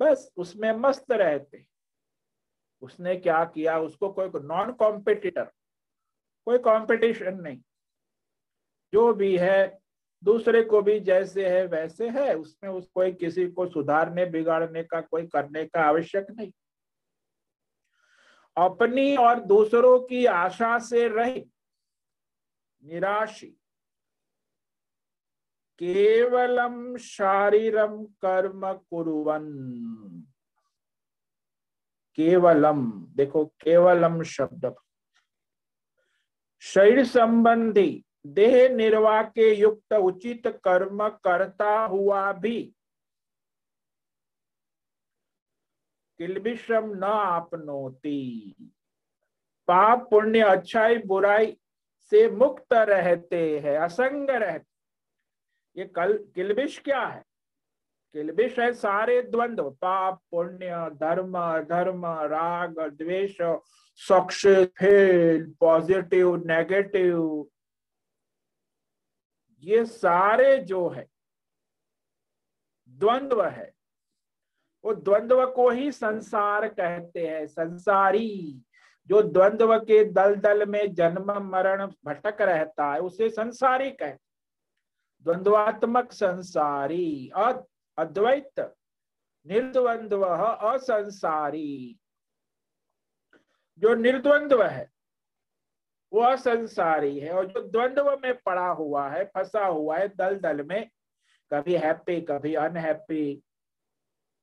बस 0.00 0.30
उसमें 0.36 0.72
मस्त 0.72 1.10
रहते। 1.10 1.66
उसने 2.80 3.16
क्या 3.16 3.44
किया? 3.44 3.78
उसको 3.78 4.12
कोई 4.12 4.30
नॉन 4.36 4.72
कॉम्पिटिटर 4.72 5.52
कोई 6.48 6.58
कंपटीशन 6.58 7.34
नहीं। 7.34 7.60
जो 8.92 9.14
भी 9.14 9.38
है, 9.38 9.78
दूसरे 10.24 10.62
को 10.62 10.82
भी 10.82 11.00
जैसे 11.00 11.48
है, 11.48 11.66
वैसे 11.66 12.08
है। 12.08 12.34
उसमें 12.34 12.70
उस 12.70 12.88
कोई 12.88 13.12
किसी 13.12 13.48
को 13.48 13.66
सुधारने, 13.66 14.26
बिगाड़ने 14.26 14.82
का, 14.82 15.00
कोई 15.00 15.26
करने 15.26 15.64
का 15.64 15.82
आवश्यक 15.82 16.26
नहीं। 16.30 16.52
अपनी 18.56 19.16
और 19.16 19.40
दूसरों 19.40 20.00
की 20.00 20.26
आशा 20.26 20.78
से 20.78 21.08
रही, 21.08 21.50
निराशी। 22.84 23.50
केवलम 25.78 26.96
शारीरम 26.96 28.04
कर्म 28.04 28.72
कुरुवन। 28.72 29.44
केवलम, 32.14 33.06
देखो, 33.06 33.44
केवलम 33.44 34.22
शब्द। 34.22 34.74
शरीर 36.62 37.04
संबंधी 37.04 38.04
देह 38.26 38.68
निर्वाह 38.68 39.22
के 39.22 39.54
युक्त 39.54 39.92
उचित 39.92 40.46
कर्म 40.64 41.08
करता 41.08 41.78
हुआ 41.84 42.32
भी 42.32 42.62
किलबिश्रम 46.18 46.90
न 46.94 47.04
आपनोती। 47.04 48.54
पाप, 49.68 50.08
पुण्य, 50.10 50.40
अच्छाई, 50.40 50.98
बुराई 50.98 51.56
से 52.12 52.28
मुक्त 52.30 52.72
रहते 52.72 53.58
हैं, 53.58 53.78
असंग 53.78 54.30
रहते 54.30 54.66
ये 55.76 55.84
कल, 55.86 56.16
किलबिश 56.34 56.78
क्या 56.78 57.00
है? 57.00 57.22
किलबिश 58.14 58.58
है 58.58 58.72
सारे 58.72 59.20
द्वंद्व, 59.22 59.70
पाप, 59.70 60.20
पुण्य, 60.30 60.90
धर्म 61.00 61.32
धर्म 61.64 62.06
राग, 62.06 62.78
द्वेष 62.80 63.36
सक्सेस 63.98 64.68
फेल 64.68 65.54
पॉजिटिव 65.60 66.36
नेगेटिव 66.36 67.48
ये 69.62 69.84
सारे 69.84 70.58
जो 70.58 70.88
है, 70.88 71.06
द्वंद्व 72.88 73.44
है। 73.44 73.72
वो 74.84 74.94
द्वंद्व 74.94 75.46
को 75.46 75.68
ही 75.70 75.90
संसार 75.92 76.68
कहते 76.68 77.26
हैं, 77.26 77.46
संसारी। 77.46 78.62
जो 79.06 79.22
द्वंद्व 79.22 79.78
के 79.78 80.04
दल 80.04 80.34
दल 80.36 80.66
में 80.66 80.94
जन्म, 80.94 81.32
मरण 81.42 81.86
भटक 82.04 82.40
रहता 82.40 82.92
है, 82.92 83.00
उसे 83.00 83.30
संसारी 83.30 83.90
कहते 83.90 84.26
द्वंद्वात्मक 85.24 86.12
संसारी, 86.12 87.30
अद्वैत, 87.36 88.60
निर्द्वंद्व, 89.46 90.24
असंसारी। 90.24 91.97
जो 93.78 93.94
निर्द्वंद्व 93.94 94.62
है, 94.64 94.88
वो 96.12 96.20
असंसारी 96.20 97.18
है, 97.18 97.32
और 97.32 97.46
जो 97.46 97.62
द्वंद्व 97.62 98.10
में 98.22 98.34
पड़ा 98.46 98.68
हुआ 98.68 99.08
है, 99.08 99.24
फंसा 99.24 99.66
हुआ 99.66 99.96
है 99.98 100.08
दल 100.08 100.38
दल 100.38 100.62
में, 100.62 100.88
कभी 101.50 101.76
हैप्पी 101.76 102.20
कभी 102.20 102.54
अनहैप्पी 102.56 103.42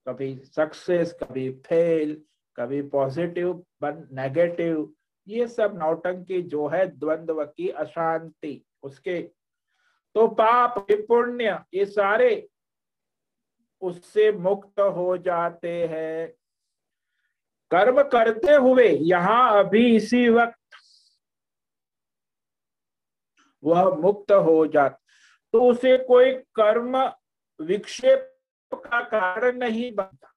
कभी 0.07 0.35
सक्सेस 0.45 1.15
कभी 1.21 1.49
फेल 1.65 2.21
कभी 2.57 2.81
पॉजिटिव 2.89 3.53
बन 3.81 4.07
नेगेटिव 4.13 4.93
ये 5.27 5.47
सब 5.47 5.77
नौटंकी 5.77 6.41
जो 6.43 6.67
है 6.67 6.85
द्वंद्व 6.87 7.43
की 7.45 7.69
अशांति, 7.69 8.65
उसके 8.83 9.21
तो 10.15 10.27
पाप 10.27 10.75
पुण्य 10.91 11.59
ये 11.73 11.85
सारे 11.85 12.47
उससे 13.81 14.31
मुक्त 14.31 14.79
हो 14.79 15.17
जाते 15.17 15.71
हैं। 15.87 16.33
कर्म 17.71 18.01
करते 18.09 18.53
हुए 18.55 18.87
यहाँ 18.87 19.59
अभी 19.59 19.95
इसी 19.95 20.27
वक्त 20.29 20.59
वह 23.63 23.89
मुक्त 23.97 24.31
हो 24.31 24.65
जाता। 24.67 25.01
तो 25.53 25.61
उसे 25.63 25.97
कोई 25.97 26.33
कर्म 26.55 26.97
विक्षेप 27.59 28.31
का 28.71 29.01
कारण 29.01 29.57
नहीं 29.57 29.91
बनता। 29.95 30.31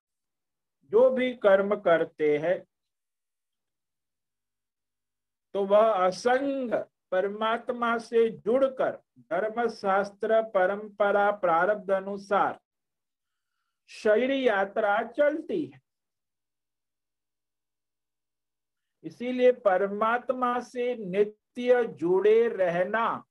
जो 0.93 1.09
भी 1.11 1.33
कर्म 1.37 1.75
करते 1.77 2.37
हैं 2.39 2.59
तो 5.55 5.65
वह 5.65 6.07
असंग 6.07 6.73
परमात्मा 7.11 7.97
से 7.99 8.29
जुड़कर 8.31 8.91
धर्म 9.33 9.69
शास्त्र 9.71 10.41
परंपरा 10.55 11.31
प्रारब्ध 11.43 11.91
अनुसार 11.93 12.59
शरीर 13.91 14.31
यात्रा 14.33 15.03
चलती 15.09 15.65
है। 15.65 15.81
इसीलिए 19.03 19.53
परमात्मा 19.53 20.61
से 20.61 20.95
नित्य 20.97 21.85
जुड़े 21.85 22.49
रहना 22.49 23.25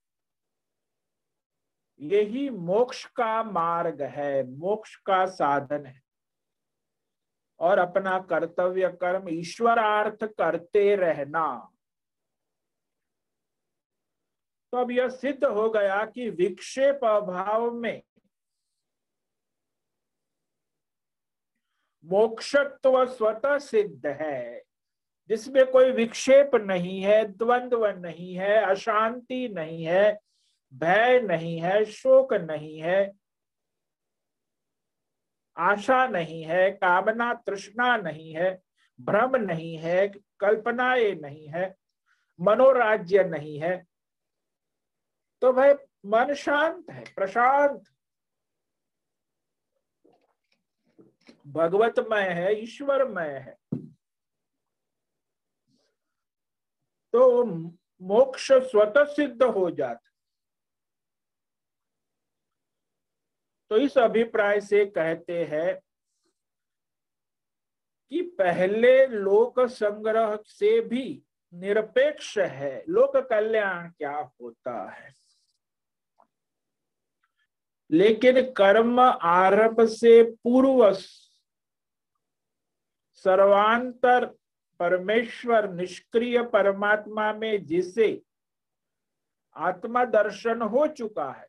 यही 2.00 2.50
मोक्ष 2.50 3.06
का 3.06 3.44
मार्ग 3.44 4.02
है, 4.02 4.44
मोक्ष 4.44 4.96
का 4.96 5.26
साधन 5.26 5.86
है। 5.86 6.02
और 7.60 7.78
अपना 7.78 8.20
कर्तव्य 8.20 8.90
कर्म 8.90 9.30
ईश्वरार्थ 9.30 10.24
करते 10.24 10.96
रहना। 10.96 11.74
तो 14.72 14.78
अब 14.78 14.92
यह 14.92 15.10
सिद्ध 15.10 15.46
हो 15.46 15.70
गया 15.70 16.06
कि 16.06 16.30
विक्षेप 16.30 17.00
अभाव 17.06 17.72
में 17.72 18.04
मोक्षत्व 22.06 23.06
स्वतः 23.06 23.58
सिद्ध 23.58 24.08
है। 24.08 24.67
जिसमें 25.30 25.66
कोई 25.72 25.92
विक्षेप 25.92 26.52
नहीं 26.56 27.02
है 27.02 27.24
द्वंद्व 27.26 27.86
नहीं 27.88 28.34
है 28.36 28.56
अशांति 28.66 29.48
नहीं 29.48 29.84
है 29.84 30.20
भय 30.74 31.20
नहीं 31.22 31.60
है 31.62 31.84
शोक 31.86 32.34
नहीं 32.34 32.78
है 32.80 33.12
आशा 35.58 36.08
नहीं 36.08 36.44
है 36.44 36.70
कामना 36.72 37.34
तृष्णा 37.34 37.96
नहीं 37.98 38.34
है 38.34 38.62
भ्रम 39.00 39.36
नहीं 39.36 39.78
है 39.78 40.08
कल्पनाएँ 40.40 41.14
नहीं 41.16 41.48
है 41.48 41.76
मनोराज्य 42.40 43.24
नहीं 43.24 43.60
है 43.60 43.86
तो 45.42 45.54
भाई 45.54 45.74
मन 46.06 46.34
शांत 46.34 46.90
है 46.90 47.04
प्रशांत 47.16 47.84
भगवतमय 51.48 52.30
है 52.30 52.54
ईश्वरमय 52.64 53.30
है 53.30 53.58
तो 57.18 57.44
मोक्ष 58.02 58.52
स्वतः 58.52 59.04
सिद्ध 59.04 59.44
हो 59.44 59.72
जाता। 59.72 60.10
तो 63.70 63.78
इस 63.78 63.98
अभिप्राय 63.98 64.62
से 64.62 64.86
कहते 64.86 65.46
हैं 65.46 65.82
कि 68.10 68.22
पहले 68.22 69.08
लोक 69.08 69.60
संग्रह 69.60 70.40
से 70.46 70.82
भी 70.82 71.24
निरपेक्ष 71.54 72.38
है। 72.38 72.84
लोक 72.90 73.18
कल्याण 73.18 73.90
क्या 73.90 74.32
होता 74.42 74.92
है? 74.92 75.14
लेकिन 77.92 78.54
कर्म 78.54 79.00
आरंभ 79.22 79.82
से 79.82 80.24
पूर्व 80.24 80.94
सर्वांतर 83.14 84.37
परमेश्वर 84.80 85.70
निष्क्रिय 85.74 86.42
परमात्मा 86.44 87.32
में 87.34 87.66
जिसे 87.66 88.10
आत्मा 89.56 90.04
दर्शन 90.06 90.62
हो 90.62 90.88
चुका 90.88 91.32
है 91.32 91.48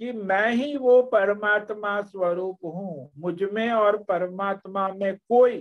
कि 0.00 0.12
मैं 0.12 0.50
ही 0.50 0.76
वो 0.76 1.02
परमात्मा 1.02 2.00
स्वरूप 2.02 2.64
हूँ, 2.64 3.10
मुझमें 3.18 3.70
और 3.72 4.02
परमात्मा 4.02 4.88
में 4.88 5.16
कोई 5.18 5.58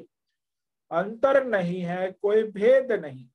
अंतर 0.92 1.44
नहीं 1.46 1.82
है, 1.82 2.12
कोई 2.12 2.44
भेद 2.44 2.92
नहीं। 2.92 3.28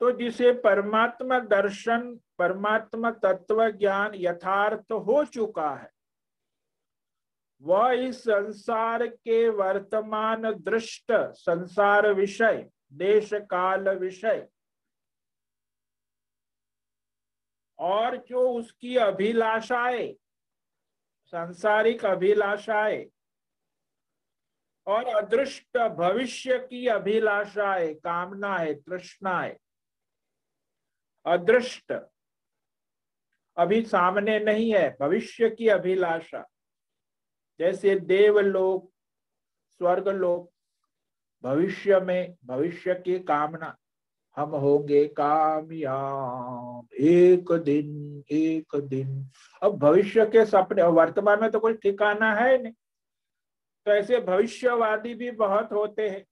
तो 0.00 0.10
जिसे 0.12 0.52
परमात्मा 0.52 1.38
दर्शन 1.38 2.14
परमात्मा 2.38 3.10
तत्व 3.10 3.68
ज्ञान 3.70 4.12
यथार्थ 4.14 4.92
हो 4.92 5.24
चुका 5.24 5.70
है 5.70 5.90
वह 7.62 7.90
इस 7.92 8.20
संसार 8.20 9.06
के 9.06 9.48
वर्तमान 9.48 10.42
दृष्ट 10.42 11.12
संसार 11.34 12.12
विषय, 12.12 12.68
देश 12.92 13.30
काल 13.34 13.88
विषय। 13.88 14.48
और 17.78 18.16
जो 18.16 18.50
उसकी 18.50 18.96
अभिलाषाएँ, 18.96 20.12
सांसारिक 21.32 22.04
अभिलाषाएँ 22.04 23.06
और 24.86 25.04
अदृष्ट 25.04 25.78
भविष्य 25.78 26.58
की 26.58 26.86
अभिलाषाएँ, 26.86 27.94
कामनाएँ, 27.94 28.74
तृष्णाएँ, 28.74 29.56
अदृष्ट, 31.26 31.92
अभी 33.56 33.82
सामने 33.82 34.38
नहीं 34.38 34.74
है, 34.74 34.96
भविष्य 35.00 35.50
की 35.50 35.68
अभिलाषा। 35.68 36.44
जैसे 37.62 38.00
देवलोक, 38.00 38.92
स्वर्गलोक, 39.70 40.52
भविष्य 41.42 42.00
में, 42.00 42.36
भविष्य 42.44 42.94
की 42.94 43.18
कामना, 43.18 43.78
हम 44.36 44.50
होंगे 44.50 45.08
कामयाब। 45.08 46.88
एक 46.94 47.52
दिन 47.52 48.22
एक 48.30 48.76
दिन। 48.76 49.30
अब 49.62 49.78
भविष्य 49.78 50.26
के 50.26 50.46
सपने 50.46 50.82
वर्तमान 50.82 51.40
में 51.40 51.50
तो 51.50 51.60
कोई 51.60 51.74
ठिकाना 51.74 52.34
है 52.34 52.62
नहीं। 52.62 52.72
तो 53.86 53.92
ऐसे 53.92 54.20
भविष्यवादी 54.20 55.14
भी 55.14 55.30
बहुत 55.30 55.72
होते 55.72 56.08
हैं। 56.08 56.26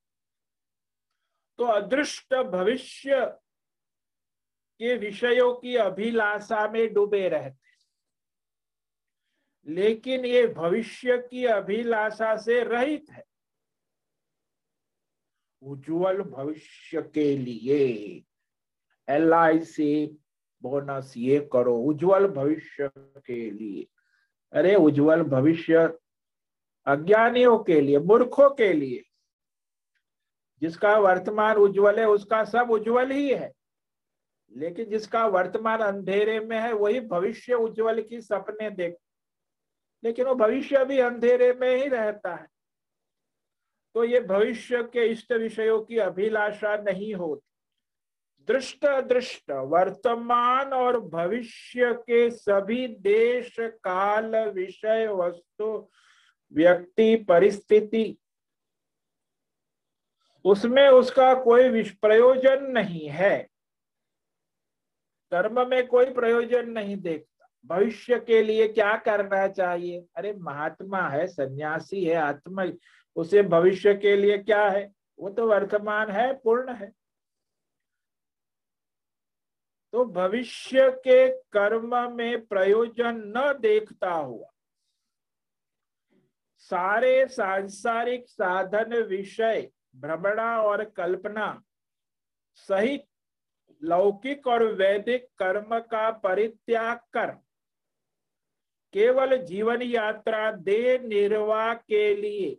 तो 1.59 1.65
अदृष्ट 1.65 2.35
भविष्य 2.35 3.27
के 4.79 4.97
विषयों 4.97 5.55
की 5.55 5.77
अभिलाषा 5.77 6.69
में 6.69 6.95
डूबे 6.95 7.29
रहते 7.29 7.70
लेकिन 9.67 10.25
ये 10.25 10.47
भविष्य 10.47 11.19
की 11.19 11.45
अभिलाषा 11.45 12.37
से 12.37 12.65
रहित 12.65 13.07
है। 13.11 13.25
उज्जवल 15.63 16.23
भविष्य 16.23 17.03
के 17.03 17.37
लिए 17.37 18.23
एल 19.09 19.33
आई 19.33 19.61
सी 19.61 20.19
बोनस 20.63 21.15
ये 21.17 21.49
करो, 21.53 21.79
उज्जवल 21.79 22.27
भविष्य 22.27 22.91
के 22.99 23.51
लिए। 23.51 23.87
अरे 24.53 24.75
उज्जवल 24.75 25.23
भविष्य 25.23 25.99
अज्ञानियों 26.87 27.59
के 27.59 27.81
लिए, 27.81 27.99
मूर्खों 27.99 28.51
के 28.51 28.73
लिए। 28.73 29.05
जिसका 30.61 30.99
वर्तमान 30.99 31.57
उज्जवल 31.57 31.99
है, 31.99 32.09
उसका 32.09 32.45
सब 32.45 32.71
उज्जवल 32.71 33.11
ही 33.11 33.35
है। 33.35 33.53
लेकिन 34.53 34.91
जिसका 34.91 35.27
वर्तमान 35.27 35.79
अंधेरे 35.79 36.41
में 36.41 36.61
है, 36.61 36.73
वही 36.73 37.01
भविष्य 37.01 37.55
उज्जवल 37.55 38.03
की 38.03 38.21
सपने 38.21 38.71
देख 38.71 38.95
लेकिन 40.05 40.27
वो 40.27 40.35
भविष्य 40.35 40.85
भी 40.85 40.99
अंधेरे 40.99 41.53
में 41.53 41.77
ही 41.77 41.89
रहता 41.89 42.35
है। 42.35 42.47
तो 43.95 44.05
ये 44.05 44.21
भविष्य 44.21 44.83
के 44.83 45.07
इष्ट 45.07 45.33
विषयों 45.33 45.81
की 45.83 45.99
अभिलाषा 45.99 46.77
नहीं 46.77 47.15
होती। 47.15 47.47
दृष्ट 48.47 48.87
दृष्ट, 48.87 49.51
वर्तमान 49.51 50.73
और 50.73 51.01
भविष्य 51.01 51.93
के 51.95 52.31
सभी 52.31 52.87
देश 52.89 53.57
काल 53.61 54.37
विषय 54.37 55.07
वस्तु, 55.07 55.91
व्यक्ति, 56.53 57.17
परिस्थिति, 57.17 58.17
उसमें 60.45 60.89
उसका 60.89 61.35
कोई 61.35 61.83
प्रयोजन 61.83 62.65
नहीं 62.65 63.09
है। 63.09 63.49
कर्म 65.31 65.69
में 65.69 65.87
कोई 65.87 66.05
प्रयोजन 66.05 66.71
नहीं 66.71 66.97
देखता। 66.97 67.30
भविष्य 67.65 68.19
के 68.21 68.43
लिए 68.43 68.69
क्या 68.69 68.97
करना 68.97 69.47
चाहिए? 69.49 70.05
अरे, 70.17 70.33
महात्मा 70.33 71.09
है, 71.09 71.27
सन्यासी 71.27 72.05
है, 72.05 72.15
आत्मा, 72.15 72.65
उसे 73.17 73.43
भविष्य 73.43 73.95
के 73.95 74.17
लिए 74.17 74.39
क्या 74.39 74.69
है? 74.69 74.93
वो 75.19 75.31
तो 75.31 75.47
वर्तमान 75.47 76.11
है, 76.11 76.33
पूर्ण 76.35 76.75
है। 76.75 76.93
तो 79.93 80.05
भविष्य 80.05 80.91
के 80.91 81.29
कर्म 81.29 82.17
में 82.17 82.47
प्रयोजन 82.47 83.23
न 83.37 83.53
देखता 83.61 84.11
हुआ, 84.11 84.51
सारे 86.59 87.27
सांसारिक 87.29 88.29
साधन 88.29 88.95
विषय, 89.03 89.71
भ्रमणा 89.97 90.63
और 90.63 90.85
कल्पना 90.85 91.63
सहित 92.55 93.07
लौकिक 93.83 94.47
और 94.47 94.65
वैदिक 94.65 95.29
कर्म 95.39 95.79
का 95.81 96.11
परित्याग 96.11 96.99
कर 97.13 97.37
केवल 98.93 99.37
जीवन 99.45 99.83
यात्रा 99.83 100.51
दे 100.53 100.99
निर्वाह 100.99 101.75
के 101.75 102.15
लिए। 102.15 102.59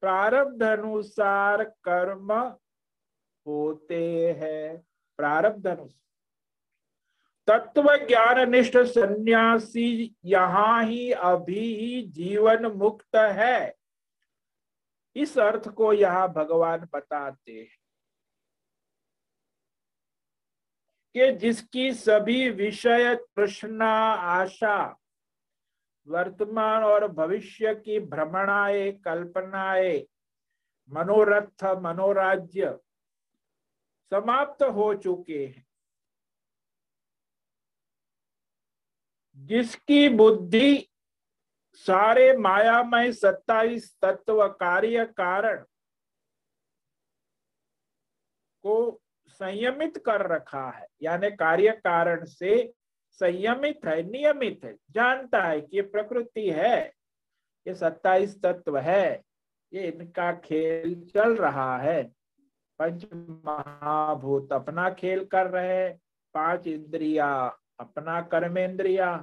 प्रारब्ध 0.00 0.62
अनुसार 0.62 1.64
कर्म 1.64 2.32
होते 3.46 4.32
हैं। 4.32 4.86
प्रारब्ध 5.16 5.66
अनुसार। 5.66 5.98
तत्व 7.46 8.06
ज्ञान 8.06 8.50
निष्ठ 8.50 8.76
सन्यासी 8.76 10.16
यहाँ 10.24 10.84
ही 10.84 11.12
अभी 11.12 11.76
ही 11.76 12.02
जीवन 12.02 12.66
मुक्त 12.66 13.16
है। 13.16 13.74
इस 15.16 15.38
अर्थ 15.38 15.68
को 15.68 15.92
यहाँ 15.92 16.32
भगवान 16.32 16.88
बताते 16.94 17.52
हैं। 17.52 17.81
कि 21.14 21.32
जिसकी 21.32 21.92
सभी 21.92 22.50
विषय 22.50 23.14
तृष्णा, 23.14 24.14
आशा, 24.14 24.98
वर्तमान 26.06 26.84
और 26.84 27.08
भविष्य 27.08 27.74
की 27.74 28.00
भ्रमणाएँ, 28.00 28.92
कल्पनाएँ, 28.92 30.06
मनोरथ, 30.90 31.64
मनोराज्य 31.64 32.78
समाप्त 34.10 34.62
हो 34.62 34.94
चुके 34.94 35.46
हैं। 35.46 35.66
जिसकी 39.36 40.08
बुद्धि 40.08 40.88
सारे 41.74 42.36
मायामय 42.36 43.12
सत्ताईस 43.12 43.96
तत्व 44.02 44.48
कार्य 44.48 45.06
कारण 45.06 45.64
को 48.62 49.01
संयमित 49.32 49.98
कर 50.06 50.26
रखा 50.26 50.68
है। 50.68 50.86
यानी 51.02 51.30
कार्य 51.32 51.72
कारण 51.84 52.24
से 52.24 52.72
संयमित 53.20 53.84
है, 53.86 54.02
नियमित 54.02 54.64
है, 54.64 54.74
जानता 54.90 55.42
है 55.42 55.60
कि 55.60 55.76
ये 55.76 55.82
प्रकृति 55.84 56.48
है, 56.50 56.92
ये 57.66 57.74
सत्ताईस 57.74 58.40
तत्व 58.42 58.78
है, 58.78 59.22
ये 59.72 59.82
इनका 59.82 60.32
खेल 60.34 60.94
चल 61.14 61.36
रहा 61.36 61.76
है। 61.78 62.02
पंच 62.80 63.04
महाभूत 63.14 64.52
अपना 64.52 64.88
खेल 64.90 65.24
कर 65.24 65.46
रहे 65.46 65.88
पाँच 66.34 66.66
इंद्रिया 66.66 67.28
अपना 67.80 68.20
कर्मेंद्रिया, 68.22 69.14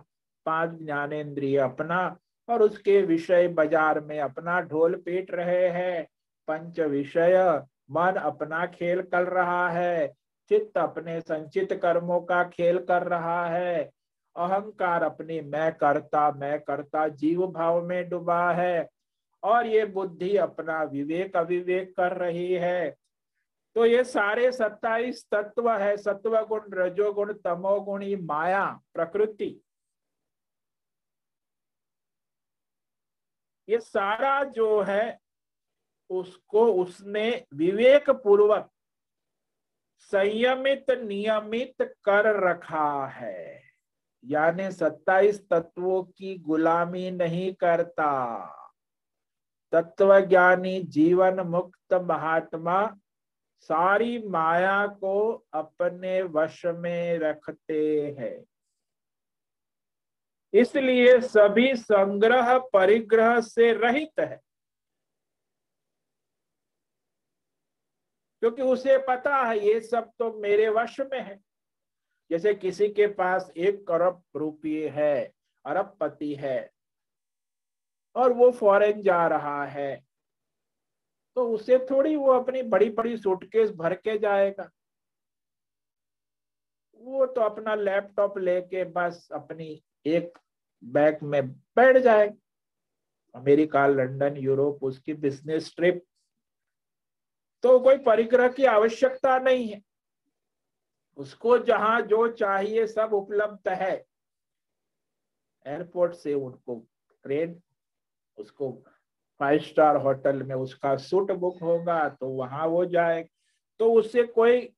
पाँच 0.45 0.77
ज्ञानेन्द्रिय 0.79 1.57
अपना, 1.57 2.17
और 2.49 2.61
उसके 2.61 3.01
विषय 3.01 3.47
बाज़ार 3.47 3.99
में 3.99 4.19
अपना 4.19 4.59
ढोल 4.61 4.95
पीट 4.95 5.31
रहे 5.31 5.67
हैं, 5.69 6.03
पंच 6.47 6.79
विषय 6.79 7.61
मन 7.91 8.15
अपना 8.15 8.65
खेल 8.65 9.01
कर 9.01 9.23
रहा 9.23 9.69
है, 9.69 10.07
चित्त 10.49 10.77
अपने 10.77 11.21
संचित 11.21 11.73
कर्मों 11.73 12.21
का 12.21 12.43
खेल 12.43 12.79
कर 12.85 13.03
रहा 13.03 13.45
है। 13.47 13.91
अहंकार 14.35 15.03
अपनी 15.03 15.41
मैं 15.41 15.73
करता 15.75 16.31
मैं 16.31 16.59
करता 16.59 17.07
जीव 17.07 17.47
भाव 17.47 17.81
में 17.81 18.09
डूबा 18.09 18.51
है। 18.51 18.89
और 19.43 19.65
ये 19.65 19.85
बुद्धि 19.85 20.37
अपना 20.37 20.83
विवेक 20.83 21.35
अविवेक 21.35 21.95
कर 21.97 22.17
रही 22.17 22.53
है। 22.53 22.95
तो 23.75 23.85
ये 23.85 24.03
सारे 24.03 24.51
सत्ताईस 24.51 25.25
तत्व 25.31 25.71
है 25.71 25.97
सत्व 25.97 26.45
गुण 26.45 26.61
रजोगुण, 26.73 27.33
तमोगुणी, 27.33 28.15
माया, 28.15 28.79
प्रकृति। 28.93 29.61
ये 33.69 33.79
सारा 33.79 34.43
जो 34.43 34.81
है 34.81 35.19
उसको 36.09 36.73
उसने 36.73 37.45
विवेक 37.53 38.09
पूर्वक 38.09 38.71
संयमित, 39.99 40.85
नियमित 40.91 41.95
कर 42.03 42.43
रखा 42.49 43.07
है। 43.07 43.63
यानी 44.25 44.71
सत्ताईस 44.71 45.49
तत्वों 45.49 46.03
की 46.03 46.37
गुलामी 46.37 47.11
नहीं 47.11 47.53
करता। 47.53 48.45
तत्वज्ञानी 49.71 50.83
जीवन 50.83 51.39
मुक्त 51.39 51.93
महात्मा 51.93 52.97
सारी 53.59 54.27
माया 54.27 54.87
को 54.87 55.45
अपने 55.53 56.21
वश 56.21 56.65
में 56.65 57.19
रखते 57.19 58.05
हैं। 58.19 58.45
इसलिए 60.53 61.21
सभी 61.21 61.75
संग्रह 61.75 62.57
परिग्रह 62.59 63.41
से 63.41 63.73
रहित 63.73 64.19
है। 64.19 64.48
क्योंकि 68.41 68.61
उसे 68.63 68.97
पता 69.07 69.35
है 69.37 69.57
ये 69.59 69.79
सब 69.81 70.11
तो 70.19 70.31
मेरे 70.39 70.67
वश 70.71 70.99
में 71.01 71.19
है। 71.19 71.39
जैसे 72.31 72.53
किसी 72.55 72.87
के 72.89 73.07
पास 73.13 73.51
एक 73.57 73.85
करोड़ 73.87 74.39
रुपये 74.39 74.89
है 74.89 75.31
अरब 75.65 75.95
पति 75.99 76.33
है, 76.35 76.71
और 78.15 78.33
वो 78.33 78.51
फॉरेन 78.51 79.01
जा 79.01 79.25
रहा 79.27 79.63
है 79.67 79.95
तो 81.37 81.47
उसे 81.49 81.77
थोड़ी 81.89 82.15
वो 82.15 82.31
अपनी 82.31 82.61
बड़ी 82.65 82.89
बड़ी 82.91 83.17
सूटकेस 83.17 83.71
भर 83.71 83.93
के 83.95 84.17
जाएगा। 84.17 84.69
वो 87.01 87.25
तो 87.25 87.41
अपना 87.41 87.75
लैपटॉप 87.75 88.37
लेके 88.37 88.83
बस 88.85 89.27
अपनी 89.33 89.81
एक 90.05 90.37
बैग 90.83 91.23
में 91.23 91.47
बैठ 91.47 91.97
जाएगा। 91.97 92.35
अमेरिका, 93.35 93.85
लंदन, 93.87 94.37
यूरोप, 94.37 94.83
उसकी 94.83 95.13
बिज़नेस 95.15 95.73
ट्रिप 95.75 96.03
तो 97.63 97.79
कोई 97.79 97.97
परिग्रह 97.97 98.47
की 98.47 98.65
आवश्यकता 98.65 99.39
नहीं 99.39 99.67
है। 99.67 99.81
उसको 101.17 101.57
जहाँ 101.57 102.01
जो 102.01 102.27
चाहिए 102.27 102.87
सब 102.87 103.13
उपलब्ध 103.13 103.69
है। 103.69 104.05
एयरपोर्ट 105.67 106.13
से 106.13 106.33
उनको 106.33 106.87
ट्रेन, 107.23 107.61
उसको 108.37 108.83
फाइव 109.39 109.59
स्टार 109.59 109.95
होटल 109.95 110.43
में 110.43 110.55
उसका 110.55 110.95
सूट 110.95 111.31
बुक 111.31 111.57
होगा 111.61 112.09
तो 112.09 112.29
वहाँ 112.29 112.67
वो 112.67 112.85
जाए। 112.85 113.29
तो 113.79 113.93
उससे 113.93 114.23
कोई 114.23 114.73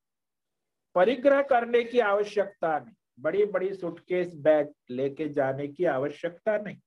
परिग्रह 0.96 1.42
करने 1.42 1.84
की 1.84 2.00
आवश्यकता 2.00 2.80
नहीं। 2.80 2.96
बड़ी 3.20 3.46
बड़ी 3.46 3.74
सुटकेस 3.74 4.36
बैग 4.36 4.74
लेके 4.90 5.30
जाने 5.30 5.68
की 5.68 5.86
आवश्यकता 5.86 6.58
नहीं। 6.58 6.78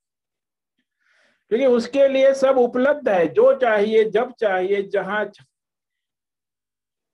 क्योंकि 1.49 1.67
उसके 1.67 2.09
लिए 2.09 2.35
सब 2.35 2.59
उपलब्ध 2.59 3.09
है। 3.09 3.29
जो 3.29 3.55
चाहिए, 3.59 4.05
जब 4.05 4.33
चाहिए, 4.33 4.83
जहाँ 4.83 5.25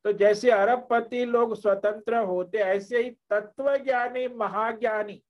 तो 0.04 0.12
जैसे 0.12 0.50
अरबपति 0.50 1.24
लोग 1.24 1.54
स्वतंत्र 1.54 2.16
होते, 2.16 2.58
ऐसे 2.58 3.02
ही 3.02 3.10
तत्व 3.30 3.76
ज्ञानी 3.76 4.26
महाज्ञानी, 4.28 5.22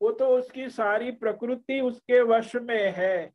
वो 0.00 0.10
तो 0.12 0.28
उसकी 0.28 0.68
सारी 0.70 1.10
प्रकृति 1.12 1.80
उसके 1.80 2.20
वश 2.22 2.54
में 2.56 2.92
है। 2.96 3.32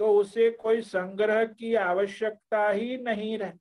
तो 0.00 0.12
उसे 0.14 0.50
कोई 0.50 0.82
संग्रह 0.82 1.44
की 1.44 1.74
आवश्यकता 1.74 2.68
ही 2.68 2.96
नहीं 2.96 3.38
रहती 3.38 3.58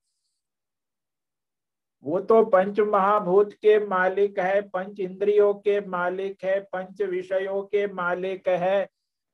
वो 2.04 2.20
तो 2.20 2.44
पंच 2.46 2.80
महाभूत 2.80 3.54
के 3.54 3.78
मालिक 3.80 4.40
है, 4.40 4.62
पंच 4.62 5.00
इंद्रियों 5.00 5.54
के 5.54 5.80
मालिक 5.82 6.44
है, 6.44 6.60
पंच 6.60 7.02
विषयों 7.02 7.64
के 7.64 7.86
मालिक 7.88 8.48
है, 8.48 8.86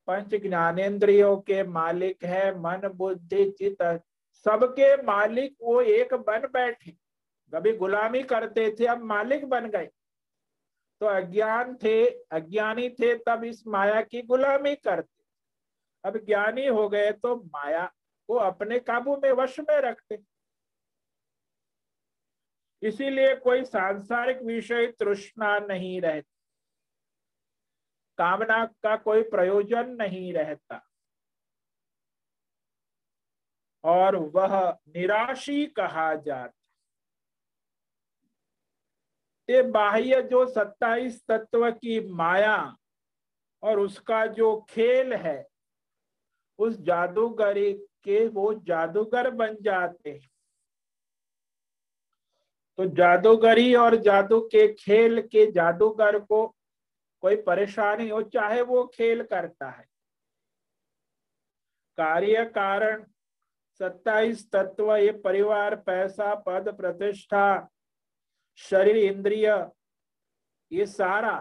पंच 0.08 0.36
ज्ञानेन्द्रियों 0.36 1.36
के 1.38 1.64
मालिक 1.64 2.24
है, 2.24 2.60
मन, 2.60 2.88
बुद्धि 2.96 3.50
चित 3.50 3.82
सबके 4.46 5.02
मालिक 5.02 5.56
वो 5.62 5.82
एक 5.82 6.14
बन 6.14 6.48
बैठे। 6.48 6.92
कभी 7.54 7.78
गुलामी 7.78 8.24
करते 8.24 8.76
थे, 8.80 8.86
अब 8.86 8.98
मालिक 8.98 9.46
बन 9.46 9.70
गए। 9.70 9.86
तो 11.00 11.06
अज्ञान 11.06 11.76
थे, 11.76 12.06
अज्ञानी 12.10 12.90
थे, 12.90 13.18
तब 13.18 13.44
इस 13.44 13.68
माया 13.68 14.02
की 14.02 14.22
गुलामी 14.22 14.76
करते। 14.76 15.24
अब 16.06 16.18
ज्ञानी 16.18 16.68
हो 16.68 16.90
गए 16.90 17.12
तो 17.12 17.36
माया 17.36 17.94
को 18.28 18.34
अपने 18.34 18.80
काबू 18.80 19.18
में 19.18 19.32
वश 19.32 19.60
में 19.60 19.78
रखते। 19.78 20.20
इसीलिए 22.82 23.36
कोई 23.36 23.64
सांसारिक 23.64 24.42
विषय 24.42 24.88
तृष्णा 24.88 25.60
नहीं 25.60 26.02
रहती। 26.02 26.34
कामना 28.18 28.66
का 28.66 28.96
कोई 28.96 29.24
प्रयोजन 29.24 29.90
नहीं 29.90 30.34
रहता। 30.34 30.90
और 33.84 34.16
वह 34.16 34.78
निराशी 34.88 35.66
कहा 35.66 36.14
जाता 36.16 36.52
ये 39.50 39.62
बाह्य 39.62 40.22
जो 40.22 40.46
सत्ताईस 40.46 41.22
तत्व 41.28 41.72
की 41.72 42.00
माया 42.08 42.78
और 43.64 43.80
उसका 43.80 44.26
जो 44.26 44.56
खेल 44.70 45.14
है, 45.14 45.48
उस 46.60 46.80
जादूगरी 46.80 47.74
के 47.74 48.28
वो 48.28 48.54
जादूगर 48.54 49.30
बन 49.30 49.58
जाते 49.62 50.10
हैं। 50.10 50.30
तो 52.78 52.86
जादूगरी 52.86 53.76
और 53.76 53.96
जादू 53.96 54.40
के 54.42 54.68
खेल 54.74 55.22
के 55.22 55.52
जादूगर 55.52 56.20
को 56.20 56.48
कोई 57.22 57.36
परेशानी 57.36 58.10
हो, 58.10 58.22
चाहे 58.22 58.62
वो 58.62 58.84
खेल 58.88 59.24
करता 59.24 59.70
है। 59.70 59.86
कार्य 61.98 62.46
कारण 62.46 63.06
सत्ताईस 63.80 64.50
तत्व 64.52 64.96
ये 64.96 65.12
परिवार, 65.12 65.76
पैसा, 65.76 66.34
पद, 66.36 66.70
प्रतिष्ठा, 66.78 67.70
शरीर, 68.58 68.98
इंद्रिय, 68.98 69.48
ये 70.72 70.86
सारा। 70.86 71.40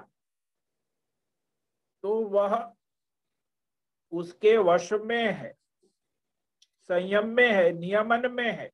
तो 2.05 2.15
वह 2.29 2.55
उसके 4.13 4.57
वश 4.59 4.93
में 4.93 5.33
है, 5.33 5.53
संयम 6.89 7.29
में 7.29 7.51
है, 7.53 7.73
नियमन 7.73 8.31
में 8.31 8.51
है। 8.53 8.71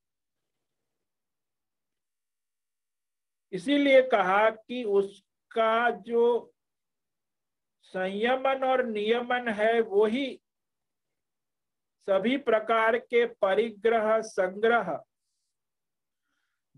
इसीलिए 3.52 4.02
कहा 4.02 4.48
कि 4.50 4.82
उसका 4.84 5.90
जो 5.90 6.54
संयमन 7.82 8.64
और 8.64 8.84
नियमन 8.84 9.48
है, 9.48 9.80
वो 9.80 10.06
ही 10.06 10.40
सभी 12.08 12.36
प्रकार 12.36 12.98
के 12.98 13.26
परिग्रह 13.26 14.20
संग्रह 14.20 15.04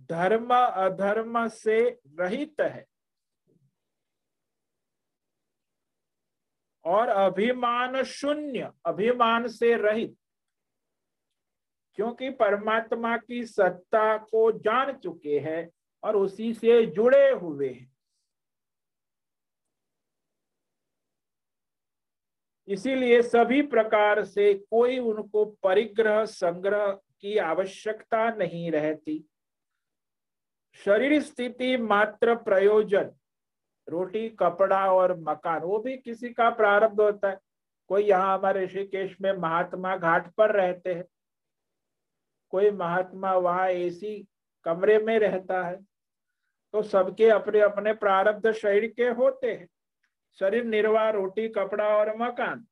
धर्म 0.01 0.55
अधर्म 0.55 1.49
से 1.49 2.01
रहित 2.19 2.61
है। 2.61 2.87
और 6.85 7.09
अभिमान 7.09 8.03
शून्य, 8.03 8.73
अभिमान 8.87 9.49
से 9.49 9.77
रहित। 9.77 10.17
क्योंकि 11.95 12.31
परमात्मा 12.31 13.17
की 13.17 13.45
सत्ता 13.47 14.19
को 14.19 14.53
जान 14.53 14.97
चुके 14.97 15.39
हैं 15.39 15.71
और 16.05 16.17
उसी 16.17 16.55
से 16.55 16.87
जुड़े 16.87 17.31
हुए 17.31 17.69
हैं। 17.69 17.90
इसीलिए 22.71 23.23
सभी 23.23 23.63
प्रकार 23.63 24.25
से 24.25 24.55
कोई 24.55 24.99
उनको 24.99 25.45
परिग्रह 25.45 26.25
संग्रह 26.25 26.87
की 27.21 27.39
आवश्यकता 27.39 28.31
नहीं 28.31 28.71
रहती। 28.71 29.25
शरीर 30.85 31.23
स्थिति 31.23 31.77
मात्र 31.77 32.35
प्रयोजन, 32.35 33.11
रोटी, 33.89 34.29
कपड़ा 34.29 34.93
और 34.93 35.19
मकान, 35.19 35.61
वो 35.61 35.79
भी 35.79 35.97
किसी 35.97 36.31
का 36.31 36.51
प्रारब्ध 36.51 37.01
होता 37.01 37.31
है। 37.31 37.39
कोई 37.89 38.03
यहाँ 38.03 38.39
हमारे 38.39 38.65
ऋषिकेश 38.65 39.17
में 39.21 39.33
महात्मा 39.33 39.97
घाट 39.97 40.31
पर 40.35 40.51
रहते 40.51 40.95
हैं। 40.95 41.05
कोई 42.51 42.71
महात्मा 42.71 43.35
वहाँ 43.35 43.69
एसी 43.69 44.27
कमरे 44.65 44.99
में 44.99 45.19
रहता 45.19 45.63
है। 45.63 45.77
तो 46.73 46.83
सबके 46.83 47.29
अपने 47.29 47.61
अपने 47.61 47.93
प्रारब्ध 47.93 48.53
शरीर 48.53 48.87
के 48.97 49.09
होते 49.09 49.53
हैं। 49.53 49.69
शरीर 50.39 50.65
निर्वाह, 50.65 51.11
रोटी, 51.11 51.49
कपड़ा 51.49 51.97
और 51.97 52.17
मकान। 52.17 52.67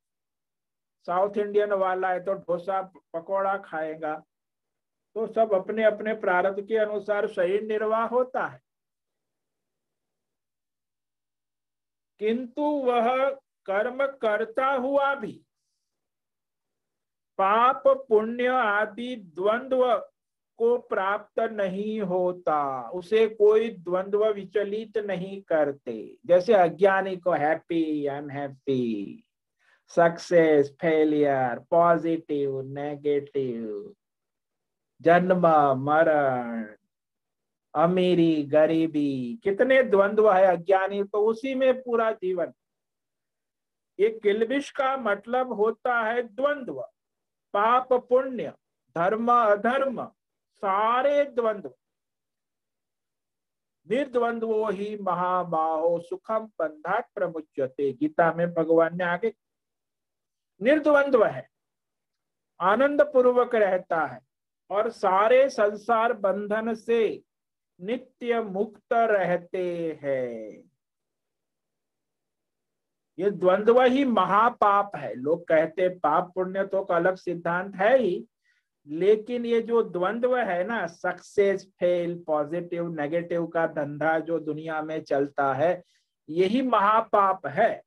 साउथ 1.07 1.37
इंडियन 1.37 1.73
वाला 1.73 2.11
है 2.11 2.25
तो 2.25 2.33
डोसा, 2.33 2.83
पकौड़ा 2.83 3.59
खाएगा। 3.59 4.25
तो 5.15 5.27
सब 5.27 5.53
अपने 5.53 5.85
अपने 5.85 6.15
प्रारब्ध 6.15 6.67
के 6.67 6.77
अनुसार 6.77 7.27
शरीर 7.29 7.63
निर्वाह 7.63 8.07
होता 8.07 8.47
है। 8.47 8.63
किंतु 12.19 12.63
वह 12.63 13.31
कर्म 13.67 14.07
करता 14.07 14.67
हुआ 14.67 15.15
भी, 15.15 15.33
पाप, 17.39 17.83
पुण्य 17.87 18.47
आदि, 18.47 19.17
द्वंद्व 19.17 20.11
को 20.59 20.77
प्राप्त 20.79 21.41
नहीं 21.41 22.01
होता, 22.01 22.91
उसे 22.91 23.27
कोई 23.29 23.69
द्वंद्व 23.71 24.25
विचलित 24.27 24.99
नहीं 24.99 25.41
करते। 25.43 26.19
जैसे 26.27 26.55
अज्ञानी 26.55 27.17
को 27.17 27.33
happy 27.33 28.07
unhappy 28.07 29.25
success 29.89 30.71
failure 30.81 31.59
positive 31.71 32.61
negative 32.63 33.95
जन्म, 35.01 35.47
मरण, 35.79 36.67
अमीरी, 37.75 38.43
गरीबी, 38.43 39.41
कितने 39.45 39.83
द्वंद्व 39.83 40.31
है 40.33 40.45
अज्ञानी 40.47 41.03
तो 41.05 41.25
उसी 41.27 41.55
में 41.55 41.83
पूरा 41.83 42.11
जीवन। 42.13 42.53
ये 43.99 44.09
किलबिश 44.23 44.71
का 44.71 44.97
मतलब 44.97 45.53
होता 45.53 46.01
है 46.03 46.23
द्वंद्व, 46.23 46.81
पाप 47.55 47.93
पुण्य, 47.93 48.53
धर्म 48.97 49.33
अधर्म 49.33 50.09
सारे 50.63 51.25
द्वंद्व 51.25 51.75
निर्द्वंद्वो 53.87 54.69
ही 54.69 54.97
महाबाहो 54.97 55.99
सुखम 56.01 56.47
बंधात 56.59 57.09
प्रमुचते 57.15 57.93
गीता 57.93 58.33
में 58.33 58.47
भगवान 58.55 58.97
ने 58.99 59.05
आगे, 59.05 59.33
निर्द्वंद्व 60.61 61.25
है 61.25 61.49
आनंद 62.61 63.03
पूर्वक 63.03 63.55
रहता 63.55 64.05
है 64.07 64.21
और 64.71 64.91
सारे 64.91 65.49
संसार 65.49 66.13
बंधन 66.13 66.75
से 66.75 67.01
नित्य 67.81 68.41
मुक्त 68.43 68.93
रहते 68.93 69.67
हैं। 70.03 70.63
ये 73.19 73.31
द्वंद्व 73.31 73.83
ही 73.83 74.05
महापाप 74.05 74.97
है। 74.97 75.15
लोग 75.15 75.47
कहते 75.49 75.89
पाप 75.99 76.33
पुण्य 76.35 76.65
तो 76.67 76.85
का 76.85 76.97
अलग 76.97 77.17
सिद्धांत 77.17 77.75
है 77.75 77.97
ही 77.99 78.27
लेकिन 78.89 79.47
ये 79.47 79.61
जो 79.63 79.83
द्वंद्व 79.83 80.37
है 80.37 80.65
ना 80.65 80.87
सक्सेस 80.87 81.67
फेल 81.81 82.25
पॉजिटिव 82.27 82.89
नेगेटिव 82.95 83.47
का 83.47 83.67
धंधा 83.67 84.19
जो 84.19 84.39
दुनिया 84.39 84.83
में 84.83 85.03
चलता 85.03 85.53
है, 85.55 85.83
यही 86.29 86.63
महापाप 86.63 87.47
है। 87.47 87.83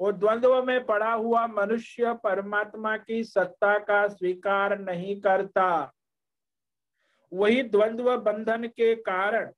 और 0.00 0.12
द्वंद्व 0.12 0.62
में 0.62 0.84
पड़ा 0.86 1.12
हुआ 1.12 1.46
मनुष्य 1.46 2.14
परमात्मा 2.14 2.96
की 2.96 3.24
सत्ता 3.24 3.78
का 3.78 4.08
स्वीकार 4.08 4.78
नहीं 4.78 5.20
करता। 5.20 5.92
वही 7.32 7.62
द्वंद्व 7.62 8.16
बंधन 8.16 8.66
के 8.66 8.94
कारण, 8.94 9.52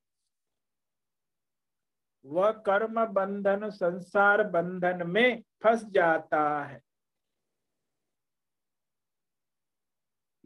वह 2.24 2.50
कर्म 2.50 3.04
बंधन, 3.06 3.70
संसार 3.70 4.42
बंधन 4.42 5.06
में 5.06 5.42
फंस 5.62 5.84
जाता 5.84 6.64
है। 6.64 6.87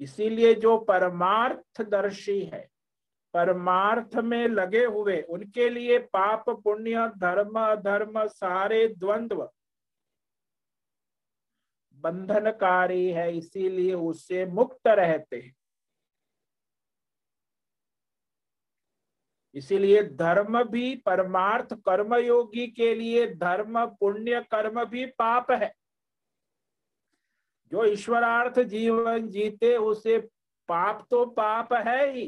इसीलिए 0.02 0.54
जो 0.54 0.78
परमार्थ 0.78 1.82
दर्शी 1.82 2.40
है, 2.40 2.68
परमार्थ 3.34 4.16
में 4.16 4.48
लगे 4.48 4.84
हुए, 4.84 5.20
उनके 5.22 5.68
लिए 5.70 5.98
पाप, 5.98 6.50
पुण्य, 6.50 7.08
धर्म, 7.18 7.58
अधर्म, 7.60 8.26
सारे 8.26 8.86
द्वंद्व 8.88 9.50
बंधनकारी 11.94 13.10
है, 13.10 13.36
इसीलिए 13.36 13.94
उससे 13.94 14.46
मुक्त 14.46 14.86
रहते 14.86 15.36
हैं। 15.36 15.54
इसीलिए 19.54 20.02
धर्म 20.02 20.62
भी 20.64 20.96
परमार्थ 20.96 21.74
कर्मयोगी 21.74 22.66
के 22.66 22.94
लिए, 22.94 23.26
धर्म, 23.34 23.84
पुण्य, 23.86 24.40
कर्म 24.50 24.84
भी 24.84 25.06
पाप 25.06 25.50
है। 25.50 25.72
जो 27.72 27.84
ईश्वरार्थ 27.84 28.58
जीवन 28.60 29.28
जीते, 29.28 29.76
उसे 29.76 30.18
पाप 30.68 31.06
तो 31.10 31.24
पाप 31.26 31.72
है 31.72 32.10
ही, 32.12 32.26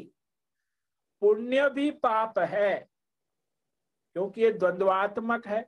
पुण्य 1.21 1.69
भी 1.69 1.89
पाप 1.91 2.39
है, 2.39 2.87
क्योंकि 4.15 4.41
ये 4.41 4.51
द्वंद्वात्मक 4.51 5.47
है। 5.47 5.61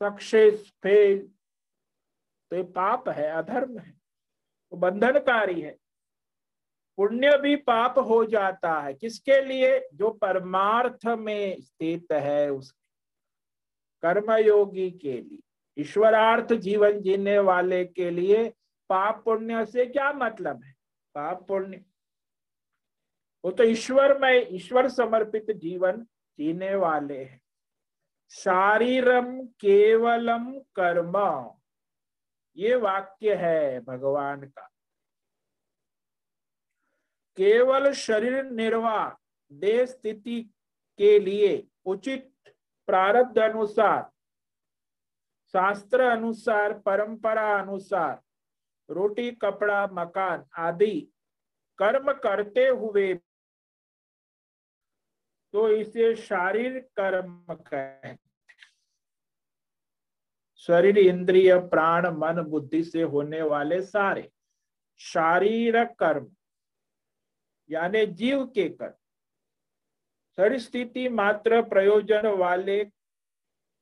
सक्सेस, 0.00 0.70
फेल 0.82 1.18
तो 2.50 2.56
ये 2.56 2.62
पाप 2.72 3.08
है, 3.08 3.30
अधर्म 3.32 3.78
है 3.78 3.92
तो 3.92 4.76
बंधनकारी 4.76 5.60
है। 5.60 5.76
पुण्य 6.98 7.36
भी 7.38 7.56
पाप 7.56 7.98
हो 7.98 8.24
जाता 8.24 8.80
है, 8.80 8.92
किसके 8.94 9.40
लिए? 9.42 9.78
जो 9.94 10.10
परमार्थ 10.12 11.06
में 11.06 11.60
स्थित 11.60 12.12
है 12.12 12.50
उस 12.50 12.72
कर्मयोगी 14.02 14.90
के 14.92 15.20
लिए। 15.20 15.42
ईश्वरार्थ 15.78 16.52
जीवन 16.52 17.00
जीने 17.00 17.38
वाले 17.38 17.84
के 17.84 18.10
लिए 18.10 18.48
पाप 18.88 19.24
पुण्य 19.24 19.66
से 19.66 19.86
क्या 19.86 20.12
मतलब 20.12 20.62
है? 20.64 20.72
पाप 21.14 21.46
पुण्य। 21.48 21.84
वो 23.44 23.50
तो 23.50 23.64
ईश्वर 23.64 24.18
में 24.18 24.46
ईश्वर 24.50 24.88
समर्पित 24.88 25.50
जीवन 25.50 26.06
जीने 26.38 26.74
वाले 26.74 27.24
हैं। 27.24 27.40
शारीरम 28.30 29.46
केवलम 29.46 30.58
कर्म। 30.74 31.50
ये 32.56 32.74
वाक्य 32.74 33.34
है 33.34 33.80
भगवान 33.80 34.46
का। 34.46 34.70
केवल 37.36 37.92
शरीर 37.92 38.44
निर्वाह, 38.44 39.10
देह 39.52 39.84
स्थिति 39.86 40.42
के 40.98 41.18
लिए 41.18 41.66
उचित 41.84 42.32
प्रारब्ध 42.86 43.38
अनुसार 43.38 44.10
शास्त्र 45.54 46.00
अनुसार, 46.02 46.72
परंपरा 46.78 47.52
अनुसार, 47.58 48.20
रोटी, 48.88 49.30
कपड़ा, 49.32 49.86
मकान 49.92 50.44
आदि 50.58 51.00
कर्म 51.78 52.12
करते 52.14 52.66
हुए 52.66 53.14
तो 55.54 55.68
इसे 55.70 56.14
शारीरिक 56.16 56.86
कर्म 56.96 57.54
कहें 57.66 58.16
शरीर, 60.68 60.98
इंद्रिय, 60.98 61.56
प्राण, 61.68 62.06
मन, 62.10 62.42
बुद्धि 62.42 62.82
से 62.84 63.02
होने 63.04 63.42
वाले 63.42 63.80
सारे 63.82 64.30
शारीरिक 65.00 65.94
कर्म, 65.98 66.26
यानी 67.70 68.04
जीव 68.06 68.44
के 68.46 68.68
कर्म, 68.70 68.94
शरीर 70.38 70.58
स्थिति 70.60 71.08
मात्र 71.10 71.62
प्रयोजन 71.68 72.26
वाले 72.38 72.84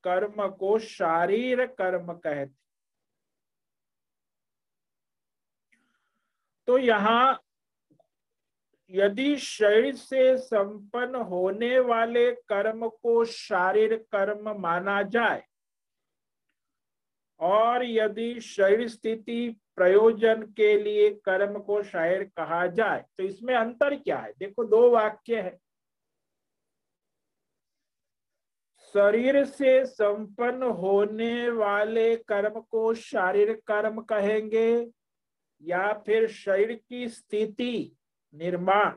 कर्म 0.04 0.46
को 0.50 0.78
शारीर 0.80 1.64
कर्म 1.68 2.12
कहते। 2.14 2.52
तो 6.68 6.78
यहाँ 6.78 7.40
यदि 8.90 9.36
शरीर 9.38 9.94
से 9.96 10.36
संपन्न 10.38 11.20
होने 11.24 11.78
वाले 11.80 12.30
कर्म 12.48 12.86
को 12.88 13.24
शारीर 13.24 13.94
कर्म 14.12 14.50
माना 14.60 15.02
जाए, 15.04 15.42
और 17.40 17.84
यदि 17.84 18.40
शरीर 18.42 18.88
स्थिति 18.88 19.56
प्रयोजन 19.76 20.42
के 20.56 20.76
लिए 20.82 21.10
कर्म 21.24 21.58
को 21.60 21.82
शायर 21.82 22.24
कहा 22.36 22.66
जाए 22.68 23.04
तो 23.18 23.24
इसमें 23.24 23.54
अंतर 23.54 23.96
क्या 23.96 24.18
है? 24.18 24.32
देखो 24.32 24.64
दो 24.66 24.90
वाक्य 24.90 25.40
है। 25.40 25.58
शरीर 28.94 29.44
से 29.44 29.84
संपन्न 29.86 30.62
होने 30.62 31.48
वाले 31.50 32.16
कर्म 32.16 32.60
को 32.60 32.94
शारीरिक 32.94 33.62
कर्म 33.66 34.00
कहेंगे 34.00 34.90
या 35.62 35.92
फिर 35.92 36.26
शरीर 36.28 36.72
की 36.88 37.08
स्थिति 37.08 37.96
निर्माण, 38.34 38.92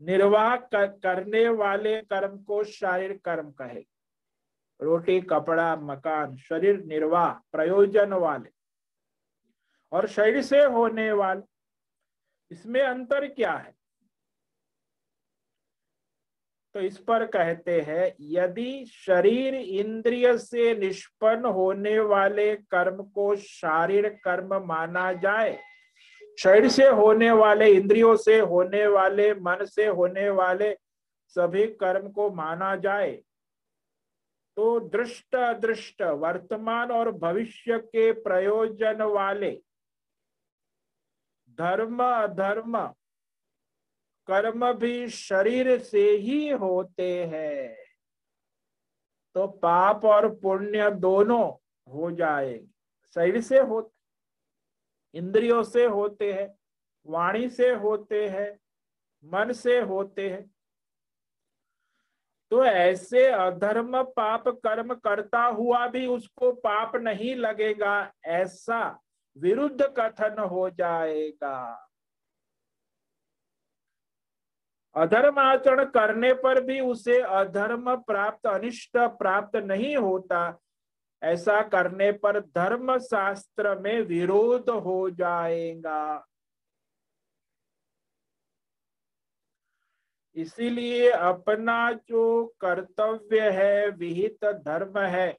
निर्वाह 0.00 0.56
करने 0.74 1.48
वाले 1.48 2.00
कर्म 2.02 2.36
को 2.38 2.62
शारीरिक 2.64 3.24
कर्म 3.24 3.50
कहेंगे 3.50 3.86
रोटी, 4.80 5.20
कपड़ा, 5.20 5.76
मकान, 5.76 6.36
शरीर 6.36 6.84
निर्वाह, 6.84 7.32
प्रयोजन 7.52 8.12
वाले 8.12 8.50
और 9.92 10.06
शरीर 10.06 10.42
से 10.42 10.62
होने 10.64 11.10
वाले। 11.12 11.42
इसमें 12.50 12.82
अंतर 12.82 13.26
क्या 13.28 13.52
है? 13.52 13.77
तो 16.74 16.80
इस 16.80 16.98
पर 16.98 17.24
कहते 17.26 17.80
हैं, 17.80 18.12
यदि 18.20 18.84
शरीर 18.86 19.54
इंद्रिय 19.54 20.36
से 20.38 20.74
निष्पन्न 20.78 21.44
होने 21.44 21.98
वाले 22.00 22.54
कर्म 22.70 23.02
को 23.04 23.34
शारीरिक 23.36 24.22
कर्म 24.24 24.54
माना 24.66 25.12
जाए 25.12 25.58
शरीर 26.38 26.68
से 26.68 26.86
होने 26.86 27.30
वाले, 27.30 27.70
इंद्रियों 27.70 28.16
से 28.16 28.38
होने 28.40 28.86
वाले, 28.86 29.32
मन 29.34 29.64
से 29.64 29.86
होने 29.86 30.28
वाले 30.30 30.76
सभी 31.36 31.66
कर्म 31.76 32.08
को 32.08 32.30
माना 32.30 32.74
जाए 32.76 33.10
तो 34.56 34.78
दृष्ट 34.80 35.34
अदृष्ट 35.34 36.02
वर्तमान 36.02 36.90
और 36.90 37.10
भविष्य 37.12 37.78
के 37.78 38.10
प्रयोजन 38.12 39.02
वाले 39.02 39.50
धर्म 41.58 42.02
अधर्म 42.04 42.78
कर्म 44.30 44.72
भी 44.72 45.08
शरीर 45.08 45.78
से 45.78 46.10
ही 46.10 46.48
होते 46.48 47.24
हैं। 47.24 47.76
तो 49.34 49.46
पाप 49.46 50.04
और 50.04 50.34
पुण्य 50.34 50.90
दोनों 50.90 51.52
हो 51.92 52.10
जाएँगे 52.10 52.66
शरीर 53.14 53.40
से 53.40 53.58
होते 53.58 53.98
इंद्रियों 55.14 55.62
से 55.62 55.84
होते 55.84 56.32
हैं, 56.32 56.58
वाणी 57.06 57.48
से 57.48 57.74
होते 57.74 58.28
हैं, 58.28 58.58
मन 59.24 59.52
से 59.52 59.80
होते 59.80 60.30
हैं। 60.30 60.50
तो 62.50 62.64
ऐसे 62.64 63.26
अधर्म 63.26 64.02
पाप 64.02 64.48
कर्म 64.48 64.94
करता 64.94 65.44
हुआ 65.44 65.88
भी 65.88 66.06
उसको 66.06 66.52
पाप 66.52 66.96
नहीं 66.96 67.36
लगेगा, 67.36 68.12
ऐसा 68.24 69.00
विरुद्ध 69.38 69.94
कथन 69.98 70.38
हो 70.38 70.70
जाएगा। 70.70 71.87
अधर्म 74.98 75.38
आचरण 75.38 75.84
करने 75.84 76.32
पर 76.34 76.60
भी 76.60 76.80
उसे 76.80 77.20
अधर्म 77.20 77.94
प्राप्त, 77.96 78.46
अनिष्ट 78.46 78.96
प्राप्त 79.18 79.56
नहीं 79.56 79.96
होता। 79.96 80.40
ऐसा 81.22 81.60
करने 81.68 82.10
पर 82.12 82.40
धर्म 82.40 82.96
शास्त्र 82.98 83.78
में 83.78 84.00
विरोध 84.00 84.70
हो 84.70 85.10
जाएगा। 85.10 86.24
इसीलिए 90.36 91.10
अपना 91.10 91.92
जो 91.92 92.46
कर्तव्य 92.60 93.50
है, 93.50 93.88
विहित 93.90 94.44
धर्म 94.44 94.98
है, 94.98 95.36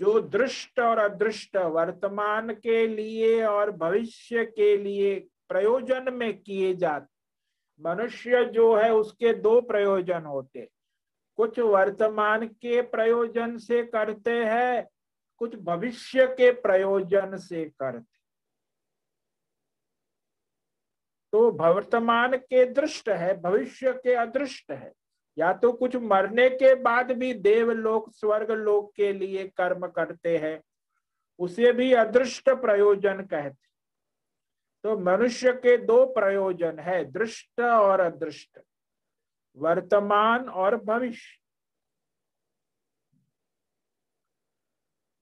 जो 0.00 0.20
दृष्ट 0.20 0.80
और 0.80 0.98
अदृष्ट, 0.98 1.56
वर्तमान 1.56 2.54
के 2.54 2.86
लिए 2.86 3.42
और 3.44 3.70
भविष्य 3.70 4.44
के 4.44 4.76
लिए 4.76 5.28
प्रयोजन 5.48 6.14
में 6.14 6.42
किए 6.42 6.74
जाते। 6.74 7.18
मनुष्य 7.80 8.44
जो 8.44 8.74
है, 8.76 8.94
उसके 8.94 9.32
दो 9.32 9.60
प्रयोजन 9.60 10.24
होते। 10.24 10.68
कुछ 11.36 11.58
वर्तमान 11.58 12.46
के 12.46 12.82
प्रयोजन 12.82 13.56
से 13.58 13.82
करते 13.84 14.44
हैं, 14.44 14.88
कुछ 15.36 15.56
भविष्य 15.56 16.26
के 16.26 16.50
प्रयोजन 16.50 17.36
से 17.36 17.64
करते। 17.64 18.18
तो 21.32 21.50
वर्तमान 21.50 22.36
के 22.36 22.64
दृष्ट 22.64 23.08
है, 23.08 23.40
भविष्य 23.40 23.92
के 23.92 24.14
अदृष्ट 24.14 24.70
है। 24.70 24.92
या 25.38 25.52
तो 25.52 25.72
कुछ 25.72 25.96
मरने 25.96 26.48
के 26.50 26.74
बाद 26.74 27.12
भी 27.12 27.34
देवलोक 27.34 28.10
स्वर्ग 28.12 28.50
लोक 28.50 28.92
के 28.94 29.12
लिए 29.12 29.48
कर्म 29.48 29.86
करते 29.86 30.36
हैं, 30.36 30.62
उसे 31.38 31.72
भी 31.72 31.92
अदृष्ट 31.92 32.50
प्रयोजन 32.50 33.22
कहते 33.22 33.67
तो 34.84 34.98
मनुष्य 34.98 35.52
के 35.52 35.76
दो 35.76 36.04
प्रयोजन 36.06 36.78
है, 36.78 37.04
दृष्ट 37.04 37.60
और 37.60 38.00
अदृष्ट, 38.00 38.58
वर्तमान 39.56 40.48
और 40.48 40.76
भविष्य। 40.76 41.38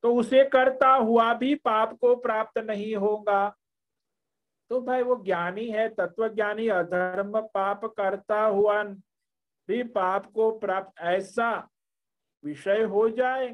तो 0.03 0.15
उसे 0.15 0.45
करता 0.45 0.89
हुआ 0.89 1.35
भी 1.35 1.55
पाप 1.55 1.93
को 2.01 2.17
प्राप्त 2.17 2.59
नहीं 2.59 2.95
होगा। 2.97 3.57
तो 4.71 4.81
भाई 4.81 5.03
वो 5.03 5.17
ज्ञानी 5.17 5.71
है, 5.71 5.89
तत्वज्ञानी, 5.89 6.69
अधर्म, 6.69 7.41
पाप 7.41 7.85
करता 7.85 8.41
हुआ 8.41 8.83
भी 9.69 9.83
पाप 9.83 10.27
को 10.33 10.59
प्राप्त, 10.59 11.01
ऐसा 11.01 11.69
विषय 12.45 12.83
हो 12.83 13.09
जाए। 13.11 13.49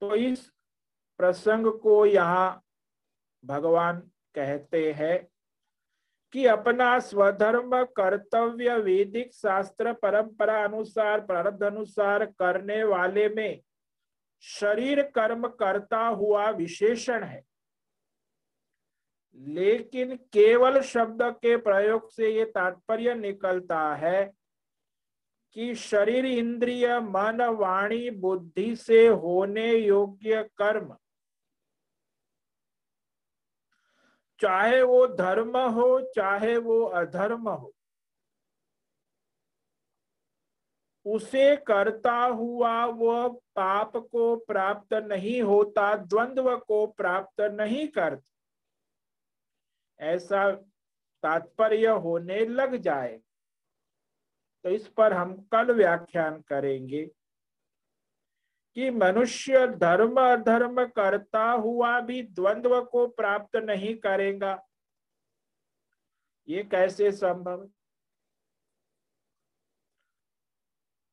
तो 0.00 0.14
इस 0.14 0.55
प्रसंग 1.18 1.66
को 1.66 2.06
यहाँ 2.06 2.62
भगवान 3.44 4.00
कहते 4.34 4.92
हैं 4.92 5.28
कि 6.32 6.46
अपना 6.46 6.98
स्वधर्म, 6.98 7.84
कर्तव्य, 7.84 8.78
वैदिक 8.78 9.32
शास्त्र, 9.34 9.92
परंपरा 9.92 10.64
अनुसार, 10.64 11.20
प्रारब्ध 11.20 11.62
अनुसार 11.62 12.24
करने 12.24 12.84
वाले 12.84 13.28
में 13.28 13.60
शरीर 14.40 15.02
कर्म 15.02 15.48
करता 15.48 16.06
हुआ 16.06 16.50
विशेषण 16.50 17.24
है। 17.24 17.44
लेकिन 19.38 20.16
केवल 20.16 20.80
शब्द 20.80 21.22
के 21.22 21.56
प्रयोग 21.56 22.10
से 22.10 22.30
ये 22.30 22.44
तात्पर्य 22.44 23.14
निकलता 23.14 23.94
है 23.94 24.32
कि 25.52 25.74
शरीर, 25.74 26.26
इंद्रिय, 26.26 27.00
मन, 27.00 27.42
वाणी, 27.42 28.10
बुद्धि 28.10 28.76
से 28.76 29.06
होने 29.06 29.72
योग्य 29.74 30.42
कर्म 30.56 30.96
चाहे 34.40 34.82
वो 34.82 35.06
धर्म 35.06 35.58
हो, 35.58 36.00
चाहे 36.00 36.56
वो 36.56 36.84
अधर्म 36.84 37.48
हो। 37.48 37.72
उसे 41.06 41.56
करता 41.56 42.16
हुआ 42.16 42.84
वह 42.84 43.28
पाप 43.28 43.96
को 43.96 44.36
प्राप्त 44.36 44.94
नहीं 44.94 45.42
होता, 45.42 45.96
द्वंद्व 45.96 46.58
को 46.58 46.86
प्राप्त 46.86 47.40
नहीं 47.40 47.88
करता। 47.88 48.32
ऐसा 50.00 50.52
तात्पर्य 51.22 51.86
होने 51.86 52.44
लग 52.44 52.76
जाए। 52.76 53.20
तो 54.64 54.70
इस 54.70 54.88
पर 54.88 55.12
हम 55.12 55.48
कल 55.52 55.72
व्याख्यान 55.72 56.40
करेंगे। 56.40 57.10
कि 58.76 58.90
मनुष्य 58.90 59.68
धर्म 59.68 60.20
अधर्म 60.20 60.84
करता 60.84 61.50
हुआ 61.50 62.00
भी 62.00 62.22
द्वंद्व 62.22 62.84
को 62.84 63.06
प्राप्त 63.06 63.56
नहीं 63.56 63.96
करेगा। 63.96 64.66
ये 66.48 66.62
कैसे 66.62 67.12
संभव? 67.12 67.68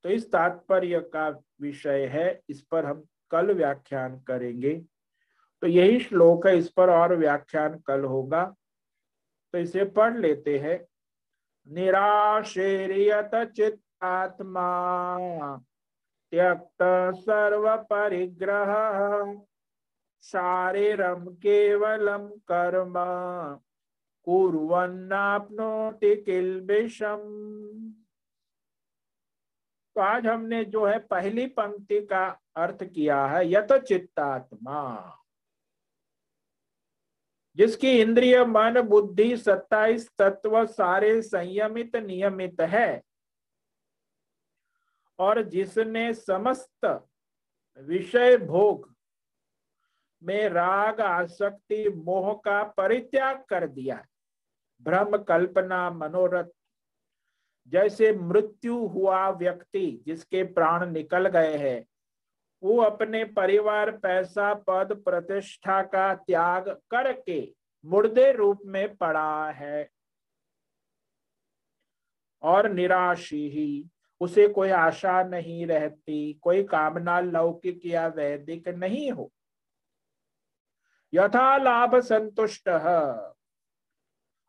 तो 0.04 0.10
इस 0.10 0.32
तात्पर्य 0.32 1.00
का 1.00 1.30
विषय 1.62 2.06
है, 2.06 2.42
इस 2.50 2.62
पर 2.62 2.86
हम 2.86 3.06
कल 3.32 3.54
व्याख्यान 3.54 4.20
करेंगे। 4.20 4.86
तो 5.62 5.68
यही 5.68 6.00
श्लोक 6.00 6.48
है, 6.48 6.58
इस 6.58 6.72
पर 6.72 6.90
और 6.90 7.16
व्याख्यान 7.16 7.80
कल 7.80 8.04
होगा। 8.04 8.56
तो 9.54 9.58
इसे 9.58 9.86
पढ़ 9.86 10.18
लेते 10.18 10.60
हैं। 10.60 10.88
निराशेरियत 11.74 13.32
चित्तात्मा। 13.36 14.68
त्यक्त 16.34 16.84
सर्व 17.16 17.78
परिग्रह 17.78 18.72
शारीरम 20.22 21.28
केवलम 21.30 22.28
कर्म। 22.28 22.94
कुर्वन्नाप्नोति 24.24 26.16
किल्बिषम। 26.16 27.20
तो 29.96 30.02
आज 30.02 30.28
हमने 30.28 30.66
जो 30.66 30.86
है 30.86 31.00
पहली 31.00 31.46
पंक्ति 31.46 32.06
का 32.06 32.40
अर्थ 32.56 32.84
किया 32.84 33.26
है, 33.26 33.52
यत 33.52 33.74
चित्तात्मा। 33.74 35.12
जिसकी 37.56 38.02
इंद्रिय, 38.02 38.46
मन, 38.46 38.82
बुद्धि 38.82 39.38
सत्ताईस 39.38 40.12
तत्व 40.18 40.66
सारे 40.66 41.22
संयमित 41.22 41.96
नियमित 41.96 42.62
है। 42.62 43.02
और 45.20 45.42
जिसने 45.42 46.14
समस्त 46.14 46.86
विषय 47.78 48.38
भोग 48.38 48.92
में 50.22 50.50
राग, 50.50 51.02
आसक्ति, 51.02 51.90
मोह 51.90 52.34
का 52.46 52.64
परित्याग 52.64 53.44
कर 53.50 53.68
दिया 53.68 54.04
भ्रम 54.86 55.18
कल्पना, 55.18 55.90
मनोरथ, 55.90 56.50
जैसे 57.68 58.12
मृत्यु 58.14 58.78
हुआ 58.88 59.30
व्यक्ति 59.30 60.04
जिसके 60.06 60.44
प्राण 60.44 60.92
निकल 60.92 61.28
गए 61.28 61.58
हैं, 61.58 61.86
वो 62.64 62.82
अपने 62.82 63.24
परिवार 63.26 63.92
पैसा, 63.98 64.54
पद, 64.54 64.94
प्रतिष्ठा 65.06 65.82
का 65.84 66.14
त्याग 66.16 66.70
करके 66.92 67.42
मुर्दे 67.86 68.32
रूप 68.32 68.60
में 68.66 68.96
पड़ा 68.96 69.50
है 69.52 69.90
और 72.44 72.70
निराशी 72.70 73.48
ही 73.50 73.90
उसे 74.24 74.48
कोई 74.48 74.70
आशा 74.70 75.22
नहीं 75.24 75.66
रहती, 75.68 76.34
कोई 76.34 76.64
कामना 76.64 77.20
लौकिक 77.20 77.86
या 77.86 78.08
वैदिक 78.08 78.68
नहीं 78.70 79.12
हो। 79.12 79.32
यथा 81.14 81.58
लाभ 81.58 81.96
संतुष्ट 82.02 82.70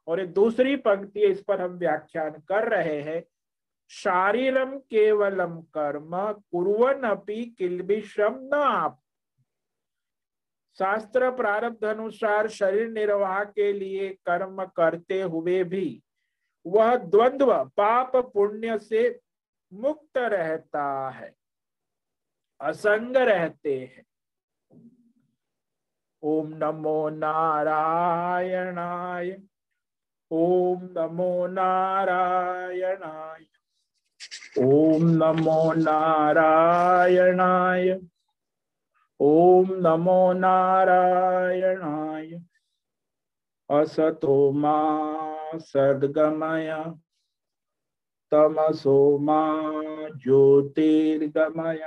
और 0.08 0.20
एक 0.20 0.32
दूसरी 0.32 0.76
पंक्ति 0.76 1.20
इस 1.20 1.42
पर 1.42 1.60
हम 1.60 1.78
व्याख्यान 1.78 2.30
कर 2.48 2.68
रहे 2.68 3.00
हैं। 3.02 3.22
शारीरम 3.90 4.76
केवलम 4.90 5.60
कर्म 5.74 6.16
कुरन 6.32 7.02
अपि 7.08 7.44
किलबिषम 7.58 8.38
न 8.44 8.54
आप। 8.54 9.00
शास्त्र 10.78 11.30
प्रारब्ध 11.30 11.84
अनुसार 11.84 12.48
शरीर 12.48 12.88
निर्वाह 12.88 13.42
के 13.44 13.72
लिए 13.72 14.08
कर्म 14.26 14.64
करते 14.66 15.20
हुए 15.22 15.62
भी, 15.64 16.02
वह 16.66 16.96
द्वंद्व, 16.96 17.52
पाप 17.76 18.16
पुण्य 18.16 18.78
से 18.78 19.08
मुक्त 19.74 20.16
रहता 20.16 21.10
है, 21.10 21.34
असंग 22.60 23.16
रहते 23.16 23.84
हैं। 23.84 24.04
ओम 26.22 26.54
नमो 26.54 27.10
नारायणाय, 27.10 29.36
ओम 30.30 30.88
नमो 30.90 31.46
नारायणाय, 31.46 33.44
ओम 34.64 35.10
नमो 35.10 35.72
नारायणाय, 35.72 37.98
ओम 39.20 39.66
नमो 39.70 40.32
नारायणाय। 40.32 42.38
असतो 43.70 44.50
मा 44.50 45.58
सद्गमय। 45.58 46.82
तमसो 48.34 49.18
मा 49.18 49.40
ज्योतिर्गमय 50.22 51.82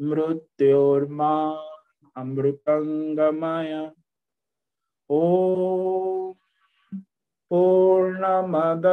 मृत्योर्मा 0.00 1.32
अमृतंगमय 2.16 3.90
ओम 5.10 6.32
पूर्णमद 7.50 8.86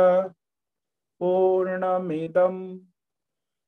पूर्णमिदं 1.22 2.57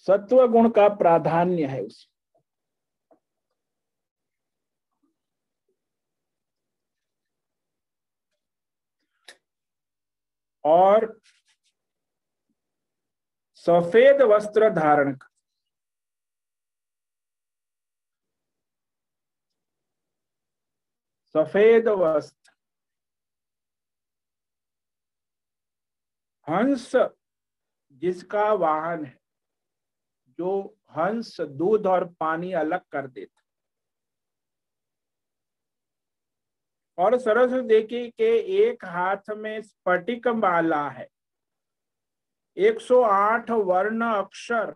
सत्व 0.08 0.48
गुण 0.48 0.70
का 0.70 0.88
प्राधान्य 0.96 1.66
है 1.66 1.82
उस 1.82 2.13
और 10.66 11.20
सफ़ेद 13.56 14.22
वस्त्र 14.22 14.70
धारण 14.70 15.16
सफ़ेद 21.36 21.88
वस्त्र। 21.90 22.52
हंस 26.48 26.92
जिसका 28.02 28.52
वाहन 28.54 29.06
है, 29.06 29.18
जो 30.40 30.78
हंस 30.98 31.40
दूध 31.42 31.88
और 31.88 32.06
पानी 32.20 32.52
अलग 32.54 32.82
कर 32.92 33.08
देता 33.08 33.43
और 36.98 37.18
सरस्वती 37.18 37.68
देखी 37.68 38.10
के 38.10 38.38
एक 38.40 38.86
हाथ 38.86 39.30
में 39.30 39.62
स्फटिक 39.62 40.28
माला 40.28 40.90
है। 40.90 41.08
108 42.58 43.52
वर्ण 43.52 44.06
अक्षर। 44.06 44.76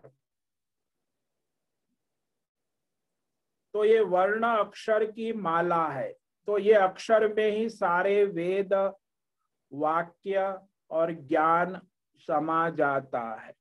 तो 3.74 3.84
ये 3.84 4.00
वर्ण 4.00 4.46
अक्षर 4.46 5.10
की 5.10 5.32
माला 5.32 5.88
है। 5.88 6.12
तो 6.46 6.58
ये 6.58 6.74
अक्षर 6.74 7.34
में 7.34 7.50
ही 7.50 7.68
सारे 7.68 8.24
वेद, 8.24 8.92
वाक्य 9.72 10.58
और 10.90 11.12
ज्ञान 11.12 11.80
समा 12.18 12.70
जाता 12.70 13.34
है। 13.34 13.54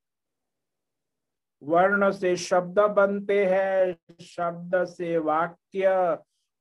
वर्ण 1.64 2.12
से 2.12 2.36
शब्द 2.36 2.80
बनते 2.80 3.46
हैं, 3.46 4.16
शब्द 4.22 4.86
से 4.86 5.18
वाक्य 5.18 5.88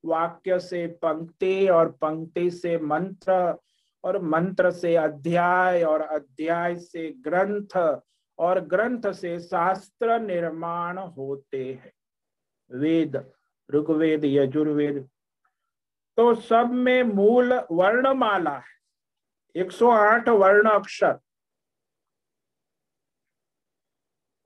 वाक्य 0.05 0.59
से 0.59 0.87
पंक्ति 0.87 1.67
और 1.67 1.91
पंक्ति 1.91 2.51
से 2.51 2.77
मंत्र 2.77 3.57
और 4.03 4.21
मंत्र 4.21 4.71
से 4.71 4.95
अध्याय 4.95 5.83
और 5.83 6.01
अध्याय 6.01 6.75
से 6.75 7.11
ग्रंथ 7.11 8.01
और 8.39 8.59
ग्रंथ 8.59 9.11
से 9.11 9.39
शास्त्र 9.39 10.19
निर्माण 10.19 10.97
होते 10.97 11.73
हैं। 11.73 11.93
वेद, 12.71 13.31
ऋग्वेद, 13.75 14.21
यजुर्वेद। 14.25 15.09
तो 16.17 16.35
सब 16.35 16.71
में 16.71 17.03
मूल 17.03 17.53
वर्णमाला 17.71 18.57
है। 18.57 18.77
108 19.55 20.29
वर्ण 20.29 20.69
अक्षर। 20.69 21.19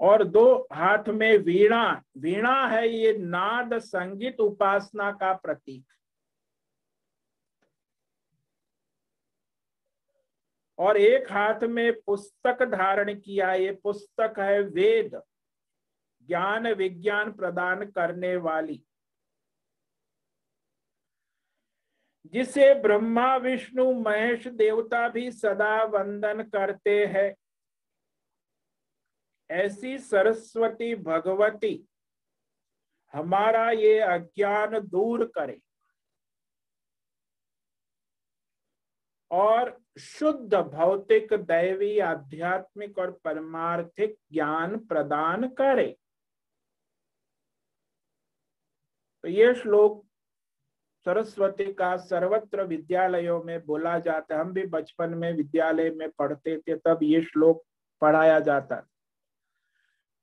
और 0.01 0.23
दो 0.23 0.67
हाथ 0.73 1.09
में 1.09 1.37
वीणा 1.37 2.03
वीणा 2.17 2.67
है 2.67 2.87
ये 2.89 3.17
नाद 3.17 3.77
संगीत 3.77 4.39
उपासना 4.39 5.11
का 5.11 5.33
प्रतीक। 5.33 5.85
और 10.79 10.97
एक 10.97 11.31
हाथ 11.31 11.63
में 11.63 12.01
पुस्तक 12.01 12.63
धारण 12.63 13.19
किया, 13.19 13.53
ये 13.53 13.71
पुस्तक 13.83 14.39
है 14.39 14.61
वेद, 14.61 15.21
ज्ञान 16.27 16.67
विज्ञान 16.67 17.31
प्रदान 17.31 17.91
करने 17.91 18.35
वाली। 18.35 18.83
जिसे 22.25 22.73
ब्रह्मा, 22.73 23.35
विष्णु, 23.37 23.93
महेश, 23.93 24.47
देवता 24.47 25.09
भी 25.09 25.31
सदा 25.31 25.83
वंदन 25.83 26.43
करते 26.43 27.05
हैं। 27.05 27.35
ऐसी 29.51 29.97
सरस्वती 29.97 30.95
भगवती, 30.95 31.87
हमारा 33.13 33.71
ये 33.71 33.99
अज्ञान 33.99 34.79
दूर 34.79 35.25
करे। 35.25 35.61
और 39.31 39.79
शुद्ध 39.99 40.53
भौतिक, 40.55 41.33
दैवी, 41.33 41.99
आध्यात्मिक 41.99 42.97
और 42.97 43.11
परमार्थिक 43.11 44.15
ज्ञान 44.31 44.77
प्रदान 44.79 45.47
करे। 45.47 45.97
तो 49.23 49.27
ये 49.27 49.53
श्लोक 49.55 50.05
सरस्वती 51.05 51.73
का 51.73 51.97
सर्वत्र 51.97 52.63
विद्यालयों 52.63 53.43
में 53.43 53.65
बोला 53.65 53.99
जाता 53.99 54.35
है। 54.35 54.41
हम 54.41 54.53
भी 54.53 54.65
बचपन 54.65 55.09
में 55.09 55.33
विद्यालय 55.33 55.89
में 55.89 56.09
पढ़ते 56.11 56.57
थे, 56.57 56.75
तब 56.75 56.99
ये 57.03 57.21
श्लोक 57.21 57.65
पढ़ाया 58.01 58.39
जाता 58.39 58.87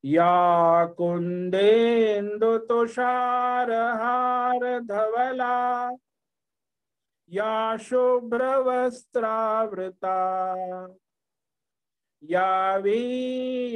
या 0.03 0.85
कुंदेन्दु 0.97 2.57
तुषार 2.57 3.71
हार 3.71 4.63
धवला 4.79 5.89
या 7.31 7.75
शुभ्र 7.79 8.55
वस्त्रावृता 8.65 10.17
या 12.23 12.75
वीणावर 12.77 13.69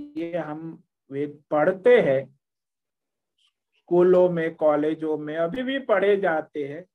ये 0.00 0.38
हम 0.38 0.82
वेद 1.10 1.42
पढ़ते 1.50 2.00
हैं। 2.00 2.40
स्कूलों 3.76 4.30
में, 4.30 4.54
कॉलेजों 4.54 5.18
में 5.18 5.36
अभी 5.36 5.62
भी 5.62 5.78
पढ़े 5.78 6.16
जाते 6.16 6.68
हैं। 6.68 6.86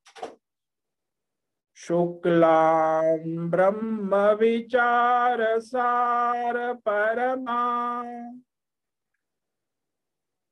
शुक्लां 1.75 3.49
ब्रह्म 3.49 4.15
विचार 4.15 5.59
सार 5.59 6.73
परमा। 6.73 8.03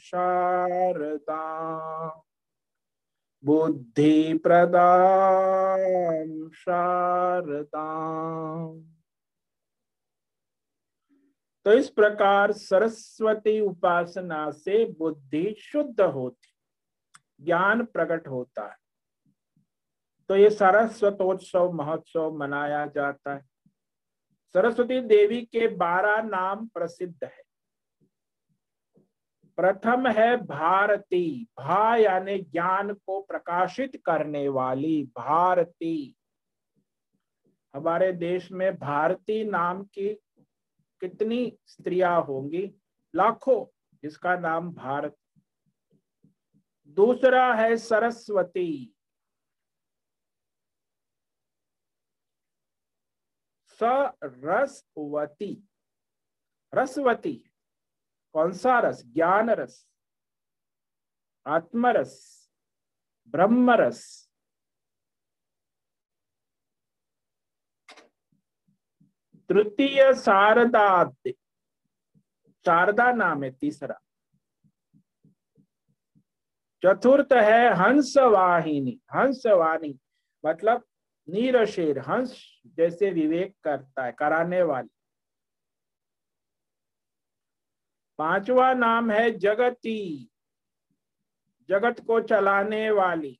शारदा। 0.00 1.42
बुद्धिप्रदा 3.44 4.88
शारदा। 6.50 7.86
तो 11.64 11.72
इस 11.72 11.88
प्रकार 11.88 12.52
सरस्वती 12.52 13.60
उपासना 13.60 14.50
से 14.50 14.84
बुद्धि 14.84 15.56
शुद्ध 15.58 16.00
होती 16.00 16.51
ज्ञान 17.44 17.84
प्रकट 17.84 18.28
होता 18.28 18.70
है। 18.70 18.76
तो 20.28 20.36
ये 20.36 20.50
सरस्वतोत्सव, 20.50 21.72
महोत्सव 21.72 22.32
मनाया 22.32 22.86
जाता 22.86 23.34
है। 23.34 23.40
सरस्वती 24.52 25.00
देवी 25.00 25.42
के 25.42 25.68
बारह 25.68 26.22
नाम 26.22 26.66
प्रसिद्ध 26.66 27.24
है। 27.24 27.42
प्रथम 29.56 30.06
है 30.06 30.36
भारती। 30.36 31.46
भा 31.58 31.96
यानी 31.96 32.38
ज्ञान 32.38 32.94
को 32.94 33.22
प्रकाशित 33.22 34.02
करने 34.06 34.48
वाली 34.48 35.04
भारती। 35.04 36.16
हमारे 37.76 38.12
देश 38.12 38.52
में 38.52 38.78
भारती 38.78 39.44
नाम 39.44 39.84
की 39.84 40.14
कितनी 41.00 41.58
स्त्रियाँ 41.66 42.22
होंगी? 42.22 42.74
लाखों, 43.16 43.64
जिसका 44.02 44.36
नाम 44.36 44.72
भारत 44.72 45.16
दूसरा 46.92 47.54
है 47.54 47.76
सरस्वती। 47.76 48.94
सरसवती। 53.68 55.68
रसवती, 56.74 57.52
कौन 58.32 58.52
सा 58.52 58.80
रस? 58.80 59.06
ज्ञान 59.06 59.50
रस 59.50 59.88
आत्मरस, 61.46 62.50
ब्रह्मरस। 63.26 64.30
तृतीय 69.48 70.14
शारदा 70.14 71.12
शारदा 72.66 73.12
नाम 73.12 73.44
है 73.44 73.50
तीसरा। 73.50 74.01
चतुर्थ 76.82 77.32
है 77.32 77.74
हंस 77.74 78.16
वाहिनी 78.18 78.98
हंस 79.14 79.42
वाणी 79.46 79.98
मतलब 80.44 80.84
नीरशेर, 81.28 81.98
हंस 81.98 82.62
जैसे 82.76 83.10
विवेक 83.10 83.54
करता 83.64 84.04
है, 84.04 84.12
कराने 84.12 84.62
वाली। 84.62 84.88
पांचवा 88.18 88.72
नाम 88.74 89.10
है 89.10 89.30
जगती, 89.30 90.30
जगत 91.68 92.00
को 92.06 92.20
चलाने 92.20 92.90
वाली, 92.90 93.38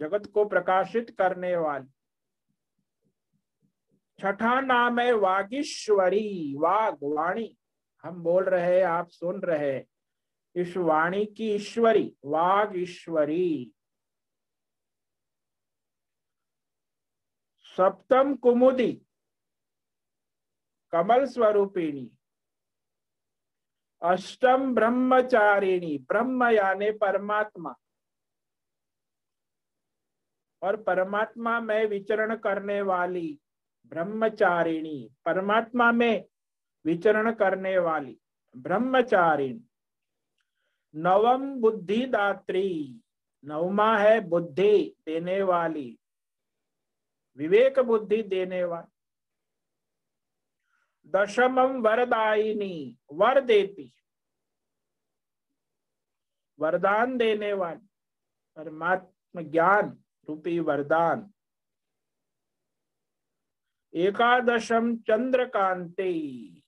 जगत 0.00 0.30
को 0.34 0.44
प्रकाशित 0.44 1.10
करने 1.10 1.56
वाली। 1.56 1.92
छठा 4.18 4.60
नाम 4.60 4.98
है 5.00 5.12
वागीश्वरी 5.12 6.54
वाग 6.58 6.98
वाणी 7.02 7.56
हम 8.04 8.22
बोल 8.22 8.44
रहे 8.44 8.80
आप 8.82 9.08
सुन 9.08 9.40
रहे 9.40 9.76
इस 10.56 10.76
वाणी 10.76 11.24
की 11.24 11.54
ईश्वरी, 11.54 12.16
वाग 12.24 12.76
ईश्वरी। 12.76 13.72
सप्तम 17.76 18.36
कुमुदी, 18.36 18.92
कमल 20.92 21.24
स्वरूपिणी। 21.24 22.10
अष्टम 24.02 24.74
ब्रह्मचारिणी, 24.74 25.98
ब्रह्म 25.98 26.44
यानी 26.44 26.90
परमात्मा। 26.90 27.72
और 30.62 30.82
परमात्मा 30.82 31.60
में 31.60 31.86
विचरण 31.86 32.36
करने 32.36 32.82
वाली 32.82 33.40
ब्रह्मचारिणी, 33.86 35.08
परमात्मा 35.24 35.92
में 35.92 36.24
विचरण 36.84 37.34
करने 37.34 37.78
वाली 37.78 38.18
ब्रह्मचारिणी। 38.56 39.60
नवम 40.96 41.60
बुद्धिदात्री 41.60 43.00
नवमा 43.44 43.98
है 43.98 44.20
बुद्धि 44.20 44.96
देने 45.06 45.42
वाली। 45.42 45.98
विवेक 47.36 47.78
बुद्धि 47.78 48.22
देने 48.22 48.64
वाली। 48.64 48.92
दशमम 51.10 51.82
वरदायिनी, 51.82 52.98
वर 53.12 53.40
देती। 53.40 53.92
वरदान 56.58 57.18
देने 57.18 57.52
वाली। 57.52 57.88
परमात्म 58.56 59.42
ज्ञान 59.42 60.04
रूपी 60.28 60.58
वरदान। 60.58 61.32
एकादशम 63.94 64.96
चंद्रकांति। 64.96 66.62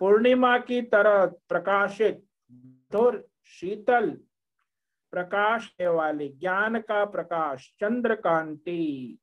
पूर्णिमा 0.00 0.58
की 0.58 0.82
तरह 0.82 1.26
प्रकाशित 1.26 2.28
धुर 2.92 3.28
शीतल 3.44 4.10
प्रकाश 5.12 5.74
वाली, 5.80 6.28
ज्ञान 6.28 6.80
का 6.80 7.04
प्रकाश 7.04 7.74
चंद्रकांति 7.80 9.18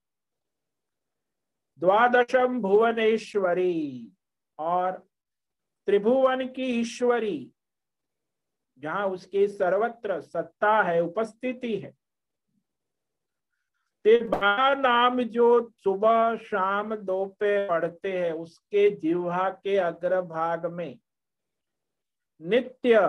द्वादशम 1.80 2.60
भुवनेश्वरी 2.62 4.12
और 4.60 4.92
त्रिभुवन 5.88 6.48
की 6.48 6.66
ईश्वरी, 6.80 7.52
जहाँ 8.80 9.08
उसकी 9.08 9.48
सर्वत्र 9.48 10.20
सत्ता 10.22 10.82
है, 10.82 11.00
उपस्थिति 11.02 11.76
है। 11.78 11.92
फिर 14.06 14.30
नाम 14.78 15.22
जो 15.22 15.48
सुबह 15.76 16.36
शाम 16.38 16.96
दोपहर 16.96 17.68
पढ़ते 17.70 18.12
हैं, 18.20 18.32
उसके 18.34 18.90
जिह्वा 18.90 19.50
के 19.50 19.78
अग्रभाग 19.78 20.66
में 20.66 21.00
नित्य 22.42 23.00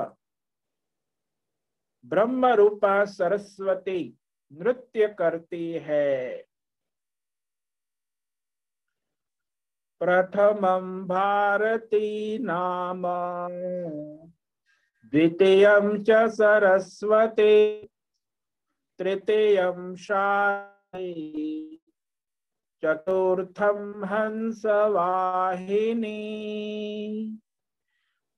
ब्रह्म 2.04 2.46
रूपा 2.46 3.04
सरस्वती 3.04 4.18
नृत्य 4.52 5.08
करती 5.08 5.72
है। 5.72 6.46
प्रथमं 10.00 11.06
भारती 11.06 12.38
नाम, 12.38 13.02
द्वितीयं 15.04 16.02
च 16.02 16.10
सरस्वती, 16.10 17.86
तृतीयं 18.98 19.96
शायी 19.96 21.76
चतुर्थं 22.82 24.04
हंसवाहिनी 24.04 24.98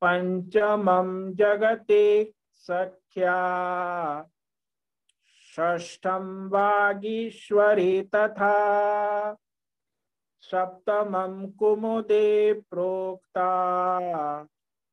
पंचमं 0.00 1.34
जगति 1.34 2.34
सख्या 3.18 4.24
षष्ठं 5.56 6.48
वागीश्वरी 6.48 8.02
तथा 8.02 8.54
सप्तमं 10.40 11.50
कुमुदे 11.50 12.52
प्रोक्ता, 12.52 13.48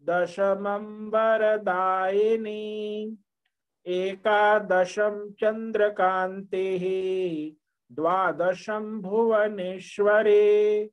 दशमं 0.09 1.09
वरदायिनी, 1.09 2.59
एकादशं 3.85 5.31
चन्द्रकान्तिः 5.31 6.84
द्वादशं 7.91 9.02
भुवनेश्वरे 9.02 10.90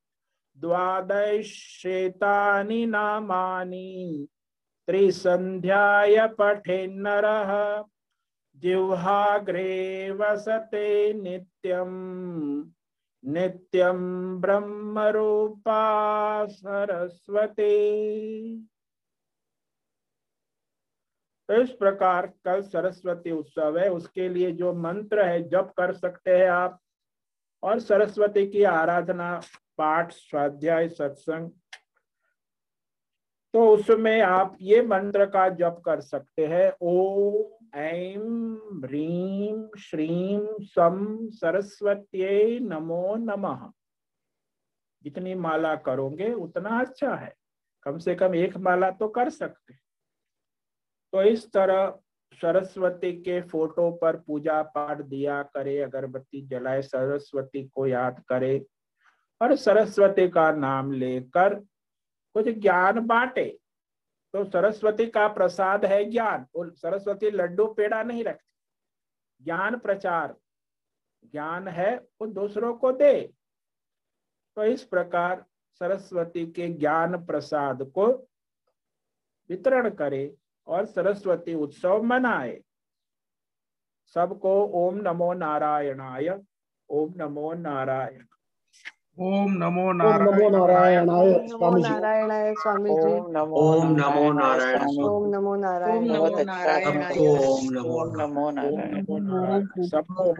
द्वादशेतानि 0.59 2.87
नामानि, 2.87 4.29
त्रिसन्ध्याय 4.87 6.29
पठेन्नरः 6.29 7.85
जिह्वाग्रे 8.57 10.11
वसते 10.11 11.13
नित्यं 11.13 11.91
नित्यं 13.25 14.41
ब्रह्मरूपा 14.41 16.47
सरस्वती। 16.47 17.71
तो 21.49 21.55
इस 21.55 21.71
प्रकार 21.71 22.27
कल 22.27 22.63
सरस्वती 22.63 23.31
उत्सव 23.31 23.79
है, 23.79 23.91
उसके 23.91 24.29
लिए 24.29 24.53
जो 24.53 24.75
मंत्र 24.75 25.25
है, 25.25 25.49
जप 25.49 25.75
कर 25.77 25.93
सकते 25.93 26.31
हैं 26.31 26.49
आप। 26.49 26.81
और 27.63 27.79
सरस्वती 27.81 28.47
की 28.47 28.63
आराधना, 28.63 29.41
पाठ, 29.79 30.13
स्वाध्याय, 30.13 30.89
सत्संग। 30.89 31.51
तो 33.55 33.69
उसमें 33.75 34.21
आप 34.23 34.57
ये 34.61 34.83
मंत्र 34.83 35.27
का 35.27 35.49
जप 35.49 35.83
कर 35.85 36.01
सकते 36.01 36.47
हैं। 36.47 36.73
ओम 36.83 37.79
ऐम 37.79 38.55
ह्रीम 38.85 39.69
श्रीम 39.79 40.47
सम 40.61 41.29
सरस्वती 41.31 42.59
नमो 42.61 43.15
नमः। 43.17 43.71
जितनी 45.03 45.35
माला 45.35 45.75
करोगे, 45.77 46.33
उतना 46.33 46.81
अच्छा 46.81 47.15
है। 47.15 47.35
कम 47.83 47.99
से 47.99 48.15
कम 48.15 48.35
एक 48.35 48.57
माला 48.57 48.91
तो 48.91 49.09
कर 49.09 49.31
सकते 49.31 49.75
तो 51.13 51.23
इस 51.23 51.53
तरह 51.53 51.99
सरस्वती 52.41 53.13
के 53.23 53.41
फ़ोटो 53.41 53.91
पर 53.91 54.17
पूजा 54.17 54.63
पाठ 54.63 55.01
दिया 55.01 55.43
करे, 55.43 55.79
अगरबत्ती 55.83 56.43
जलाए, 56.47 56.83
सरस्वती 56.83 57.65
को 57.69 57.87
याद 57.87 58.25
करे 58.29 58.67
और 59.43 59.57
सरस्वती 59.57 60.29
का 60.29 60.51
नाम 60.53 60.93
लेकर 60.93 61.55
कुछ 62.35 62.49
ज्ञान 62.49 63.01
बांटे। 63.07 63.59
तो 64.33 64.45
सरस्वती 64.45 65.07
का 65.07 65.29
प्रसाद 65.29 65.85
है 65.85 66.05
ज्ञान। 66.05 66.47
सरस्वती 66.59 67.31
लड्डू 67.31 67.67
पेड़ा 67.67 68.03
नहीं 68.03 68.25
रखती। 68.25 69.45
ज्ञान 69.45 69.79
प्रचार। 69.79 70.37
ज्ञान 71.33 71.69
है 71.69 71.97
वो 71.97 72.27
दूसरों 72.27 72.75
को 72.75 72.93
दे। 72.93 73.33
तो 74.57 74.65
इस 74.65 74.83
प्रकार 74.85 75.45
सरस्वती 75.79 76.47
के 76.47 76.69
ज्ञान 76.69 77.25
प्रसाद 77.27 77.83
को 77.83 78.07
वितरण 79.51 79.91
करे। 79.91 80.35
और 80.69 80.87
सरस्वती 80.87 81.55
उत्सव 81.55 82.03
मनाए 82.03 82.59
सबको 84.17 84.55
ओम 84.81 85.01
नमो 85.03 85.33
नारायणाय 85.35 86.29
ओम 86.91 87.13
नमो 87.17 87.53
नारायण 87.61 88.25
ओम 89.19 89.53
नमो 89.59 89.93
नमो 89.93 90.49
नारायण 90.49 90.55
नारायणाय 90.55 91.33
स्वामी 91.49 91.83
जी 91.83 91.89
नारायणाय 91.89 92.53
स्वामी 92.55 92.91
जी 92.91 93.13
ओम 93.61 93.93
नमो 93.97 94.33
नारायण 94.33 95.05
ओम 95.05 95.29
नमो 95.35 95.55
नारायण 95.57 96.11
ओम 97.27 97.71
नमो 97.73 97.99
ओम 98.01 98.17
नमो 98.17 98.51
नारायण 98.51 99.87
सबको 99.87 100.33